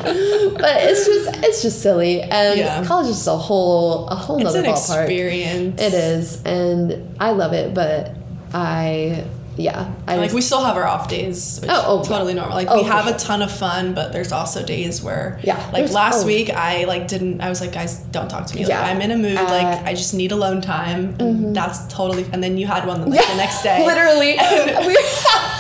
But 0.02 0.76
it's 0.82 1.06
just 1.06 1.44
it's 1.44 1.62
just 1.62 1.82
silly, 1.82 2.22
and 2.22 2.58
Yeah. 2.58 2.84
college 2.84 3.08
is 3.08 3.26
a 3.26 3.36
whole 3.36 4.06
a 4.08 4.14
whole 4.14 4.38
nother 4.38 4.62
ballpark. 4.62 5.02
experience. 5.02 5.80
It 5.80 5.94
is, 5.94 6.42
and 6.44 7.16
I 7.20 7.30
love 7.32 7.52
it, 7.52 7.74
but 7.74 8.14
I 8.52 9.24
yeah, 9.56 9.92
I 10.06 10.14
Like 10.16 10.26
just, 10.26 10.34
we 10.34 10.40
still 10.40 10.64
have 10.64 10.76
our 10.76 10.86
off 10.86 11.08
days, 11.08 11.58
which 11.60 11.70
Oh, 11.70 11.84
oh, 11.86 12.02
totally 12.04 12.32
normal. 12.32 12.54
Like 12.56 12.68
Oh, 12.70 12.78
we 12.82 12.84
have 12.88 13.04
sure. 13.04 13.14
a 13.14 13.18
ton 13.18 13.42
of 13.42 13.52
fun, 13.52 13.92
but 13.92 14.10
there's 14.10 14.32
also 14.32 14.64
days 14.64 15.02
where, 15.02 15.38
Yeah, 15.42 15.62
Like 15.72 15.90
last 15.90 16.22
oh. 16.22 16.26
week, 16.26 16.48
I 16.50 16.84
like 16.84 17.08
didn't. 17.08 17.42
I 17.42 17.50
was 17.50 17.60
like, 17.60 17.72
guys, 17.72 17.98
don't 18.10 18.30
talk 18.30 18.46
to 18.46 18.54
me. 18.54 18.62
Like 18.62 18.70
Yeah. 18.70 18.82
I'm 18.86 19.02
in 19.02 19.10
a 19.10 19.16
mood. 19.16 19.36
Uh, 19.36 19.40
mm-hmm. 19.40 19.50
like 19.52 19.84
I 19.86 19.92
just 19.94 20.14
need 20.14 20.32
alone 20.32 20.62
time. 20.62 21.14
And 21.18 21.54
That's 21.54 21.86
totally. 21.92 22.24
And 22.32 22.42
then 22.42 22.56
you 22.56 22.66
had 22.68 22.86
one 22.86 23.00
like 23.10 23.26
the 23.28 23.36
next 23.36 23.62
day. 23.62 23.84
Literally. 23.90 24.38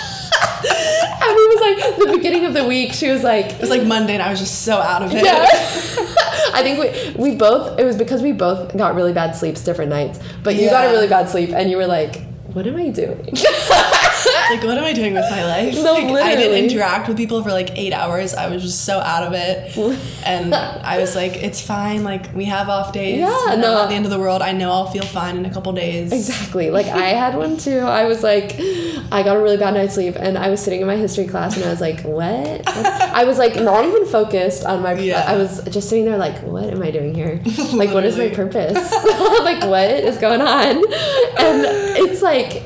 Abby 1.22 1.34
was 1.34 1.60
like 1.60 1.96
the 1.98 2.16
beginning 2.16 2.44
of 2.44 2.54
the 2.54 2.64
week. 2.66 2.92
She 2.92 3.08
was 3.10 3.22
like, 3.22 3.46
It 3.46 3.60
was 3.60 3.70
like 3.70 3.84
Monday, 3.84 4.14
and 4.14 4.22
I 4.22 4.30
was 4.30 4.40
just 4.40 4.62
so 4.62 4.76
out 4.78 5.02
of 5.02 5.12
it. 5.14 5.24
yeah. 5.24 5.46
I 6.52 6.62
think 6.62 6.78
we 6.78 7.30
we 7.30 7.36
both. 7.36 7.78
It 7.78 7.84
was 7.84 7.96
because 7.96 8.22
we 8.22 8.32
both 8.32 8.76
got 8.76 8.94
really 8.94 9.12
bad 9.12 9.36
sleeps 9.36 9.62
different 9.62 9.90
nights. 9.90 10.18
But 10.42 10.56
you 10.56 10.68
got 10.70 10.86
a 10.86 10.90
really 10.90 11.08
bad 11.08 11.28
sleep, 11.28 11.50
and 11.50 11.70
you 11.70 11.76
were 11.76 11.86
like, 11.86 12.22
"What 12.52 12.66
am 12.66 12.76
I 12.76 12.88
doing?" 12.88 13.28
like 14.50 14.62
what 14.64 14.78
am 14.78 14.84
I 14.84 14.92
doing 14.92 15.14
with 15.14 15.30
my 15.30 15.44
life? 15.44 15.74
No, 15.74 15.92
like, 15.92 16.24
I 16.24 16.34
didn't 16.34 16.64
interact 16.64 17.08
with 17.08 17.16
people 17.16 17.42
for 17.42 17.50
like 17.50 17.76
eight 17.78 17.92
hours. 17.92 18.34
I 18.34 18.48
was 18.48 18.62
just 18.62 18.84
so 18.84 18.98
out 18.98 19.22
of 19.22 19.32
it, 19.32 19.76
and 20.26 20.54
I 20.54 20.98
was 20.98 21.14
like, 21.14 21.36
it's 21.36 21.60
fine. 21.60 22.02
Like 22.02 22.34
we 22.34 22.44
have 22.46 22.68
off 22.68 22.92
days. 22.92 23.18
Yeah, 23.18 23.54
no. 23.56 23.74
Not 23.74 23.88
the 23.88 23.94
end 23.94 24.04
of 24.04 24.10
the 24.10 24.18
world. 24.18 24.42
I 24.42 24.52
know 24.52 24.70
I'll 24.70 24.90
feel 24.90 25.04
fine 25.04 25.36
in 25.36 25.46
a 25.46 25.50
couple 25.52 25.72
days. 25.72 26.12
Exactly. 26.12 26.70
Like 26.70 26.86
I 27.06 27.08
had 27.10 27.36
one 27.36 27.56
too. 27.56 27.80
I 27.80 28.04
was 28.04 28.22
like, 28.22 28.56
I 29.12 29.22
got 29.22 29.36
a 29.36 29.40
really 29.40 29.56
bad 29.56 29.74
night's 29.74 29.94
sleep, 29.94 30.16
and 30.18 30.36
I 30.36 30.48
was 30.50 30.60
sitting 30.60 30.80
in 30.80 30.86
my 30.86 30.96
history 30.96 31.26
class, 31.26 31.56
and 31.56 31.64
I 31.64 31.70
was 31.70 31.80
like, 31.80 32.02
what? 32.02 32.66
I 32.68 33.24
was 33.24 33.38
like 33.38 33.56
not 33.56 33.84
even 33.84 34.06
focused 34.06 34.64
on 34.64 34.82
my. 34.82 34.94
Yeah. 34.94 35.24
I 35.26 35.36
was 35.36 35.62
just 35.64 35.88
sitting 35.88 36.04
there 36.04 36.18
like, 36.18 36.42
what 36.42 36.64
am 36.64 36.82
I 36.82 36.90
doing 36.90 37.14
here? 37.14 37.40
Like, 37.80 37.94
what 37.94 38.04
is 38.04 38.18
my 38.18 38.28
purpose? 38.28 38.74
like, 38.74 39.62
what 39.62 39.90
is 39.90 40.18
going 40.18 40.40
on? 40.40 40.76
And 40.76 41.64
it's 41.96 42.20
like. 42.20 42.62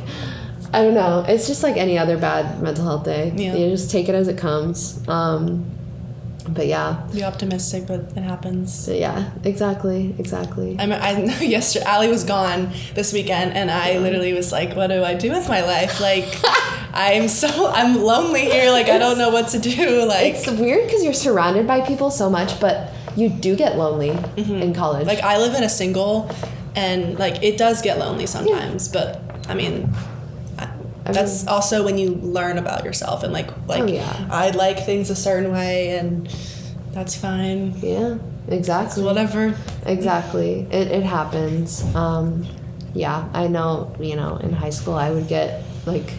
I 0.75 0.83
don't 0.83 0.95
know. 0.95 1.25
It's 1.29 1.47
just 1.47 1.63
like 1.63 1.77
any 1.77 1.97
other 1.99 2.19
bad 2.19 2.61
mental 2.63 2.85
health 2.85 3.05
day. 3.05 3.33
Yeah. 3.37 3.55
You 3.55 3.71
just 3.71 3.91
take 3.91 4.09
it 4.09 4.15
as 4.15 4.29
it 4.29 4.37
comes. 4.39 5.01
Um, 5.09 5.65
but 6.49 6.67
yeah, 6.67 7.09
Be 7.13 7.25
optimistic, 7.25 7.87
but 7.87 8.01
it 8.17 8.23
happens. 8.23 8.87
yeah, 8.87 9.31
exactly, 9.45 10.15
exactly. 10.19 10.77
I 10.79 10.85
mean, 10.85 10.99
I 11.01 11.15
know 11.15 11.39
yesterday 11.41 11.87
Ally 11.87 12.09
was 12.09 12.23
gone 12.25 12.71
this 12.95 13.15
weekend, 13.15 13.55
and 13.55 13.71
I 13.71 13.97
literally 13.99 14.35
was 14.35 14.53
like, 14.53 14.77
"What 14.77 14.89
do 14.89 15.03
I 15.03 15.15
do 15.15 15.31
with 15.31 15.49
my 15.49 15.63
life? 15.63 16.01
Like, 16.01 16.27
I'm 16.93 17.29
so 17.29 17.49
I'm 17.73 18.03
lonely 18.03 18.43
here. 18.43 18.71
Like, 18.71 18.89
I 18.91 18.99
don't 18.99 19.17
know 19.17 19.31
what 19.31 19.49
to 19.49 19.59
do. 19.59 20.05
Like, 20.05 20.35
It's 20.35 20.51
weird 20.51 20.85
because 20.87 21.03
you're 21.03 21.15
surrounded 21.15 21.67
by 21.67 21.81
people 21.81 22.11
so 22.11 22.29
much, 22.29 22.61
but 22.61 22.93
you 23.17 23.31
do 23.31 23.57
get 23.57 23.79
lonely 23.79 24.11
in 24.37 24.75
college. 24.75 25.07
Mm-hmm. 25.07 25.09
like 25.09 25.21
I 25.23 25.39
live 25.39 25.55
in 25.55 25.63
a 25.63 25.69
single, 25.71 26.31
and 26.77 27.19
like 27.19 27.43
it 27.43 27.57
does 27.57 27.81
get 27.81 27.99
lonely 27.99 28.27
sometimes. 28.27 28.89
But 28.89 29.23
I 29.49 29.55
mean, 29.55 29.89
I, 31.07 31.13
that's 31.13 31.47
also 31.47 31.85
when 31.85 31.99
you 31.99 32.15
learn 32.15 32.57
about 32.59 32.85
yourself 32.85 33.23
and 33.23 33.33
like 33.33 33.51
like 33.69 33.83
Oh, 33.83 33.87
yeah. 33.87 34.29
I 34.31 34.51
like 34.51 34.85
things 34.87 35.11
a 35.11 35.17
certain 35.17 35.53
way, 35.53 35.99
and 35.99 36.27
that's 36.93 37.15
fine. 37.15 37.75
yeah, 37.79 38.17
exactly. 38.49 39.03
Whatever. 39.05 39.55
Exactly. 39.87 40.61
It, 40.71 40.89
it 40.91 41.03
happens. 41.03 41.83
Um, 41.95 42.47
yeah, 42.95 43.29
I 43.35 43.49
know, 43.49 43.95
you 44.01 44.17
know, 44.17 44.37
in 44.37 44.53
high 44.53 44.71
school 44.71 44.95
I 44.95 45.11
would 45.11 45.29
get 45.29 45.63
like 45.85 46.11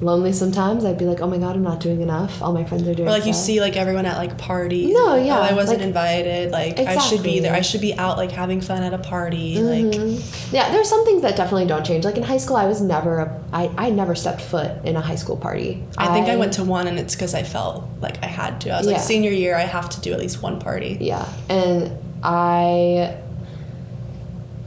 lonely 0.00 0.32
sometimes. 0.32 0.84
I'd 0.84 0.96
be 0.98 1.04
like, 1.04 1.20
oh 1.20 1.26
my 1.28 1.36
god, 1.38 1.56
I'm 1.56 1.62
not 1.62 1.80
doing 1.80 2.00
enough. 2.00 2.40
All 2.42 2.52
my 2.52 2.64
friends 2.64 2.88
are 2.88 2.94
doing. 2.94 3.08
Or 3.08 3.12
like 3.12 3.26
you 3.26 3.32
see 3.34 3.60
like 3.60 3.76
everyone 3.76 4.06
at 4.06 4.16
like 4.16 4.38
parties. 4.38 4.92
No, 4.94 5.06
like, 5.06 5.26
yeah, 5.26 5.38
Oh, 5.38 5.42
I 5.42 5.52
wasn't 5.52 5.80
like- 5.80 5.86
invited. 5.88 6.50
Like 6.52 6.78
I 6.78 6.98
should 6.98 7.22
be 7.22 7.40
there. 7.40 7.52
I 7.54 7.60
should 7.60 7.80
be 7.82 7.94
out 7.94 8.16
like 8.16 8.30
having 8.32 8.60
fun 8.60 8.82
at 8.82 8.94
a 8.94 8.98
party. 8.98 9.58
Like 9.60 9.84
Mhm. 9.84 10.52
yeah, 10.52 10.70
there's 10.72 10.88
some 10.88 11.04
things 11.04 11.22
that 11.22 11.36
definitely 11.36 11.66
don't 11.66 11.84
change. 11.84 12.04
Like 12.04 12.16
in 12.16 12.22
high 12.22 12.38
school, 12.38 12.56
I 12.56 12.66
was 12.66 12.80
never 12.80 13.18
a, 13.18 13.42
I, 13.52 13.70
I 13.76 13.90
never 13.90 14.14
stepped 14.14 14.40
foot 14.40 14.70
in 14.84 14.96
a 14.96 15.00
high 15.00 15.16
school 15.16 15.36
party. 15.36 15.82
I 15.98 16.08
think 16.14 16.28
I 16.28 16.36
went 16.36 16.54
to 16.54 16.64
one 16.64 16.86
and 16.88 16.98
it's 16.98 17.14
because 17.14 17.34
I 17.34 17.42
felt 17.42 17.84
like 18.00 18.22
I 18.22 18.26
had 18.26 18.60
to. 18.62 18.70
I 18.70 18.78
was 18.78 18.86
Yeah. 18.86 18.94
like 18.94 19.02
senior 19.02 19.30
year, 19.32 19.54
I 19.56 19.62
have 19.62 19.90
to 19.90 20.00
do 20.00 20.12
at 20.12 20.18
least 20.18 20.42
one 20.42 20.58
party. 20.60 20.96
Yeah, 21.00 21.26
and 21.48 21.90
I 22.22 23.16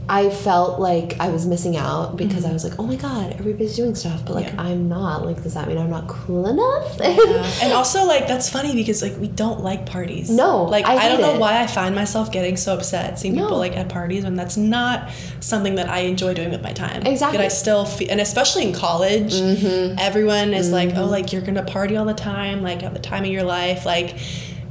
I 0.09 0.29
felt 0.29 0.79
like 0.81 1.15
I 1.19 1.29
was 1.29 1.45
missing 1.45 1.77
out 1.77 2.17
because 2.17 2.43
I 2.43 2.51
was 2.51 2.63
like, 2.65 2.77
oh 2.77 2.83
my 2.83 2.95
god, 2.97 3.33
everybody's 3.39 3.75
doing 3.75 3.95
stuff, 3.95 4.25
but 4.25 4.35
like 4.35 4.47
Mm-hmm. 4.47 4.57
Yeah. 4.59 4.63
I'm 4.73 4.89
not. 4.89 5.25
Like, 5.25 5.41
does 5.41 5.53
that 5.53 5.67
mean 5.67 5.77
I'm 5.77 5.89
not 5.89 6.07
cool 6.09 6.45
enough? 6.47 6.97
Yeah. 6.99 7.59
and 7.63 7.71
also 7.73 8.03
like 8.05 8.27
that's 8.27 8.49
funny 8.49 8.73
because 8.73 9.01
like 9.01 9.17
we 9.17 9.29
don't 9.29 9.61
like 9.61 9.85
parties. 9.85 10.29
No, 10.29 10.63
like 10.65 10.85
I 10.85 10.95
I, 10.95 11.07
don't 11.09 11.21
know 11.21 11.35
it. 11.35 11.39
why 11.39 11.61
I 11.61 11.67
find 11.67 11.95
myself 11.95 12.31
getting 12.31 12.57
so 12.57 12.73
upset 12.75 13.17
seeing 13.19 13.35
No. 13.35 13.43
people 13.43 13.57
like 13.57 13.77
at 13.77 13.87
parties 13.89 14.25
when 14.25 14.35
that's 14.35 14.57
not 14.57 15.09
something 15.39 15.75
that 15.75 15.87
I 15.89 15.99
enjoy 15.99 16.33
doing 16.33 16.51
with 16.51 16.61
my 16.61 16.73
time. 16.73 17.03
Exactly. 17.05 17.37
But 17.37 17.45
I 17.45 17.49
still 17.49 17.85
feel, 17.85 18.11
and 18.11 18.19
especially 18.19 18.63
in 18.67 18.73
college, 18.73 19.33
Mm-hmm. 19.33 19.99
everyone 19.99 20.53
is 20.53 20.71
like, 20.71 20.95
oh, 20.97 21.05
like 21.05 21.31
you're 21.31 21.41
gonna 21.41 21.63
party 21.63 21.95
all 21.95 22.05
the 22.05 22.13
time, 22.13 22.61
like 22.61 22.81
have 22.81 22.93
the 22.93 22.99
time 22.99 23.23
of 23.23 23.29
your 23.29 23.43
life, 23.43 23.85
like. 23.85 24.15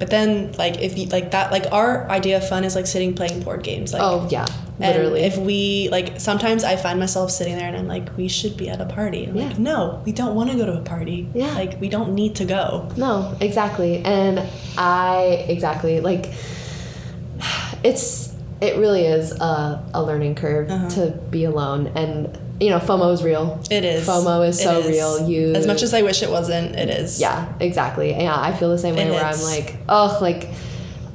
But 0.03 0.11
then, 0.11 0.51
like 0.59 0.81
if 0.83 0.99
you 0.99 1.07
like 1.07 1.31
that, 1.31 1.53
like 1.53 1.67
our 1.71 2.11
idea 2.11 2.39
of 2.39 2.49
fun 2.49 2.65
is 2.65 2.75
like 2.75 2.89
sitting 2.89 3.15
playing 3.15 3.45
board 3.45 3.63
games, 3.63 3.93
like 3.93 4.03
oh 4.03 4.27
yeah, 4.33 4.47
and 4.81 4.97
literally. 4.99 5.21
if 5.21 5.37
we 5.39 5.89
like, 5.93 6.19
sometimes 6.19 6.65
I 6.65 6.75
find 6.75 6.99
myself 6.99 7.31
sitting 7.31 7.55
there 7.57 7.69
and 7.69 7.77
I'm 7.77 7.87
like, 7.87 8.17
we 8.17 8.27
should 8.27 8.57
be 8.57 8.69
at 8.69 8.81
a 8.81 8.85
party. 8.85 9.27
I'm 9.27 9.37
like, 9.37 9.53
Yeah. 9.53 9.59
no, 9.63 10.03
we 10.05 10.11
don't 10.11 10.35
want 10.35 10.51
to 10.51 10.57
go 10.57 10.67
to 10.67 10.73
a 10.73 10.81
party. 10.83 11.29
Yeah. 11.35 11.55
Like 11.55 11.81
we 11.81 11.89
don't 11.89 12.15
need 12.17 12.35
to 12.35 12.45
go. 12.45 12.91
No, 12.97 13.37
exactly. 13.41 14.03
And 14.05 14.43
I 14.77 15.47
exactly 15.49 16.01
like 16.01 16.33
it's 17.85 18.35
it 18.61 18.77
really 18.79 19.07
is 19.07 19.31
a, 19.41 19.85
a 19.95 20.03
learning 20.03 20.35
curve 20.35 20.69
Uh-huh. 20.69 20.89
to 20.91 21.11
be 21.31 21.45
alone 21.45 21.87
and 21.95 22.37
you 22.63 22.71
know 22.71 22.79
FOMO 22.79 23.13
is 23.13 23.23
real. 23.23 23.61
It 23.71 23.85
is. 23.85 24.07
FOMO 24.07 24.49
is 24.49 24.63
so 24.63 24.79
is. 24.79 24.87
real. 24.89 25.29
You 25.29 25.53
As 25.55 25.67
much 25.67 25.83
as 25.83 25.93
I 25.93 26.03
wish 26.03 26.23
it 26.23 26.31
wasn't, 26.31 26.77
it 26.77 26.89
is. 26.89 27.21
Yeah, 27.21 27.53
exactly. 27.61 28.11
Yeah, 28.13 28.39
I 28.39 28.53
feel 28.57 28.71
the 28.71 28.79
same 28.79 28.95
way 28.97 29.03
It 29.09 29.11
where 29.11 29.25
I'm 29.25 29.41
like, 29.43 29.77
oh, 29.89 30.19
like 30.21 30.49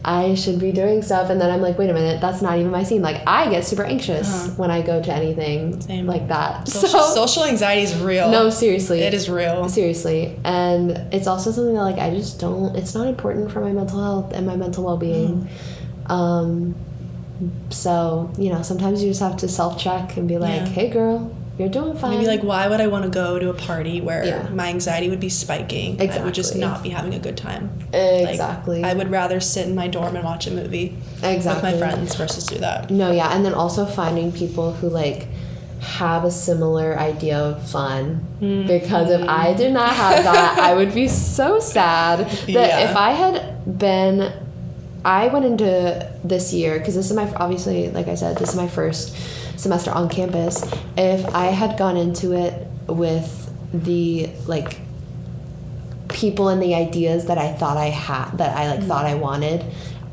I 0.05 0.35
should 0.35 0.59
be 0.59 0.71
doing 0.71 1.01
stuff 1.01 1.29
and 1.29 1.39
then 1.41 1.49
I'm 1.51 1.61
like, 1.61 1.77
wait 1.77 1.89
a 1.89 1.93
minute, 1.93 2.21
that's 2.21 2.41
not 2.41 2.57
even 2.59 2.71
my 2.71 2.83
scene. 2.83 3.01
Like 3.01 3.21
I 3.27 3.49
get 3.49 3.65
super 3.65 3.83
anxious 3.83 4.27
Uh-huh. 4.29 4.53
when 4.55 4.71
I 4.71 4.81
go 4.81 5.01
to 5.01 5.11
anything 5.13 5.81
Same. 5.81 6.05
like 6.07 6.29
that. 6.29 6.67
Social, 6.67 6.99
so 7.03 7.25
social 7.25 7.43
anxiety 7.45 7.81
is 7.83 7.99
real. 7.99 8.29
no, 8.31 8.49
seriously. 8.49 9.01
It 9.01 9.13
is 9.13 9.29
real. 9.29 9.67
Seriously. 9.67 10.39
And 10.45 10.91
it's 11.13 11.27
also 11.27 11.51
something 11.51 11.73
that 11.73 11.81
like 11.83 11.97
I 11.97 12.11
just 12.11 12.39
don't 12.39 12.75
it's 12.75 12.93
not 12.95 13.07
important 13.07 13.51
for 13.51 13.59
my 13.59 13.73
mental 13.73 14.01
health 14.01 14.33
and 14.33 14.45
my 14.47 14.55
mental 14.55 14.83
well 14.85 14.97
being. 14.97 15.41
Mm-hmm. 15.41 16.11
Um 16.11 16.75
so, 17.69 18.31
you 18.37 18.49
know, 18.51 18.61
sometimes 18.61 19.03
you 19.03 19.09
just 19.09 19.21
have 19.21 19.37
to 19.37 19.47
self 19.47 19.77
check 19.79 20.17
and 20.17 20.27
be 20.27 20.37
like, 20.37 20.61
Yeah. 20.61 20.65
Hey 20.67 20.89
girl, 20.89 21.35
you're 21.57 21.69
doing 21.69 21.97
fine. 21.97 22.11
Maybe 22.11 22.27
like, 22.27 22.43
why 22.43 22.67
would 22.67 22.79
I 22.81 22.87
want 22.87 23.03
to 23.05 23.09
go 23.09 23.39
to 23.39 23.49
a 23.49 23.53
party 23.53 23.99
where 24.01 24.23
Yeah. 24.25 24.47
my 24.49 24.67
anxiety 24.67 25.09
would 25.09 25.19
be 25.19 25.29
spiking? 25.29 25.99
I 26.01 26.19
would 26.23 26.33
just 26.33 26.55
not 26.55 26.83
be 26.83 26.89
having 26.89 27.13
a 27.15 27.19
good 27.19 27.37
time. 27.37 27.71
Like, 27.93 28.29
Exactly. 28.29 28.83
I 28.83 28.93
would 28.93 29.09
rather 29.09 29.39
sit 29.39 29.67
in 29.67 29.75
my 29.75 29.87
dorm 29.87 30.15
and 30.15 30.23
watch 30.23 30.47
a 30.47 30.51
movie 30.51 30.95
exactly. 31.23 31.71
with 31.71 31.81
my 31.81 31.87
friends 31.87 32.15
versus 32.15 32.45
do 32.45 32.57
that. 32.59 32.89
No, 32.91 33.11
yeah, 33.11 33.35
and 33.35 33.43
then 33.45 33.53
also 33.53 33.85
finding 33.85 34.31
people 34.31 34.73
who 34.73 34.89
like 34.89 35.27
have 35.79 36.23
a 36.23 36.31
similar 36.31 36.97
idea 36.97 37.37
of 37.37 37.69
fun. 37.69 38.25
Mm-hmm. 38.41 38.67
Because 38.67 39.09
if 39.11 39.27
I 39.27 39.53
did 39.53 39.73
not 39.73 39.89
have 39.93 40.23
that, 40.23 40.59
I 40.59 40.73
would 40.73 40.93
be 40.93 41.07
so 41.07 41.59
sad. 41.59 42.19
That 42.29 42.47
Yeah. 42.49 42.89
if 42.89 42.95
I 42.95 43.11
had 43.11 43.77
been, 43.77 44.31
I 45.07 45.29
went 45.29 45.45
into 45.45 46.11
this 46.25 46.53
year 46.53 46.77
because 46.77 46.93
this 46.93 47.09
is 47.09 47.15
my 47.15 47.33
obviously, 47.35 47.89
like 47.91 48.09
I 48.09 48.15
said, 48.15 48.37
this 48.37 48.49
is 48.49 48.55
my 48.57 48.67
first 48.67 49.15
semester 49.57 49.89
on 49.89 50.09
campus. 50.09 50.69
If 50.97 51.25
I 51.33 51.45
had 51.45 51.77
gone 51.77 51.95
into 51.95 52.33
it 52.33 52.67
with 52.87 53.49
the 53.73 54.29
like 54.47 54.81
people 56.09 56.49
and 56.49 56.61
the 56.61 56.75
ideas 56.75 57.27
that 57.27 57.37
I 57.37 57.53
thought 57.53 57.77
I 57.77 57.85
had 57.85 58.37
that 58.37 58.57
I 58.57 58.69
like 58.75 58.83
thought 58.83 59.05
mm. 59.05 59.11
I 59.11 59.15
wanted, 59.15 59.63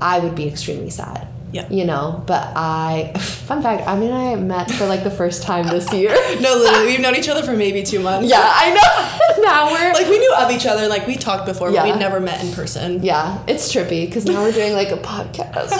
I 0.01 0.21
would 0.21 0.37
be 0.37 0.47
extremely 0.47 0.91
sad. 0.91 1.27
Yeah. 1.55 1.69
You 1.71 1.85
know, 1.85 2.21
but 2.27 2.53
I 2.57 3.13
fun 3.49 3.63
fact, 3.63 3.87
I 3.87 3.97
mean 3.97 4.13
I 4.13 4.35
met 4.35 4.71
for 4.73 4.87
like 4.87 5.05
the 5.05 5.11
first 5.11 5.45
time 5.45 5.69
this 5.69 5.93
year. 5.93 6.11
No, 6.41 6.57
literally, 6.57 6.87
we've 6.89 7.01
known 7.01 7.15
each 7.15 7.29
other 7.29 7.43
for 7.45 7.57
maybe 7.57 7.83
two 7.85 8.01
months. 8.01 8.29
yeah, 8.29 8.43
I 8.45 8.71
know. 8.75 9.43
now 9.43 9.71
we're 9.71 9.93
Like 9.93 10.09
we 10.09 10.19
knew 10.19 10.35
of 10.35 10.51
each 10.51 10.67
other, 10.67 10.89
like 10.89 11.07
we 11.07 11.15
talked 11.17 11.47
before, 11.47 11.71
but 11.71 11.85
we'd 11.85 11.99
never 12.01 12.19
met 12.19 12.43
in 12.45 12.53
person. 12.53 13.03
yeah, 13.05 13.43
it's 13.47 13.73
trippy 13.73 14.05
because 14.07 14.25
now 14.27 14.43
we're 14.43 14.53
doing 14.53 14.73
like 14.75 14.91
a 14.91 14.97
podcast. 14.97 15.71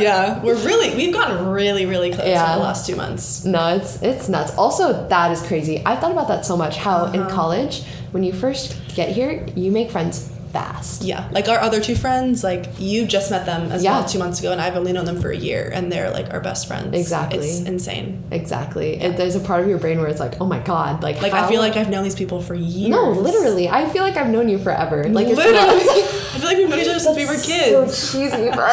yeah, 0.00 0.40
we're 0.44 0.54
really 0.64 0.94
we've 0.94 1.12
gotten 1.12 1.48
really 1.48 1.84
really 1.86 2.10
close 2.12 2.26
Yeah. 2.28 2.52
in 2.52 2.58
the 2.58 2.64
last 2.64 2.86
two 2.86 2.94
months. 2.96 3.44
no, 3.44 3.74
it's 3.76 4.00
it's 4.02 4.28
nuts. 4.28 4.54
Also, 4.56 5.08
that 5.08 5.32
is 5.32 5.42
crazy. 5.42 5.82
I 5.84 5.96
thought 5.96 6.12
about 6.12 6.28
that 6.28 6.46
so 6.46 6.56
much. 6.56 6.76
How 6.76 7.06
in 7.06 7.20
Uh-huh. 7.22 7.30
college, 7.34 7.82
when 8.12 8.22
you 8.22 8.32
first 8.32 8.76
get 8.94 9.08
here, 9.10 9.44
you 9.56 9.70
make 9.72 9.90
friends 9.90 10.30
fast. 10.52 11.02
Yeah, 11.02 11.28
like 11.32 11.48
our 11.48 11.58
other 11.58 11.80
two 11.80 11.94
friends, 11.94 12.42
like 12.44 12.66
you 12.78 13.06
just 13.06 13.30
met 13.30 13.46
them 13.46 13.70
as 13.72 13.82
Yeah. 13.84 13.98
well 14.00 14.08
two 14.08 14.18
months 14.18 14.40
ago, 14.40 14.52
and 14.52 14.60
I've 14.60 14.76
only 14.76 14.92
known 14.92 15.04
them 15.04 15.20
for 15.20 15.30
a 15.30 15.36
year, 15.36 15.70
and 15.72 15.90
they're 15.92 16.10
like 16.10 16.32
our 16.32 16.40
best 16.40 16.66
friends. 16.66 16.94
Exactly. 16.94 17.38
it's 17.38 17.60
insane. 17.60 18.22
Exactly. 18.30 19.00
It, 19.00 19.16
there's 19.16 19.34
a 19.36 19.40
part 19.40 19.60
of 19.62 19.68
your 19.68 19.78
brain 19.78 19.98
where 19.98 20.08
it's 20.08 20.20
like, 20.20 20.40
oh 20.40 20.46
my 20.46 20.58
god, 20.60 21.02
like 21.02 21.20
Like 21.22 21.32
I 21.32 21.48
feel 21.48 21.60
like 21.60 21.76
I've 21.76 21.90
known 21.90 22.04
these 22.04 22.14
people 22.16 22.40
for 22.42 22.54
years. 22.54 22.90
no, 22.90 23.10
literally. 23.10 23.68
I 23.68 23.88
feel 23.88 24.02
like 24.02 24.16
I've 24.16 24.30
known 24.30 24.48
you 24.48 24.58
forever. 24.58 25.04
Like 25.08 25.26
it's 25.28 25.36
literally. 25.36 25.58
I 26.28 26.40
feel 26.40 26.48
like 26.50 26.56
we've 26.58 26.68
known 26.68 26.78
each 26.80 26.88
other 26.88 26.98
since 27.00 27.16
we 27.16 27.26
were 27.26 27.34
kids. 27.40 27.98
So 27.98 28.18
cheesy, 28.20 28.50
bro. 28.50 28.68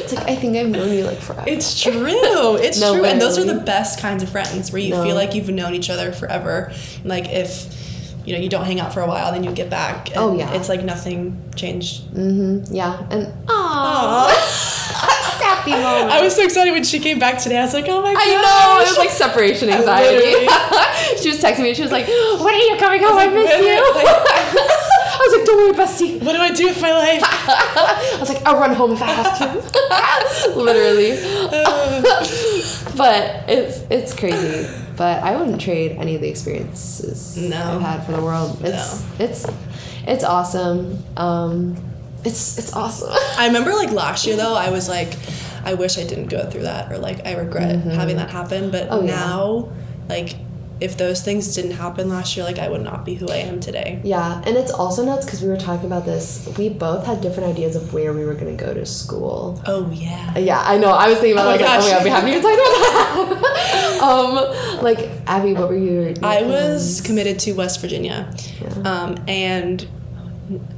it's 0.00 0.12
like 0.12 0.28
I 0.28 0.36
think 0.36 0.56
I've 0.56 0.68
known 0.68 0.92
you 0.92 1.04
like 1.04 1.18
forever. 1.18 1.44
It's 1.48 1.80
true. 1.82 2.56
It's 2.56 2.80
No, 2.80 2.94
true. 2.94 3.04
And 3.04 3.20
those 3.20 3.38
are 3.38 3.44
the 3.44 3.60
best 3.60 3.98
kinds 4.00 4.22
of 4.22 4.28
friends 4.28 4.70
where 4.72 4.80
you 4.80 4.90
No. 4.90 5.02
feel 5.02 5.14
like 5.14 5.34
you've 5.34 5.48
known 5.48 5.74
each 5.74 5.90
other 5.90 6.12
forever. 6.12 6.72
Like 7.04 7.28
if 7.28 7.73
you 8.24 8.32
know 8.34 8.40
you 8.40 8.48
don't 8.48 8.64
hang 8.64 8.80
out 8.80 8.92
for 8.92 9.00
a 9.00 9.06
while, 9.06 9.32
then 9.32 9.44
you 9.44 9.52
get 9.52 9.70
back. 9.70 10.08
And 10.10 10.18
Oh, 10.18 10.36
yeah. 10.36 10.52
It's 10.54 10.68
like 10.68 10.82
nothing 10.84 11.42
changed. 11.56 12.04
mm-hmm. 12.12 12.74
Yeah, 12.74 12.98
and 13.10 13.32
oh. 13.48 14.28
aw, 14.28 15.38
sappy 15.38 15.70
moment. 15.72 16.10
I 16.10 16.22
was 16.22 16.34
so 16.34 16.42
excited 16.42 16.72
when 16.72 16.84
she 16.84 16.98
came 17.00 17.18
back 17.18 17.38
today. 17.38 17.58
I 17.58 17.64
was 17.64 17.74
like, 17.74 17.86
oh 17.88 18.00
my 18.02 18.12
god. 18.14 18.22
I 18.22 18.26
know 18.34 18.80
it 18.80 18.88
was 18.88 18.98
like 18.98 19.10
separation 19.10 19.68
anxiety. 19.68 20.48
She 21.20 21.28
was 21.28 21.40
texting 21.40 21.62
me. 21.62 21.74
She 21.74 21.82
was 21.82 21.92
like, 21.92 22.06
"When 22.06 22.54
are 22.54 22.58
you 22.58 22.76
coming 22.76 23.00
home? 23.02 23.16
I, 23.16 23.26
like, 23.26 23.32
miss 23.32 23.50
you." 23.60 24.80
I 25.14 25.28
was 25.28 25.36
like, 25.36 25.46
"Don't 25.46 25.56
worry, 25.76 25.86
bestie." 25.86 26.22
what 26.24 26.32
do 26.32 26.38
I 26.40 26.50
do 26.52 26.66
with 26.66 26.80
my 26.82 26.92
life? 26.92 27.22
I 27.24 28.16
was 28.20 28.28
like, 28.28 28.44
"I'll 28.46 28.58
run 28.58 28.74
home 28.74 28.92
if 28.92 29.02
I 29.02 29.06
have 29.06 29.38
to." 29.38 30.54
Literally. 30.58 31.12
but 32.96 33.44
it's 33.48 33.78
it's 33.90 34.14
crazy. 34.14 34.68
But 34.96 35.22
I 35.22 35.36
wouldn't 35.36 35.60
trade 35.60 35.92
any 35.98 36.14
of 36.14 36.20
the 36.20 36.28
experiences 36.28 37.36
No. 37.36 37.56
I've 37.56 37.80
had 37.80 38.06
for 38.06 38.12
the 38.12 38.22
world. 38.22 38.58
It's 38.62 39.04
it's 39.18 39.46
it's 40.06 40.24
awesome. 40.24 41.02
Um, 41.16 41.76
it's 42.24 42.58
it's 42.58 42.72
awesome. 42.74 43.10
I 43.38 43.46
remember 43.46 43.72
like 43.74 43.90
last 43.90 44.26
year 44.26 44.36
though, 44.36 44.54
I 44.54 44.70
was 44.70 44.88
like, 44.88 45.12
I 45.64 45.74
wish 45.74 45.98
I 45.98 46.04
didn't 46.04 46.26
go 46.28 46.48
through 46.48 46.62
that, 46.62 46.92
or 46.92 46.98
like 46.98 47.26
I 47.26 47.34
regret 47.36 47.80
having 47.80 48.16
that 48.16 48.30
happen. 48.30 48.70
But 48.70 48.88
Oh, 48.90 49.00
yeah. 49.04 49.16
now, 49.16 49.68
like, 50.08 50.34
if 50.80 50.96
those 50.98 51.22
things 51.22 51.54
didn't 51.54 51.70
happen 51.72 52.08
last 52.08 52.36
year, 52.36 52.44
like 52.44 52.58
I 52.58 52.68
would 52.68 52.82
not 52.82 53.04
be 53.04 53.14
who 53.14 53.28
I 53.28 53.36
am 53.36 53.60
today. 53.60 54.00
Yeah, 54.02 54.42
and 54.44 54.56
it's 54.56 54.72
also 54.72 55.04
nuts 55.04 55.24
because 55.24 55.40
we 55.42 55.48
were 55.48 55.56
talking 55.56 55.86
about 55.86 56.04
this. 56.04 56.48
We 56.58 56.68
both 56.68 57.06
had 57.06 57.20
different 57.20 57.48
ideas 57.48 57.76
of 57.76 57.92
where 57.94 58.12
we 58.12 58.24
were 58.24 58.34
going 58.34 58.56
to 58.56 58.64
go 58.64 58.74
to 58.74 58.84
school. 58.84 59.62
Oh 59.66 59.90
yeah. 59.92 60.36
Yeah, 60.36 60.60
I 60.60 60.76
know. 60.78 60.90
I 60.90 61.08
was 61.08 61.18
thinking 61.18 61.34
about 61.34 61.46
Oh 61.46 61.50
like, 61.50 61.60
oh 61.60 61.64
my 61.64 61.76
gosh. 61.78 61.90
god, 61.90 62.04
we 62.04 62.10
haven't 62.10 62.30
even 62.30 62.42
talked 62.42 62.54
about 62.54 63.40
that. 63.40 64.00
um, 64.78 64.82
like 64.82 65.10
Abby, 65.26 65.52
what 65.54 65.68
were 65.68 65.76
your? 65.76 66.08
your 66.08 66.14
I 66.24 66.42
was 66.42 67.00
committed 67.00 67.38
to 67.40 67.52
West 67.52 67.80
Virginia, 67.80 68.34
Yeah. 68.60 68.68
um, 68.84 69.16
and 69.28 69.86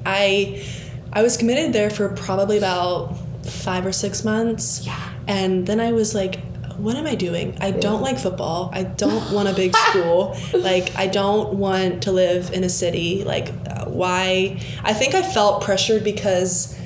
I 0.04 0.64
I 1.12 1.22
was 1.22 1.36
committed 1.36 1.72
there 1.72 1.90
for 1.90 2.08
probably 2.10 2.58
about 2.58 3.16
five 3.46 3.86
or 3.86 3.92
six 3.92 4.24
months. 4.24 4.84
Yeah. 4.84 4.98
And 5.28 5.66
then 5.66 5.80
I 5.80 5.92
was 5.92 6.14
like, 6.14 6.45
what 6.78 6.96
am 6.96 7.06
I 7.06 7.14
doing? 7.14 7.56
I 7.60 7.70
don't 7.70 8.02
like 8.02 8.18
football. 8.18 8.70
I 8.72 8.82
don't 8.82 9.32
want 9.32 9.48
a 9.48 9.54
big 9.54 9.74
school. 9.88 10.36
Like, 10.52 10.94
I 10.96 11.06
don't 11.06 11.54
want 11.54 12.02
to 12.04 12.12
live 12.12 12.52
in 12.52 12.64
a 12.64 12.68
city. 12.68 13.24
Like, 13.24 13.48
uh, 13.68 13.86
why? 13.86 14.60
I 14.82 14.92
think 14.92 15.14
I 15.14 15.22
felt 15.22 15.62
pressured 15.62 16.04
because 16.04 16.78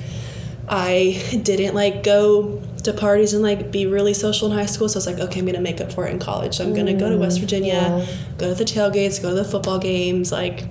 I 0.67 1.21
didn't 1.43 1.75
like 1.75 2.03
go 2.03 2.61
to 2.83 2.93
parties 2.93 3.33
and 3.33 3.43
like 3.43 3.71
be 3.71 3.85
really 3.85 4.13
social 4.13 4.51
in 4.51 4.57
high 4.57 4.65
school. 4.65 4.89
So 4.89 4.97
I 4.97 4.99
was 4.99 5.07
like, 5.07 5.19
okay, 5.19 5.39
I'm 5.39 5.45
gonna 5.45 5.61
make 5.61 5.81
up 5.81 5.91
for 5.91 6.07
it 6.07 6.11
in 6.11 6.19
college. 6.19 6.55
So 6.55 6.63
I'm 6.63 6.73
gonna 6.73 6.93
go 6.93 7.09
to 7.09 7.17
West 7.17 7.39
Virginia, 7.39 7.73
yeah. 7.73 8.05
go 8.37 8.49
to 8.49 8.55
the 8.55 8.63
tailgates, 8.63 9.21
go 9.21 9.29
to 9.29 9.35
the 9.35 9.45
football 9.45 9.79
games. 9.79 10.31
Like, 10.31 10.63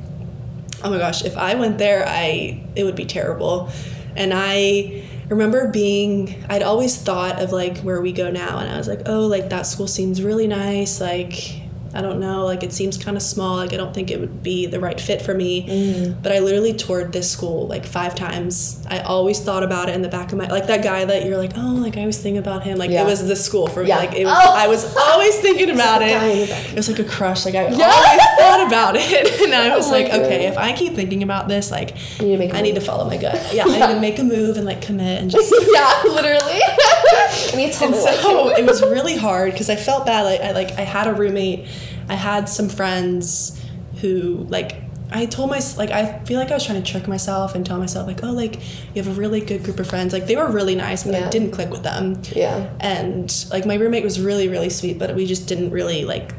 oh 0.83 0.91
my 0.91 0.99
gosh, 0.99 1.25
if 1.25 1.37
I 1.37 1.55
went 1.55 1.79
there, 1.79 2.05
I 2.07 2.63
it 2.75 2.85
would 2.85 2.97
be 2.97 3.05
terrible. 3.05 3.71
And 4.17 4.33
I 4.35 5.05
remember 5.31 5.69
being 5.69 6.45
I'd 6.51 6.63
always 6.63 7.01
thought 7.01 7.41
of 7.41 7.53
like 7.53 7.79
where 7.79 8.03
we 8.03 8.13
go 8.13 8.31
now 8.31 8.59
and 8.59 8.71
I 8.71 8.77
was 8.77 8.89
like, 8.89 9.03
"Oh, 9.07 9.27
like 9.27 9.49
that 9.51 9.63
school 9.63 9.87
seems 9.87 10.23
really 10.23 10.47
nice. 10.47 11.01
Like 11.01 11.60
I 11.93 12.03
don't 12.03 12.21
know. 12.21 12.45
Like 12.45 12.63
it 12.63 12.73
seems 12.73 12.97
kind 13.03 13.17
of 13.17 13.23
small. 13.23 13.57
Like 13.57 13.73
I 13.73 13.77
don't 13.77 13.93
think 13.95 14.11
it 14.11 14.21
would 14.21 14.43
be 14.43 14.67
the 14.67 14.79
right 14.79 15.01
fit 15.01 15.23
for 15.23 15.35
me. 15.35 15.67
Mm. 15.67 16.23
But 16.23 16.33
I 16.33 16.39
literally 16.39 16.73
toured 16.73 17.13
this 17.13 17.31
school 17.31 17.67
like 17.67 17.85
five 17.85 18.15
times. 18.15 18.85
I 18.89 19.01
always 19.01 19.41
thought 19.41 19.63
about 19.63 19.89
it 19.89 19.95
in 19.95 20.03
the 20.03 20.09
back 20.09 20.31
of 20.33 20.39
my 20.39 20.47
like 20.47 20.67
that 20.69 20.85
guy 20.85 21.05
that 21.05 21.27
you're 21.27 21.37
like, 21.37 21.53
oh, 21.57 21.75
like 21.81 21.97
I 21.97 22.01
always 22.01 22.19
think 22.19 22.39
about 22.39 22.63
him. 22.63 22.79
Like 22.79 22.91
Yeah. 22.91 23.03
it 23.03 23.07
was 23.07 23.27
the 23.27 23.35
school 23.37 23.67
for 23.67 23.83
me. 23.83 23.89
Yeah. 23.89 23.97
Like 23.99 24.15
it 24.15 24.25
was. 24.25 24.39
Oh. 24.41 24.55
I 24.57 24.69
was 24.69 24.97
always 24.97 25.37
thinking 25.41 25.71
about 25.75 26.03
it. 26.03 26.11
guy 26.11 26.25
in 26.27 26.41
the 26.43 26.47
back. 26.47 26.69
It 26.71 26.77
was 26.77 26.89
like 26.89 26.99
a 27.01 27.05
crush. 27.05 27.45
Like 27.45 27.55
I 27.57 27.69
Yeah. 27.71 27.91
always 27.93 28.23
thought 28.39 28.67
about 28.67 28.95
it, 28.97 29.41
and 29.43 29.53
I 29.55 29.77
was 29.77 29.89
Oh 29.89 29.93
like, 29.93 30.07
okay, 30.07 30.47
if 30.47 30.57
I 30.57 30.73
keep 30.73 30.95
thinking 30.95 31.23
about 31.23 31.49
this, 31.49 31.71
like 31.71 31.97
I 32.21 32.25
need 32.25 32.33
to 32.33 32.39
make 32.39 32.53
a 32.53 32.57
I 32.57 32.61
need 32.61 32.75
to 32.77 32.81
follow 32.81 33.05
my 33.07 33.17
gut. 33.17 33.39
Yeah, 33.53 33.65
I 33.67 33.89
need 33.89 33.95
to 33.95 34.01
make 34.01 34.19
a 34.19 34.23
move 34.25 34.57
and 34.57 34.65
like 34.65 34.81
commit 34.81 35.21
and 35.21 35.31
just 35.31 35.53
yeah, 35.73 36.03
literally. 36.05 36.61
I 36.63 37.53
need 37.57 37.73
to 37.73 37.85
and 37.87 37.95
so 37.97 38.51
it 38.51 38.65
was 38.65 38.81
really 38.83 39.17
hard 39.17 39.53
because 39.53 39.69
I 39.71 39.77
felt 39.77 40.07
bad. 40.07 40.23
Like 40.23 40.41
I 40.41 40.53
like 40.53 40.71
I 40.79 40.83
had 40.83 41.07
a 41.09 41.13
roommate, 41.15 41.67
I 42.09 42.15
had 42.15 42.49
some 42.49 42.69
friends 42.69 43.61
who 44.01 44.47
like 44.49 44.83
I 45.13 45.27
told 45.27 45.51
my 45.51 45.61
like 45.77 45.91
I 45.91 46.21
feel 46.25 46.39
like 46.39 46.51
I 46.51 46.55
was 46.55 46.65
trying 46.65 46.83
to 46.83 46.89
trick 46.93 47.09
myself 47.09 47.55
and 47.55 47.67
tell 47.67 47.79
myself 47.79 48.07
like 48.07 48.23
oh 48.23 48.31
like 48.31 48.57
you 48.95 49.03
have 49.03 49.09
a 49.09 49.21
really 49.21 49.41
good 49.41 49.65
group 49.65 49.79
of 49.81 49.89
friends. 49.89 50.13
Like 50.13 50.27
they 50.27 50.37
were 50.37 50.49
really 50.51 50.75
nice, 50.77 51.03
but 51.05 51.15
I 51.15 51.29
didn't 51.31 51.51
click 51.51 51.71
with 51.71 51.83
them. 51.83 52.23
Yeah. 52.33 52.71
And 52.81 53.45
like 53.51 53.67
my 53.67 53.75
roommate 53.75 54.05
was 54.05 54.21
really 54.21 54.49
really 54.49 54.71
sweet, 54.71 54.99
but 54.99 55.15
we 55.15 55.27
just 55.27 55.49
didn't 55.49 55.71
really 55.71 56.05
like 56.05 56.33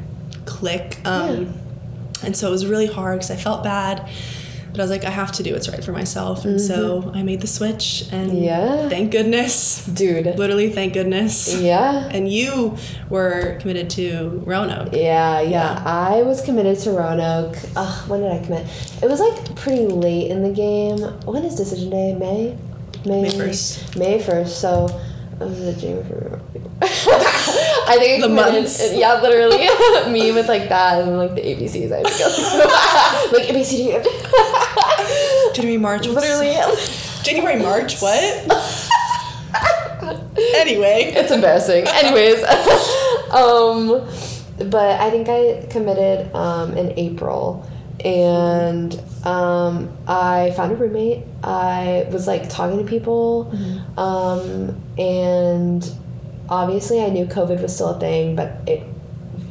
click. 0.46 0.98
Um, 1.04 1.54
And 2.24 2.36
so 2.36 2.48
it 2.48 2.50
was 2.52 2.66
really 2.66 2.86
hard 2.86 3.18
because 3.18 3.30
I 3.30 3.36
felt 3.36 3.62
bad. 3.64 4.08
But 4.72 4.80
I 4.80 4.84
was 4.84 4.90
like, 4.90 5.04
I 5.04 5.10
have 5.10 5.30
to 5.32 5.42
do 5.42 5.52
what's 5.52 5.68
right 5.68 5.84
for 5.84 5.92
myself. 5.92 6.46
And 6.46 6.58
so 6.58 7.10
I 7.14 7.22
made 7.22 7.42
the 7.42 7.46
switch. 7.46 8.04
And 8.10 8.30
Mm-hmm. 8.30 8.42
Yeah. 8.42 8.88
thank 8.88 9.12
goodness. 9.12 9.84
Dude. 9.84 10.24
Literally, 10.38 10.70
thank 10.70 10.94
goodness. 10.94 11.54
Yeah. 11.60 12.08
And 12.10 12.26
you 12.32 12.76
were 13.10 13.58
committed 13.60 13.90
to 13.90 14.42
Roanoke. 14.46 14.94
Yeah, 14.94 15.40
yeah, 15.42 15.48
Yeah. 15.50 15.82
I 15.84 16.22
was 16.22 16.40
committed 16.40 16.78
to 16.80 16.90
Roanoke. 16.92 17.56
Ugh, 17.76 18.08
when 18.08 18.20
did 18.22 18.32
I 18.32 18.42
commit? 18.44 18.66
It 19.02 19.10
was 19.10 19.20
like 19.20 19.54
pretty 19.56 19.86
late 19.86 20.30
in 20.30 20.42
the 20.42 20.50
game. 20.52 20.98
When 21.26 21.44
is 21.44 21.54
decision 21.54 21.90
day? 21.90 22.14
May? 22.14 22.56
May, 23.04 23.22
May 23.22 23.28
1st. 23.30 23.96
May 23.98 24.18
1st. 24.20 24.48
So, 24.48 25.00
was 25.38 25.60
it 25.60 25.78
January? 25.78 26.40
I 27.86 27.96
think 27.98 28.22
The 28.22 28.28
months. 28.28 28.92
Yeah, 28.92 29.20
literally. 29.20 29.68
Me 30.12 30.32
with 30.32 30.48
like 30.48 30.68
that 30.68 31.02
and 31.02 31.16
like 31.16 31.34
the 31.34 31.40
ABCs 31.42 31.92
I 31.92 31.98
had 31.98 32.06
to 32.06 32.18
go. 32.18 32.28
like 33.38 33.48
ABCD. 33.48 34.04
January, 35.54 35.78
March. 35.78 36.06
literally. 36.06 36.54
January, 37.22 37.60
March, 37.60 38.00
what? 38.00 38.22
anyway. 40.56 41.12
it's 41.14 41.30
embarrassing. 41.30 41.86
Anyways, 41.88 42.42
um, 43.32 44.06
but 44.70 45.00
I 45.00 45.10
think 45.10 45.28
I 45.28 45.66
committed 45.70 46.34
um, 46.34 46.76
in 46.76 46.98
April, 46.98 47.68
and 48.04 49.00
um, 49.24 49.96
I 50.06 50.52
found 50.56 50.72
a 50.72 50.76
roommate. 50.76 51.24
I 51.42 52.06
was 52.10 52.26
like 52.26 52.48
talking 52.48 52.78
to 52.78 52.84
people, 52.84 53.52
um, 53.96 54.80
and 54.98 55.84
obviously 56.52 57.02
I 57.02 57.08
knew 57.08 57.26
COVID 57.26 57.60
was 57.62 57.74
still 57.74 57.90
a 57.96 58.00
thing, 58.00 58.36
but 58.36 58.48
it. 58.66 58.82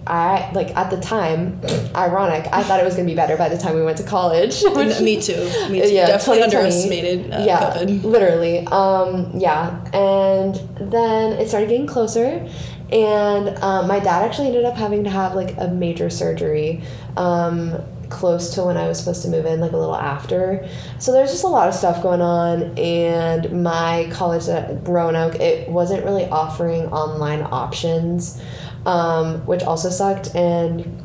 I 0.08 0.52
like 0.54 0.76
at 0.76 0.90
the 0.90 1.00
time, 1.00 1.62
ironic. 1.96 2.48
I 2.52 2.64
thought 2.64 2.80
it 2.80 2.86
was 2.86 2.96
gonna 2.96 3.08
be 3.08 3.14
better 3.16 3.38
by 3.38 3.50
the 3.50 3.58
time 3.58 3.76
we 3.76 3.84
went 3.84 3.98
to 3.98 4.04
college. 4.04 4.62
which- 4.76 5.00
Me 5.00 5.22
too. 5.22 5.44
Me 5.70 5.82
too. 5.82 5.90
Yeah, 5.94 6.08
Definitely 6.08 6.44
underestimated 6.44 7.32
uh, 7.32 7.44
yeah, 7.46 7.60
COVID. 7.76 8.04
literally. 8.04 8.66
Um, 8.68 9.32
yeah, 9.38 9.80
and 9.94 10.56
then 10.92 11.34
it 11.34 11.48
started 11.50 11.70
getting 11.70 11.86
closer, 11.88 12.48
and 12.92 13.50
um, 13.64 13.88
my 13.88 14.00
dad 14.00 14.24
actually 14.28 14.48
ended 14.48 14.66
up 14.66 14.76
having 14.76 15.04
to 15.04 15.10
have 15.12 15.36
like 15.36 15.56
a 15.58 15.68
major 15.68 16.10
surgery. 16.10 16.82
Um, 17.16 17.80
close 18.12 18.54
to 18.56 18.64
when 18.64 18.78
I 18.78 18.88
was 18.88 19.00
supposed 19.00 19.24
to 19.24 19.30
move 19.30 19.46
in, 19.46 19.60
like 19.60 19.72
a 19.72 19.78
little 19.78 19.96
after. 19.96 20.68
So 21.00 21.12
there's 21.12 21.32
just 21.32 21.44
a 21.44 21.48
lot 21.48 21.68
of 21.68 21.74
stuff 21.74 22.04
going 22.04 22.22
on, 22.22 22.78
and 22.78 23.64
my 23.64 24.10
college 24.12 24.48
at 24.48 24.88
Roanoke, 24.88 25.36
it 25.36 25.70
wasn't 25.70 26.06
really 26.06 26.26
offering 26.26 26.88
online 26.88 27.42
options, 27.42 28.42
um, 28.86 29.46
which 29.46 29.64
also 29.64 29.90
sucked. 29.90 30.36
And 30.36 31.04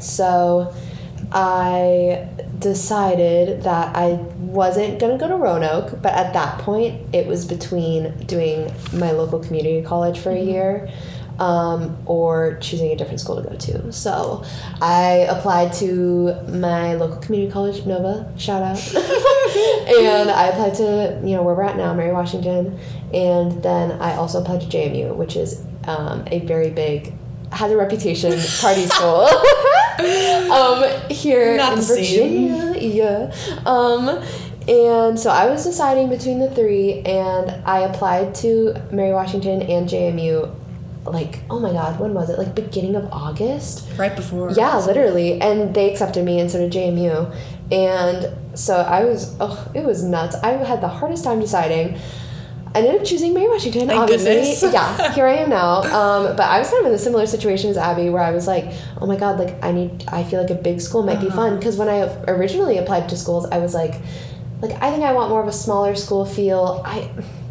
so 0.00 0.74
I 1.32 2.28
decided 2.58 3.62
that 3.62 3.94
I 3.94 4.14
wasn't 4.38 4.98
going 4.98 5.16
to 5.16 5.18
go 5.18 5.28
to 5.28 5.36
Roanoke, 5.36 6.02
but 6.02 6.12
at 6.14 6.32
that 6.32 6.58
point, 6.58 7.14
it 7.14 7.26
was 7.26 7.44
between 7.44 8.16
doing 8.26 8.72
my 8.92 9.12
local 9.12 9.38
community 9.38 9.82
college 9.82 10.18
for 10.18 10.30
a 10.30 10.40
year 10.40 10.90
um, 11.40 11.96
or 12.04 12.58
choosing 12.60 12.92
a 12.92 12.96
different 12.96 13.18
school 13.18 13.42
to 13.42 13.48
go 13.48 13.56
to. 13.56 13.92
So 13.92 14.44
I 14.80 15.26
applied 15.28 15.72
to 15.74 16.34
my 16.48 16.94
local 16.94 17.16
community 17.16 17.50
college, 17.50 17.84
Nova, 17.86 18.30
shout 18.36 18.62
out. 18.62 18.78
and 18.94 20.30
I 20.30 20.48
applied 20.52 20.74
to, 20.74 21.20
you 21.24 21.34
know, 21.34 21.42
where 21.42 21.54
we're 21.54 21.62
at 21.62 21.78
now, 21.78 21.94
Mary 21.94 22.12
Washington. 22.12 22.78
And 23.14 23.62
then 23.62 23.92
I 23.92 24.16
also 24.16 24.42
applied 24.42 24.60
to 24.60 24.66
JMU, 24.66 25.16
which 25.16 25.34
is 25.34 25.64
um, 25.84 26.24
a 26.26 26.40
very 26.40 26.70
big, 26.70 27.14
has 27.52 27.72
a 27.72 27.76
reputation 27.76 28.32
party 28.60 28.86
school. 28.86 29.26
um, 30.52 30.84
here 31.10 31.56
Not 31.56 31.78
in. 31.78 31.84
Virginia. 31.84 32.74
Yeah. 32.78 33.34
Um, 33.64 34.22
and 34.68 35.18
so 35.18 35.30
I 35.30 35.50
was 35.50 35.64
deciding 35.64 36.10
between 36.10 36.38
the 36.38 36.50
three, 36.50 37.00
and 37.00 37.50
I 37.66 37.80
applied 37.80 38.34
to 38.36 38.74
Mary 38.92 39.12
Washington 39.12 39.62
and 39.62 39.88
JMU. 39.88 40.54
Like, 41.04 41.40
oh 41.48 41.58
my 41.58 41.72
God, 41.72 41.98
when 41.98 42.12
was 42.14 42.28
it? 42.30 42.38
Like 42.38 42.54
beginning 42.54 42.94
of 42.94 43.08
August. 43.12 43.88
Right 43.96 44.14
before. 44.14 44.50
Yeah, 44.52 44.76
literally. 44.78 45.40
And 45.40 45.74
they 45.74 45.90
accepted 45.90 46.24
me, 46.24 46.40
and 46.40 46.50
so 46.50 46.58
did 46.58 46.72
JMU. 46.72 47.34
And 47.72 48.58
so 48.58 48.76
I 48.76 49.04
was, 49.04 49.34
oh, 49.40 49.70
it 49.74 49.84
was 49.84 50.02
nuts. 50.02 50.36
I 50.42 50.50
had 50.52 50.80
the 50.80 50.88
hardest 50.88 51.24
time 51.24 51.40
deciding. 51.40 51.98
I 52.72 52.78
ended 52.82 53.00
up 53.00 53.04
choosing 53.04 53.34
Mary 53.34 53.48
Washington, 53.48 53.88
Thank 53.88 54.00
obviously. 54.00 54.30
goodness. 54.34 54.62
yeah, 54.62 55.12
here 55.14 55.26
I 55.26 55.36
am 55.38 55.50
now. 55.50 55.82
Um, 55.82 56.36
but 56.36 56.42
I 56.46 56.58
was 56.60 56.68
kind 56.70 56.82
of 56.82 56.86
in 56.92 56.94
a 56.94 56.98
similar 56.98 57.26
situation 57.26 57.68
as 57.70 57.76
Abby, 57.76 58.10
where 58.10 58.22
I 58.22 58.30
was 58.30 58.46
like, 58.46 58.66
oh 59.00 59.06
my 59.06 59.16
God, 59.16 59.38
like 59.40 59.62
I 59.64 59.72
need, 59.72 60.04
I 60.08 60.22
feel 60.22 60.40
like 60.40 60.50
a 60.50 60.54
big 60.54 60.80
school 60.80 61.02
might 61.02 61.20
be 61.20 61.26
Uh-huh. 61.26 61.36
fun. 61.36 61.56
Because 61.58 61.76
when 61.76 61.88
I 61.88 62.02
originally 62.28 62.78
applied 62.78 63.08
to 63.08 63.16
schools, 63.16 63.46
I 63.50 63.58
was 63.58 63.74
like, 63.74 63.94
like 64.60 64.72
I 64.82 64.90
think 64.92 65.02
I 65.02 65.12
want 65.12 65.30
more 65.30 65.40
of 65.42 65.48
a 65.48 65.52
smaller 65.52 65.94
school 65.96 66.24
feel. 66.24 66.82
I 66.84 67.10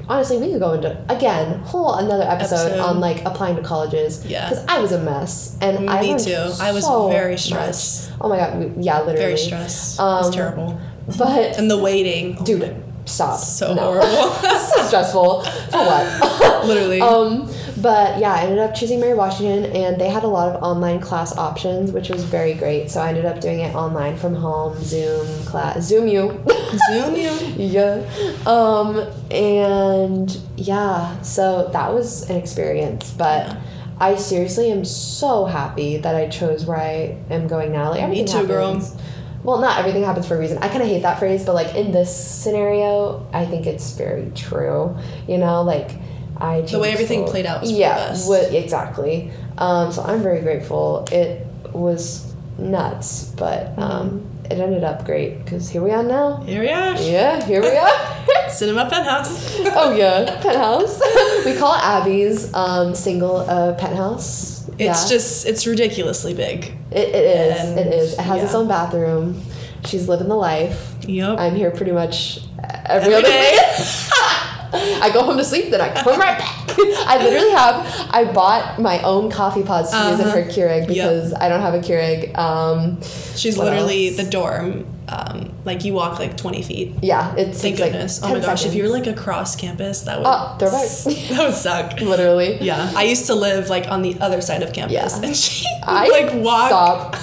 honestly, 0.10 0.38
we 0.38 0.51
could 0.51 0.60
go 0.60 0.74
into 0.74 0.97
again 1.10 1.60
whole 1.60 1.93
another 1.95 2.24
episode, 2.24 2.55
Episode. 2.72 2.80
on 2.80 2.99
like 2.99 3.24
applying 3.26 3.55
to 3.55 3.62
colleges. 3.62 4.26
Yeah. 4.26 4.49
Because 4.49 4.66
I 4.68 4.80
was 4.80 4.91
a 4.91 4.99
mess, 5.01 5.55
and 5.62 5.89
I 5.89 6.01
Me 6.01 6.18
too. 6.18 6.34
I 6.60 6.72
was 6.72 6.84
so 6.86 7.10
very 7.10 7.34
much. 7.34 7.43
stressed. 7.45 8.12
Oh 8.20 8.28
my 8.30 8.38
god, 8.38 8.60
we- 8.60 8.84
yeah, 8.84 8.99
literally. 8.99 9.18
Very 9.20 9.38
stressed. 9.38 9.99
it 9.99 10.01
Um, 10.01 10.18
was 10.26 10.30
terrible. 10.36 10.80
But 11.18 11.57
And 11.57 11.70
the 11.72 11.78
waiting. 11.78 12.38
Oh 12.39 12.43
dude, 12.43 12.76
stop. 13.05 13.39
So 13.39 13.74
No. 13.74 13.82
horrible. 13.93 14.32
so 14.60 14.84
stressful. 14.88 15.41
For 15.72 15.78
what? 15.78 16.66
Literally. 16.66 17.01
Um, 17.01 17.49
but 17.82 18.20
yeah, 18.20 18.34
I 18.34 18.42
ended 18.42 18.60
up 18.60 18.76
choosing 18.76 19.00
Mary 19.00 19.14
Washington, 19.14 19.72
and 19.76 20.00
they 20.00 20.10
had 20.10 20.24
a 20.24 20.28
lot 20.28 20.56
of 20.56 20.62
online 20.64 21.00
class 21.00 21.38
options, 21.38 21.92
which 21.92 22.10
was 22.10 22.24
very 22.24 22.54
great. 22.54 22.90
So 22.90 23.02
I 23.02 23.10
ended 23.10 23.26
up 23.26 23.42
doing 23.42 23.60
it 23.60 23.76
online 23.76 24.18
from 24.18 24.36
home, 24.36 24.78
Zoom 24.82 25.26
class, 25.46 25.84
Zoom 25.84 26.08
you. 26.08 26.44
Zoom 26.92 27.16
you. 27.16 27.32
yeah. 27.58 28.04
Um, 28.46 29.08
and 29.32 30.38
yeah, 30.58 31.22
so 31.22 31.70
that 31.74 31.94
was 31.94 32.30
an 32.30 32.36
experience, 32.38 33.12
but. 33.12 33.48
Yeah. 33.48 33.62
I 34.02 34.16
seriously 34.16 34.72
am 34.72 34.86
so 34.86 35.44
happy 35.44 35.98
that 35.98 36.16
I 36.16 36.30
chose 36.30 36.66
where 36.66 36.78
I 36.78 37.18
am 37.30 37.50
going 37.50 37.74
now. 37.74 37.90
Like 37.90 38.02
everything 38.02 38.28
too, 38.28 38.48
girl. 38.48 38.76
happens. 38.76 38.96
Well, 39.44 39.60
not 39.60 39.78
everything 39.78 40.04
happens 40.04 40.26
for 40.26 40.36
a 40.36 40.40
reason. 40.40 40.58
I 40.60 40.68
kind 40.68 40.82
of 40.82 40.88
hate 40.88 41.02
that 41.02 41.20
phrase, 41.20 41.46
but 41.46 41.54
like 41.54 41.76
in 41.76 41.92
this 41.92 42.16
scenario, 42.16 43.28
I 43.34 43.46
think 43.46 43.66
it's 43.66 43.92
very 43.98 44.32
true. 44.36 44.98
You 45.28 45.38
know, 45.38 45.64
like 45.64 45.92
I 46.40 46.62
The 46.62 46.80
way 46.80 46.92
everything 46.92 47.26
played 47.26 47.46
out 47.46 47.62
was 47.62 47.70
for 47.72 47.76
the 47.76 47.80
yeah, 47.82 48.16
wa- 48.28 48.58
exactly. 48.58 49.32
Um, 49.58 49.92
so 49.92 50.02
I'm 50.04 50.22
very 50.22 50.42
grateful. 50.42 51.06
It 51.12 51.46
was 51.74 52.34
nuts, 52.58 53.26
but 53.38 53.76
Mm-hmm. 53.76 53.82
um, 53.82 54.26
it 54.46 54.58
ended 54.60 54.84
up 54.84 55.06
great 55.06 55.44
because 55.44 55.70
here 55.70 55.82
we 55.84 55.92
are 55.92 56.02
now. 56.04 56.38
Here 56.42 56.62
we 56.62 56.70
are. 56.70 56.96
Yeah, 57.00 57.46
here 57.46 57.62
we 57.62 57.76
are. 57.78 58.50
Cinema 58.50 58.90
penthouse. 58.90 59.56
oh 59.76 59.96
yeah, 59.96 60.42
penthouse. 60.42 61.00
we 61.46 61.56
call 61.56 61.76
it 61.76 61.84
Abby's 61.84 62.52
um, 62.56 62.96
single 62.96 63.38
uh, 63.38 63.74
penthouse. 63.76 64.68
It's 64.80 64.80
yeah. 64.80 65.08
just 65.10 65.46
it's 65.46 65.68
ridiculously 65.68 66.34
big. 66.34 66.74
It, 66.92 67.10
it 67.10 67.26
is. 67.56 67.60
And- 67.70 67.80
it 67.80 67.88
is. 67.94 68.14
It 68.14 68.22
has 68.22 68.44
its 68.44 68.54
own 68.56 68.68
bathroom. 68.68 69.42
She's 69.86 70.08
living 70.10 70.28
the 70.30 70.36
life. 70.36 70.96
Yep. 71.08 71.38
I'm 71.40 71.56
here 71.56 71.72
pretty 71.72 71.92
much 71.92 72.40
every, 72.86 73.14
Every 73.14 73.16
other 73.16 73.28
day. 73.28 73.52
day. 73.56 73.84
I 75.03 75.09
go 75.13 75.24
home 75.24 75.38
to 75.38 75.43
sleep, 75.43 75.72
then 75.72 75.82
I 75.82 75.89
come 76.01 76.20
right 76.20 76.38
back. 76.38 76.55
I 76.80 77.20
literally 77.24 77.49
have. 77.51 78.07
I 78.11 78.32
bought 78.32 78.80
my 78.80 79.01
own 79.01 79.30
coffee 79.32 79.63
pods 79.63 79.91
to 79.91 79.97
use 79.97 80.20
in 80.20 80.28
Uh-huh. 80.28 80.38
her 80.38 80.43
Keurig 80.43 80.88
because 80.88 81.34
I 81.34 81.49
don't 81.49 81.61
have 81.61 81.74
a 81.74 81.80
Keurig. 81.80 82.38
Um, 82.38 83.01
She's 83.36 83.57
literally 83.57 84.09
else? 84.09 84.17
the 84.17 84.24
dorm. 84.30 84.86
Um, 85.09 85.51
like 85.65 85.84
you 85.86 85.93
walk 85.95 86.20
like 86.20 86.38
20 86.38 86.61
feet. 86.61 86.93
yeah, 87.01 87.34
it's 87.36 87.59
Thank 87.63 87.74
it's 87.74 87.82
like 87.82 87.91
goodness. 87.93 88.20
oh 88.24 88.28
10 88.28 88.39
my 88.41 88.45
gosh, 88.45 88.63
if 88.67 88.76
you 88.76 88.84
were 88.84 88.89
like 88.89 89.07
across 89.07 89.55
campus, 89.55 90.01
that 90.01 90.20
would 90.20 90.28
Oh, 90.28 90.55
they're 90.59 90.70
right. 90.70 90.88
that 91.32 91.45
would 91.47 91.55
suck. 91.55 91.99
literally. 91.99 92.59
Yeah, 92.61 92.91
I 92.95 93.03
used 93.05 93.26
to 93.26 93.34
live 93.34 93.70
like 93.70 93.88
on 93.89 94.03
the 94.03 94.15
other 94.22 94.39
side 94.39 94.61
of 94.61 94.72
campus, 94.72 94.93
Yeah. 95.20 95.26
and 95.26 95.36
she 95.36 95.65
I 95.84 96.07
like 96.09 96.43
walk. 96.43 96.67
Stop. 96.67 97.15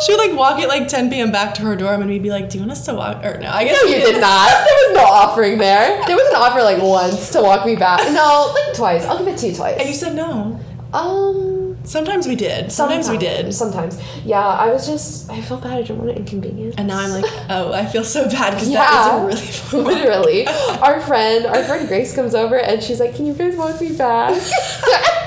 She 0.00 0.12
would 0.12 0.20
like 0.28 0.38
walk 0.38 0.60
at 0.60 0.68
like 0.68 0.88
10 0.88 1.10
p.m. 1.10 1.30
back 1.32 1.54
to 1.54 1.62
her 1.62 1.74
dorm, 1.76 2.00
and 2.02 2.10
we'd 2.10 2.22
be 2.22 2.30
like, 2.30 2.48
"Do 2.50 2.58
you 2.58 2.62
want 2.62 2.72
us 2.72 2.84
to 2.86 2.94
walk?" 2.94 3.24
Or 3.24 3.38
no, 3.38 3.50
I 3.50 3.64
guess 3.64 3.82
No, 3.82 3.88
you 3.90 3.96
did 3.96 4.20
not. 4.20 4.48
There 4.48 4.76
was 4.88 4.94
no 4.96 5.04
offering 5.04 5.58
there. 5.58 6.04
There 6.06 6.16
was 6.16 6.28
an 6.28 6.36
offer 6.36 6.62
like 6.62 6.80
once 6.82 7.30
to 7.32 7.42
walk 7.42 7.66
me 7.66 7.76
back. 7.76 8.00
No, 8.12 8.52
like 8.54 8.74
twice. 8.76 9.04
I'll 9.06 9.18
give 9.18 9.28
it 9.28 9.38
to 9.38 9.48
you 9.48 9.54
twice. 9.54 9.78
And 9.78 9.88
you 9.88 9.94
said 9.94 10.14
no. 10.14 10.58
um, 10.92 11.57
Sometimes 11.88 12.28
we 12.28 12.36
did. 12.36 12.70
Sometimes, 12.70 13.08
we 13.08 13.16
did. 13.16 13.54
Sometimes, 13.54 13.98
yeah. 14.24 14.40
I 14.40 14.70
was 14.70 14.86
just. 14.86 15.30
I 15.30 15.40
felt 15.40 15.62
bad. 15.62 15.72
I 15.72 15.80
didn't 15.82 15.98
want 15.98 16.10
to 16.10 16.16
inconvenience. 16.16 16.74
And 16.76 16.86
now 16.88 16.98
I'm 16.98 17.10
like, 17.10 17.24
oh, 17.48 17.72
I 17.72 17.86
feel 17.86 18.04
so 18.04 18.28
bad 18.28 18.52
because 18.52 18.68
Yeah. 18.68 18.80
that 18.84 19.32
is 19.32 19.72
a 19.72 19.76
really. 19.76 19.94
Literally, 19.98 20.46
our 20.80 21.00
friend, 21.00 21.46
our 21.46 21.62
friend 21.64 21.88
Grace 21.88 22.14
comes 22.14 22.34
over 22.34 22.56
and 22.58 22.82
she's 22.82 23.00
like, 23.00 23.14
"Can 23.16 23.26
you 23.26 23.32
guys 23.34 23.56
walk 23.56 23.80
me 23.80 23.96
back?" 23.96 24.40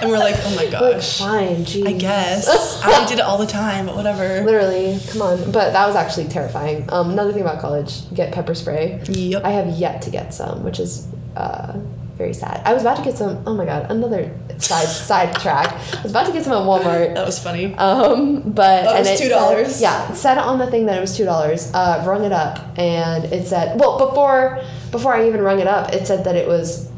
And 0.01 0.09
we're 0.09 0.17
like, 0.17 0.33
oh 0.39 0.55
my 0.55 0.63
Like, 0.63 0.71
gosh. 0.71 1.19
fine, 1.19 1.63
geez. 1.63 1.85
I 1.85 1.91
guess. 1.93 2.81
I 2.83 3.05
did 3.07 3.19
it 3.19 3.21
all 3.21 3.37
the 3.37 3.45
time, 3.45 3.85
but 3.85 3.95
whatever. 3.95 4.41
Literally, 4.43 4.97
come 5.11 5.21
on. 5.21 5.51
But 5.51 5.73
that 5.73 5.85
was 5.85 5.95
actually 5.95 6.27
terrifying. 6.27 6.91
Um, 6.91 7.11
another 7.11 7.31
thing 7.31 7.43
about 7.43 7.59
college, 7.61 8.11
get 8.11 8.33
pepper 8.33 8.55
spray. 8.55 8.99
Yep. 9.07 9.43
I 9.45 9.51
have 9.51 9.67
yet 9.77 10.01
to 10.03 10.09
get 10.09 10.33
some, 10.33 10.63
which 10.63 10.79
is 10.79 11.07
uh, 11.35 11.73
very 12.21 12.33
sad. 12.33 12.61
I 12.65 12.73
was 12.73 12.83
about 12.83 12.97
to 12.97 13.03
get 13.03 13.17
some. 13.17 13.41
Oh 13.47 13.55
my 13.55 13.65
god, 13.65 13.89
another 13.89 14.31
side 14.57 14.87
side 14.87 15.35
track. 15.43 15.67
I 15.97 16.01
was 16.03 16.11
about 16.11 16.27
to 16.27 16.33
get 16.33 16.43
some 16.43 16.53
at 16.53 16.63
Walmart. 16.69 17.15
that 17.15 17.25
was 17.25 17.39
funny. 17.39 17.73
Um, 17.75 18.41
but 18.61 18.83
That 18.83 18.99
was 18.99 19.07
$2. 19.21 19.65
said- 19.71 19.81
Yeah, 19.81 20.11
it 20.11 20.15
said 20.15 20.37
on 20.37 20.59
the 20.59 20.67
thing 20.69 20.85
that 20.87 20.97
it 20.97 21.01
was 21.01 21.15
two 21.17 21.25
dollars. 21.25 21.71
Uh, 21.73 22.03
rung 22.05 22.23
it 22.23 22.31
up, 22.31 22.59
and 22.77 23.25
it 23.25 23.47
said 23.47 23.79
well 23.79 23.97
before 24.07 24.61
before 24.91 25.13
I 25.15 25.27
even 25.27 25.41
rung 25.41 25.59
it 25.59 25.67
up, 25.67 25.93
it 25.93 26.05
said 26.05 26.25
that 26.25 26.35
it 26.35 26.47
was 26.47 26.90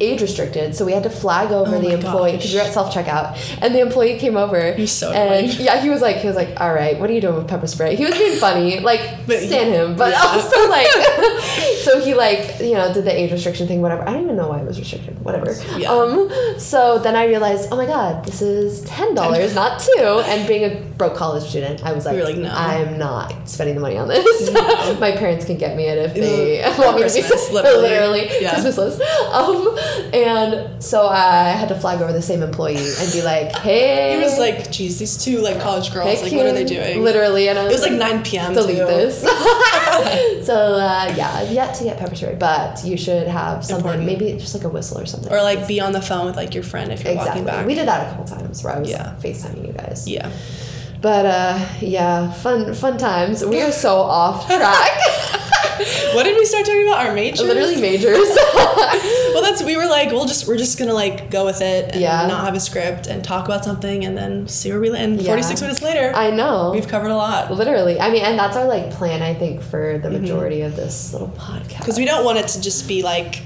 age 0.00 0.20
restricted. 0.20 0.74
So 0.74 0.84
we 0.84 0.92
had 0.92 1.02
to 1.02 1.10
flag 1.10 1.50
over 1.52 1.76
Oh 1.76 1.80
the 1.80 1.92
employee 1.92 2.32
because 2.32 2.52
you're 2.52 2.62
at 2.62 2.72
self 2.72 2.94
checkout, 2.94 3.36
and 3.60 3.74
the 3.74 3.80
employee 3.80 4.18
came 4.18 4.36
over. 4.36 4.72
He's 4.72 4.92
so 4.92 5.12
and 5.12 5.44
annoying. 5.44 5.56
yeah, 5.60 5.80
he 5.80 5.90
was 5.90 6.00
like 6.00 6.16
he 6.16 6.26
was 6.26 6.36
like, 6.36 6.60
all 6.60 6.72
right, 6.72 6.98
what 6.98 7.10
are 7.10 7.12
you 7.12 7.20
doing 7.20 7.36
with 7.36 7.48
pepper 7.48 7.66
spray? 7.66 7.96
He 7.96 8.04
was 8.04 8.16
being 8.16 8.38
funny, 8.38 8.80
like 8.80 9.00
But- 9.26 9.40
stand 9.40 9.74
him, 9.74 9.96
but 9.96 10.12
yeah. 10.12 10.22
also 10.22 10.68
like 10.70 10.88
so 11.82 12.00
he 12.00 12.14
like 12.14 12.60
you 12.60 12.74
know 12.74 12.92
did 12.92 13.04
the 13.04 13.16
age 13.16 13.32
restriction 13.32 13.66
thing, 13.66 13.82
whatever. 13.82 14.02
I 14.08 14.12
don't 14.12 14.24
even 14.24 14.36
know 14.36 14.48
why 14.48 14.60
it 14.60 14.66
was 14.66 14.78
restricted, 14.78 15.22
whatever. 15.24 15.54
Yeah. 15.76 15.90
Um, 15.90 16.30
so 16.58 16.98
then 16.98 17.16
I 17.16 17.26
realized, 17.26 17.68
oh 17.72 17.76
my 17.76 17.86
god, 17.86 18.24
this 18.24 18.42
is 18.42 18.82
ten 18.82 19.14
dollars, 19.14 19.54
not 19.54 19.80
two. 19.80 20.22
And 20.26 20.46
being 20.46 20.64
a 20.64 20.80
broke 20.96 21.16
college 21.16 21.44
student, 21.44 21.84
I 21.84 21.92
was 21.92 22.04
like, 22.04 22.22
like, 22.22 22.36
no. 22.36 22.50
I'm 22.50 22.98
not 22.98 23.48
spending 23.48 23.74
the 23.74 23.80
money 23.80 23.96
on 23.96 24.08
this. 24.08 24.50
No. 24.52 24.98
my 25.00 25.12
parents 25.12 25.44
can 25.44 25.56
get 25.56 25.76
me 25.76 25.86
it 25.86 25.98
if 25.98 26.14
they 26.14 26.62
want 26.78 26.96
me 26.96 27.08
to 27.08 27.14
be 27.14 27.52
literally. 27.52 27.82
literally 27.82 28.28
Yeah. 28.40 28.50
Christmas 28.50 28.78
list. 28.78 29.00
Um, 29.00 29.76
and 30.12 30.82
so 30.82 31.06
I 31.08 31.48
had 31.50 31.68
to 31.68 31.74
flag 31.74 32.00
over 32.00 32.12
the 32.12 32.22
same 32.22 32.42
employee 32.42 32.76
and 32.76 33.12
be 33.12 33.22
like, 33.22 33.56
hey, 33.58 34.16
He 34.16 34.22
was 34.22 34.38
like, 34.38 34.70
geez, 34.70 34.98
these 34.98 35.16
two 35.22 35.40
like 35.40 35.60
college 35.60 35.92
girls, 35.92 36.08
hey, 36.20 36.22
like, 36.22 36.32
what 36.32 36.46
are 36.46 36.52
they 36.52 36.64
doing? 36.64 37.02
Literally, 37.02 37.48
and 37.48 37.58
I 37.58 37.66
It 37.66 37.72
was 37.72 37.82
like 37.82 37.92
9 37.92 38.22
p.m. 38.24 38.54
delete 38.54 38.78
too. 38.78 38.84
this. 38.86 39.20
so 40.46 40.54
uh, 40.54 41.12
yeah, 41.16 41.30
I've 41.34 41.52
yet 41.52 41.74
to 41.76 41.84
get 41.84 41.98
pepper 41.98 42.14
spray, 42.14 42.36
but 42.38 42.84
you 42.84 42.96
should 42.96 43.26
have 43.28 43.64
something, 43.64 43.86
Important. 43.86 44.06
maybe 44.06 44.32
just 44.38 44.54
like 44.54 44.64
a 44.64 44.68
whistle 44.68 44.98
or 44.98 45.06
something. 45.06 45.32
Or 45.32 45.42
like 45.42 45.66
be 45.68 45.80
on 45.80 45.92
the 45.92 46.02
phone 46.02 46.26
with 46.26 46.36
like 46.36 46.54
your 46.54 46.62
friend 46.64 46.92
if 46.92 47.02
you're 47.04 47.12
exactly. 47.12 47.42
walking 47.42 47.44
back. 47.44 47.66
We 47.66 47.74
did 47.74 47.88
that 47.88 48.06
a 48.06 48.10
couple 48.10 48.24
times 48.24 48.62
where 48.64 48.74
I 48.74 48.78
was 48.80 48.90
Yeah. 48.90 49.08
like, 49.08 49.20
FaceTiming 49.20 49.66
you 49.66 49.72
guys. 49.72 50.08
Yeah. 50.08 50.30
But 51.00 51.26
uh, 51.26 51.68
yeah, 51.80 52.32
fun 52.32 52.74
fun 52.74 52.98
times. 52.98 53.44
We 53.44 53.60
are 53.62 53.70
so 53.70 53.96
off 53.98 54.46
track. 54.56 54.98
What 56.14 56.24
did 56.24 56.36
we 56.36 56.44
start 56.44 56.64
talking 56.66 56.82
about? 56.86 57.06
Our 57.06 57.14
majors? 57.14 57.40
Literally 57.46 57.80
majors. 57.80 58.28
Well, 59.34 59.42
that's 59.42 59.62
we 59.62 59.76
were 59.76 59.86
like, 59.86 60.10
we'll 60.10 60.24
just 60.26 60.48
we're 60.48 60.56
just 60.56 60.78
gonna 60.78 60.94
like 60.94 61.30
go 61.30 61.44
with 61.44 61.60
it 61.60 61.92
and 61.92 62.00
Yeah. 62.00 62.26
not 62.26 62.44
have 62.44 62.54
a 62.54 62.60
script 62.60 63.06
and 63.06 63.22
talk 63.22 63.44
about 63.44 63.64
something 63.64 64.04
and 64.04 64.16
then 64.16 64.48
see 64.48 64.70
where 64.70 64.80
we 64.80 64.90
land. 64.90 65.20
Yeah. 65.20 65.28
Forty 65.28 65.42
six 65.42 65.60
minutes 65.60 65.82
later, 65.82 66.12
I 66.14 66.30
know. 66.30 66.70
we've 66.72 66.88
covered 66.88 67.10
a 67.10 67.16
lot 67.16 67.52
Literally. 67.52 68.00
I 68.00 68.10
mean, 68.10 68.24
and 68.24 68.38
that's 68.38 68.56
our 68.56 68.66
like 68.66 68.90
plan, 68.90 69.22
I 69.22 69.34
think, 69.34 69.62
for 69.62 69.98
the 70.02 70.10
majority 70.10 70.62
of 70.62 70.74
this 70.76 71.12
little 71.12 71.28
podcast. 71.28 71.78
because 71.78 71.98
we 71.98 72.04
don't 72.04 72.24
want 72.24 72.38
it 72.38 72.48
to 72.48 72.60
just 72.60 72.88
be 72.88 73.02
like 73.02 73.42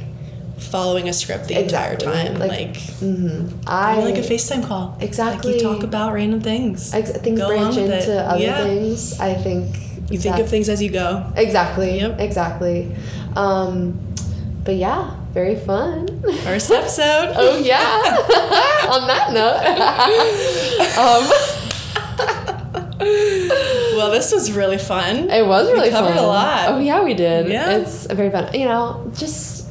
following 0.59 1.09
a 1.09 1.13
script 1.13 1.49
the 1.49 1.59
Exactly. 1.59 2.07
entire 2.07 2.27
time. 2.29 2.39
Like, 2.39 2.51
Like, 2.51 2.77
hmm 3.01 3.49
I 3.67 3.99
like 4.01 4.17
a 4.17 4.23
FaceTime 4.23 4.65
call. 4.67 4.97
Exactly. 5.01 5.53
Like 5.55 5.63
you 5.63 5.69
talk 5.69 5.83
about 5.83 6.13
random 6.15 6.41
things. 6.41 6.95
ex- 6.95 7.11
things 7.11 7.39
Go 7.39 7.49
branch 7.49 7.77
into 7.77 7.95
it. 7.97 8.09
other 8.19 8.41
Yeah. 8.43 8.63
things. 8.63 9.19
I 9.21 9.35
think 9.35 9.67
You 10.11 10.19
think 10.19 10.39
of 10.39 10.49
things 10.49 10.69
as 10.69 10.83
you 10.83 10.91
go. 10.91 11.33
exactly. 11.37 11.99
Yep. 12.01 12.21
Exactly. 12.21 12.95
Um, 13.37 13.99
but 14.65 14.77
yeah, 14.77 15.17
very 15.33 15.57
fun. 15.57 16.07
First 16.45 16.71
episode. 16.71 17.33
oh 17.37 17.59
yeah. 17.59 17.79
On 18.93 19.07
that 19.09 19.33
note, 19.33 19.63
um, 20.99 21.31
Well, 23.97 24.11
this 24.11 24.33
was 24.33 24.53
really 24.53 24.79
fun. 24.79 25.31
it 25.31 25.47
was 25.47 25.71
really 25.73 25.91
covered 25.91 26.15
fun. 26.15 26.25
a 26.25 26.27
lot. 26.27 26.69
Oh 26.71 26.79
yeah, 26.79 27.03
we 27.03 27.15
did. 27.15 27.49
Yeah. 27.49 27.79
It's 27.79 28.07
very 28.07 28.31
fun. 28.31 28.53
You 28.55 28.67
know, 28.67 29.11
just 29.17 29.67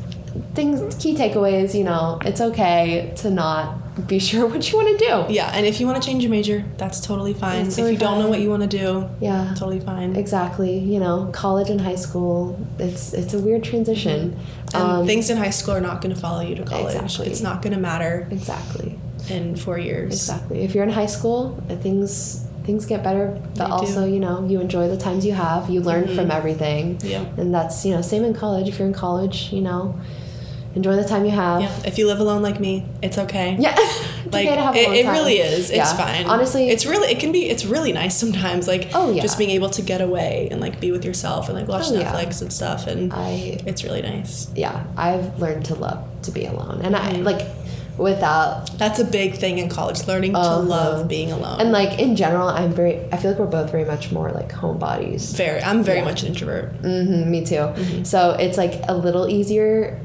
things, 0.53 0.95
key 0.95 1.15
takeaways. 1.15 1.73
You 1.77 1.83
know, 1.85 2.19
it's 2.25 2.41
okay 2.41 3.13
to 3.17 3.29
not 3.29 3.77
be 4.07 4.19
sure 4.19 4.45
what 4.47 4.69
you 4.71 4.77
want 4.77 4.97
to 4.99 5.05
do. 5.05 5.33
Yeah, 5.33 5.51
and 5.53 5.65
if 5.65 5.79
you 5.79 5.85
want 5.87 6.01
to 6.01 6.07
change 6.07 6.23
your 6.23 6.31
major, 6.31 6.63
that's 6.77 6.99
totally 6.99 7.33
fine. 7.33 7.63
That's 7.63 7.75
if 7.77 7.81
totally 7.83 7.93
you 7.93 7.99
don't 7.99 8.19
know 8.19 8.27
what 8.29 8.39
you 8.39 8.49
want 8.49 8.63
to 8.63 8.67
do, 8.77 9.09
Yeah. 9.19 9.53
totally 9.57 9.79
fine. 9.79 10.15
Exactly. 10.15 10.77
You 10.79 10.99
know, 10.99 11.29
college 11.31 11.69
and 11.69 11.79
high 11.81 11.95
school, 11.95 12.59
it's 12.79 13.13
it's 13.13 13.33
a 13.33 13.39
weird 13.39 13.63
transition. 13.63 14.37
And 14.73 14.83
Um, 14.83 15.05
things 15.05 15.29
in 15.29 15.37
high 15.37 15.49
school 15.49 15.73
are 15.75 15.81
not 15.81 16.01
going 16.01 16.13
to 16.15 16.19
follow 16.19 16.41
you 16.41 16.55
to 16.55 16.63
college. 16.63 16.95
Exactly. 16.95 17.27
It's 17.27 17.41
not 17.41 17.61
going 17.61 17.73
to 17.73 17.79
matter 17.79 18.27
Exactly. 18.31 18.97
in 19.29 19.55
four 19.55 19.77
years. 19.77 20.13
Exactly. 20.13 20.61
If 20.63 20.73
you're 20.75 20.83
in 20.85 20.91
high 20.91 21.07
school, 21.17 21.57
uh, 21.69 21.75
things 21.75 22.45
things 22.63 22.85
get 22.85 23.03
better, 23.03 23.25
but 23.41 23.55
They 23.55 23.65
do. 23.65 23.71
also, 23.71 24.05
you 24.05 24.19
know, 24.19 24.45
you 24.47 24.59
enjoy 24.61 24.87
the 24.87 24.95
times 24.95 25.25
you 25.25 25.33
have. 25.33 25.67
You 25.67 25.81
learn 25.81 26.07
from 26.15 26.29
everything. 26.29 26.99
Yeah. 27.03 27.25
And 27.35 27.51
that's, 27.51 27.83
you 27.85 27.91
know, 27.95 28.01
same 28.03 28.23
in 28.23 28.35
college. 28.35 28.67
If 28.69 28.77
you're 28.77 28.87
in 28.87 28.93
college, 28.93 29.49
you 29.51 29.61
know, 29.61 29.95
enjoy 30.75 30.95
the 30.95 31.03
time 31.03 31.25
you 31.25 31.31
have. 31.31 31.61
Yeah. 31.61 31.71
If 31.85 31.97
you 31.97 32.07
live 32.07 32.19
alone 32.19 32.41
like 32.41 32.59
me, 32.59 32.85
it's 33.01 33.17
okay. 33.17 33.57
Yeah. 33.59 33.75
it's 33.77 34.33
Like 34.33 34.47
okay 34.47 34.55
to 34.55 34.61
have 34.61 34.75
it, 34.75 34.89
it 35.05 35.07
really 35.09 35.37
is. 35.39 35.69
It's 35.69 35.77
Yeah. 35.77 35.97
fine. 35.97 36.25
Honestly, 36.27 36.69
it's 36.69 36.85
really 36.85 37.11
it 37.11 37.19
can 37.19 37.31
be 37.31 37.49
it's 37.49 37.65
really 37.65 37.91
nice 37.91 38.17
sometimes. 38.17 38.67
Like 38.67 38.89
Oh, 38.93 39.11
yeah. 39.11 39.21
just 39.21 39.37
being 39.37 39.49
able 39.51 39.69
to 39.71 39.81
get 39.81 40.01
away 40.01 40.47
and 40.51 40.61
like 40.61 40.79
be 40.79 40.91
with 40.91 41.03
yourself 41.03 41.49
and 41.49 41.57
like 41.57 41.67
watch 41.67 41.85
Oh, 41.87 41.93
yeah. 41.99 42.11
Netflix 42.13 42.41
and 42.41 42.51
stuff 42.53 42.87
and 42.87 43.11
I 43.13 43.59
it's 43.65 43.83
really 43.83 44.01
nice. 44.01 44.47
yeah, 44.55 44.83
I've 44.97 45.39
learned 45.39 45.65
to 45.65 45.75
love 45.75 45.99
to 46.23 46.31
be 46.31 46.45
alone. 46.45 46.81
And 46.83 46.95
Mm-hmm. 46.95 47.15
I 47.17 47.21
like 47.21 47.47
without 47.97 48.77
That's 48.77 48.99
a 48.99 49.05
big 49.05 49.35
thing 49.35 49.57
in 49.57 49.69
college, 49.69 50.07
learning 50.07 50.33
to 50.33 50.39
Uh-huh. 50.39 50.59
love 50.61 51.07
being 51.07 51.31
alone. 51.31 51.59
and 51.59 51.71
like 51.71 51.99
in 51.99 52.15
general, 52.15 52.47
I'm 52.47 52.73
very 52.73 52.99
I 53.11 53.17
feel 53.17 53.31
like 53.31 53.39
we're 53.39 53.45
both 53.47 53.71
very 53.71 53.85
much 53.85 54.11
more 54.11 54.31
like 54.31 54.51
homebodies. 54.51 55.35
very 55.35 55.61
I'm 55.61 55.83
very 55.83 55.99
Yeah. 55.99 56.05
much 56.05 56.21
an 56.23 56.29
introvert. 56.29 56.71
hmm 56.81 57.29
me 57.29 57.43
too. 57.45 57.55
Mm-hmm. 57.55 58.03
So 58.03 58.31
it's 58.39 58.57
like 58.57 58.81
a 58.87 58.95
little 58.95 59.27
easier. 59.27 59.99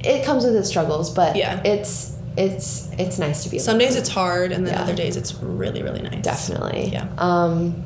It 0.00 0.24
comes 0.24 0.44
with 0.44 0.54
its 0.56 0.68
struggles, 0.68 1.10
but 1.12 1.36
Yeah. 1.36 1.60
it's 1.64 2.12
it's 2.36 2.88
it's 2.98 3.18
nice 3.18 3.42
to 3.44 3.48
be. 3.50 3.58
Some 3.58 3.78
days 3.78 3.96
it's 3.96 4.08
hard 4.10 4.52
and 4.52 4.66
then 4.66 4.74
Yeah. 4.74 4.82
other 4.82 4.94
days 4.94 5.16
it's 5.16 5.34
really, 5.42 5.82
really 5.82 6.02
nice. 6.02 6.22
definitely. 6.22 6.90
Yeah. 6.92 7.06
Um, 7.18 7.84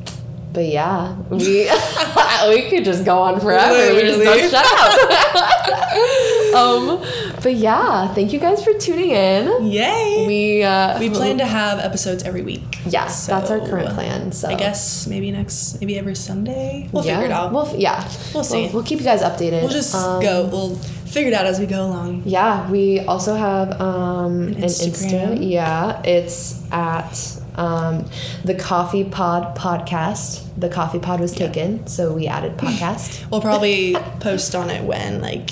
but 0.52 0.66
yeah, 0.66 1.14
we 1.30 1.70
we 2.48 2.68
could 2.68 2.84
just 2.84 3.04
go 3.04 3.18
on 3.22 3.38
forever. 3.38 3.94
We 3.94 4.00
just 4.02 4.18
don't 4.24 4.50
shut 4.50 4.66
up. 4.66 6.54
um, 6.54 7.02
but 7.42 7.54
yeah, 7.54 8.12
thank 8.14 8.32
you 8.32 8.40
guys 8.40 8.62
for 8.64 8.72
tuning 8.74 9.10
in. 9.10 9.66
Yay! 9.66 10.24
We 10.26 10.62
uh, 10.64 10.98
We 10.98 11.08
plan 11.10 11.38
to 11.38 11.46
have 11.46 11.78
episodes 11.78 12.24
every 12.24 12.42
week. 12.42 12.78
Yes, 12.86 13.28
that's 13.28 13.50
our 13.50 13.60
current 13.60 13.94
plan. 13.94 14.32
So 14.32 14.48
I 14.48 14.54
guess 14.54 15.06
maybe 15.06 15.30
next, 15.30 15.80
maybe 15.80 15.96
every 15.98 16.16
Sunday. 16.16 16.88
We'll 16.92 17.04
yeah, 17.06 17.14
figure 17.20 17.26
it 17.26 17.32
out. 17.32 17.52
We'll 17.52 17.66
f- 17.68 17.76
yeah, 17.78 18.10
We'll 18.34 18.42
see. 18.44 18.68
We'll, 18.72 18.82
keep 18.82 18.98
you 18.98 19.04
guys 19.04 19.22
updated. 19.22 19.60
We'll 19.62 19.70
just 19.70 19.94
Um, 19.94 20.20
go. 20.20 20.46
We'll 20.46 20.78
figure 21.10 21.32
it 21.32 21.34
out 21.34 21.46
as 21.46 21.58
we 21.58 21.66
go 21.66 21.84
along. 21.84 22.22
Yeah, 22.24 22.70
we 22.70 23.00
also 23.00 23.34
have 23.34 23.80
um, 23.80 24.48
an, 24.48 24.54
Instagram. 24.54 25.38
Insta. 25.38 25.50
Yeah, 25.50 26.02
it's 26.04 26.62
at 26.70 27.40
um, 27.56 28.06
the 28.44 28.54
Coffee 28.54 29.04
Pod 29.04 29.56
podcast. 29.56 30.46
The 30.56 30.68
Coffee 30.68 30.98
Pod 30.98 31.20
was 31.20 31.32
taken, 31.32 31.86
so 31.86 32.12
we 32.12 32.26
added 32.26 32.56
podcast. 32.56 33.28
We'll 33.30 33.40
probably 33.40 33.94
post 34.20 34.54
on 34.54 34.70
it 34.70 34.84
when 34.84 35.20
like 35.20 35.50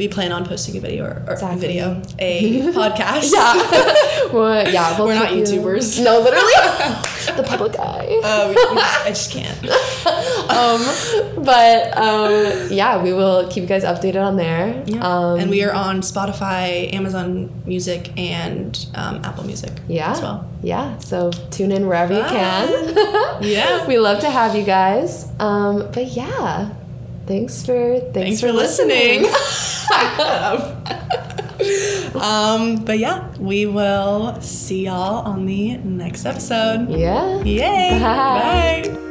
we 0.00 0.08
plan 0.08 0.32
on 0.32 0.46
posting 0.46 0.74
a 0.78 0.80
video 0.80 1.04
or, 1.04 1.22
or 1.28 1.32
Exactly. 1.34 1.56
a 1.56 1.60
video, 1.60 2.02
a 2.18 2.72
podcast. 2.80 3.30
yeah, 3.32 4.32
well, 4.32 4.66
yeah. 4.72 4.96
We'll 4.96 5.08
We're 5.08 5.14
not 5.14 5.28
keep 5.28 5.46
you- 5.46 5.60
YouTubers. 5.60 6.02
No, 6.02 6.20
literally. 6.20 7.36
the 7.36 7.44
public 7.46 7.78
eye. 7.78 8.08
Uh, 8.24 8.48
we, 8.48 8.54
we 8.54 8.80
just, 8.80 9.06
I 9.06 9.08
just 9.10 9.30
can't. 9.30 9.60
um, 10.50 11.44
but 11.44 11.96
um, 11.98 12.68
yeah, 12.72 13.02
we 13.02 13.12
will 13.12 13.46
keep 13.48 13.60
you 13.62 13.68
guys 13.68 13.84
updated 13.84 14.24
on 14.24 14.36
there. 14.36 14.82
Yeah. 14.86 15.06
Um, 15.06 15.38
and 15.38 15.50
we 15.50 15.62
are 15.64 15.72
on 15.72 16.00
Spotify, 16.00 16.92
Amazon 16.94 17.62
Music, 17.66 18.10
and 18.18 18.72
um, 18.94 19.20
Apple 19.22 19.44
Music 19.44 19.72
yeah, 19.86 20.12
as 20.12 20.22
well. 20.22 20.48
yeah. 20.62 20.96
So 20.98 21.30
tune 21.50 21.72
in 21.72 21.86
wherever 21.86 22.14
you 22.14 22.24
can. 22.24 23.42
Yeah. 23.42 23.86
we 23.86 23.98
love 23.98 24.20
to 24.20 24.30
have 24.30 24.54
you 24.56 24.64
guys. 24.64 25.28
Um, 25.38 25.90
but 25.92 26.06
yeah, 26.08 26.70
thanks 27.30 27.64
for 27.64 28.00
thanks, 28.00 28.12
Thanks 28.12 28.40
for 28.40 28.50
listening. 28.50 29.24
um, 32.20 32.84
but 32.84 32.98
yeah, 32.98 33.30
we 33.38 33.66
will 33.66 34.40
see 34.40 34.86
y'all 34.86 35.24
on 35.24 35.46
the 35.46 35.76
next 35.78 36.26
episode. 36.26 36.90
yeah. 36.90 37.40
Yay! 37.42 38.00
Bye. 38.00 39.06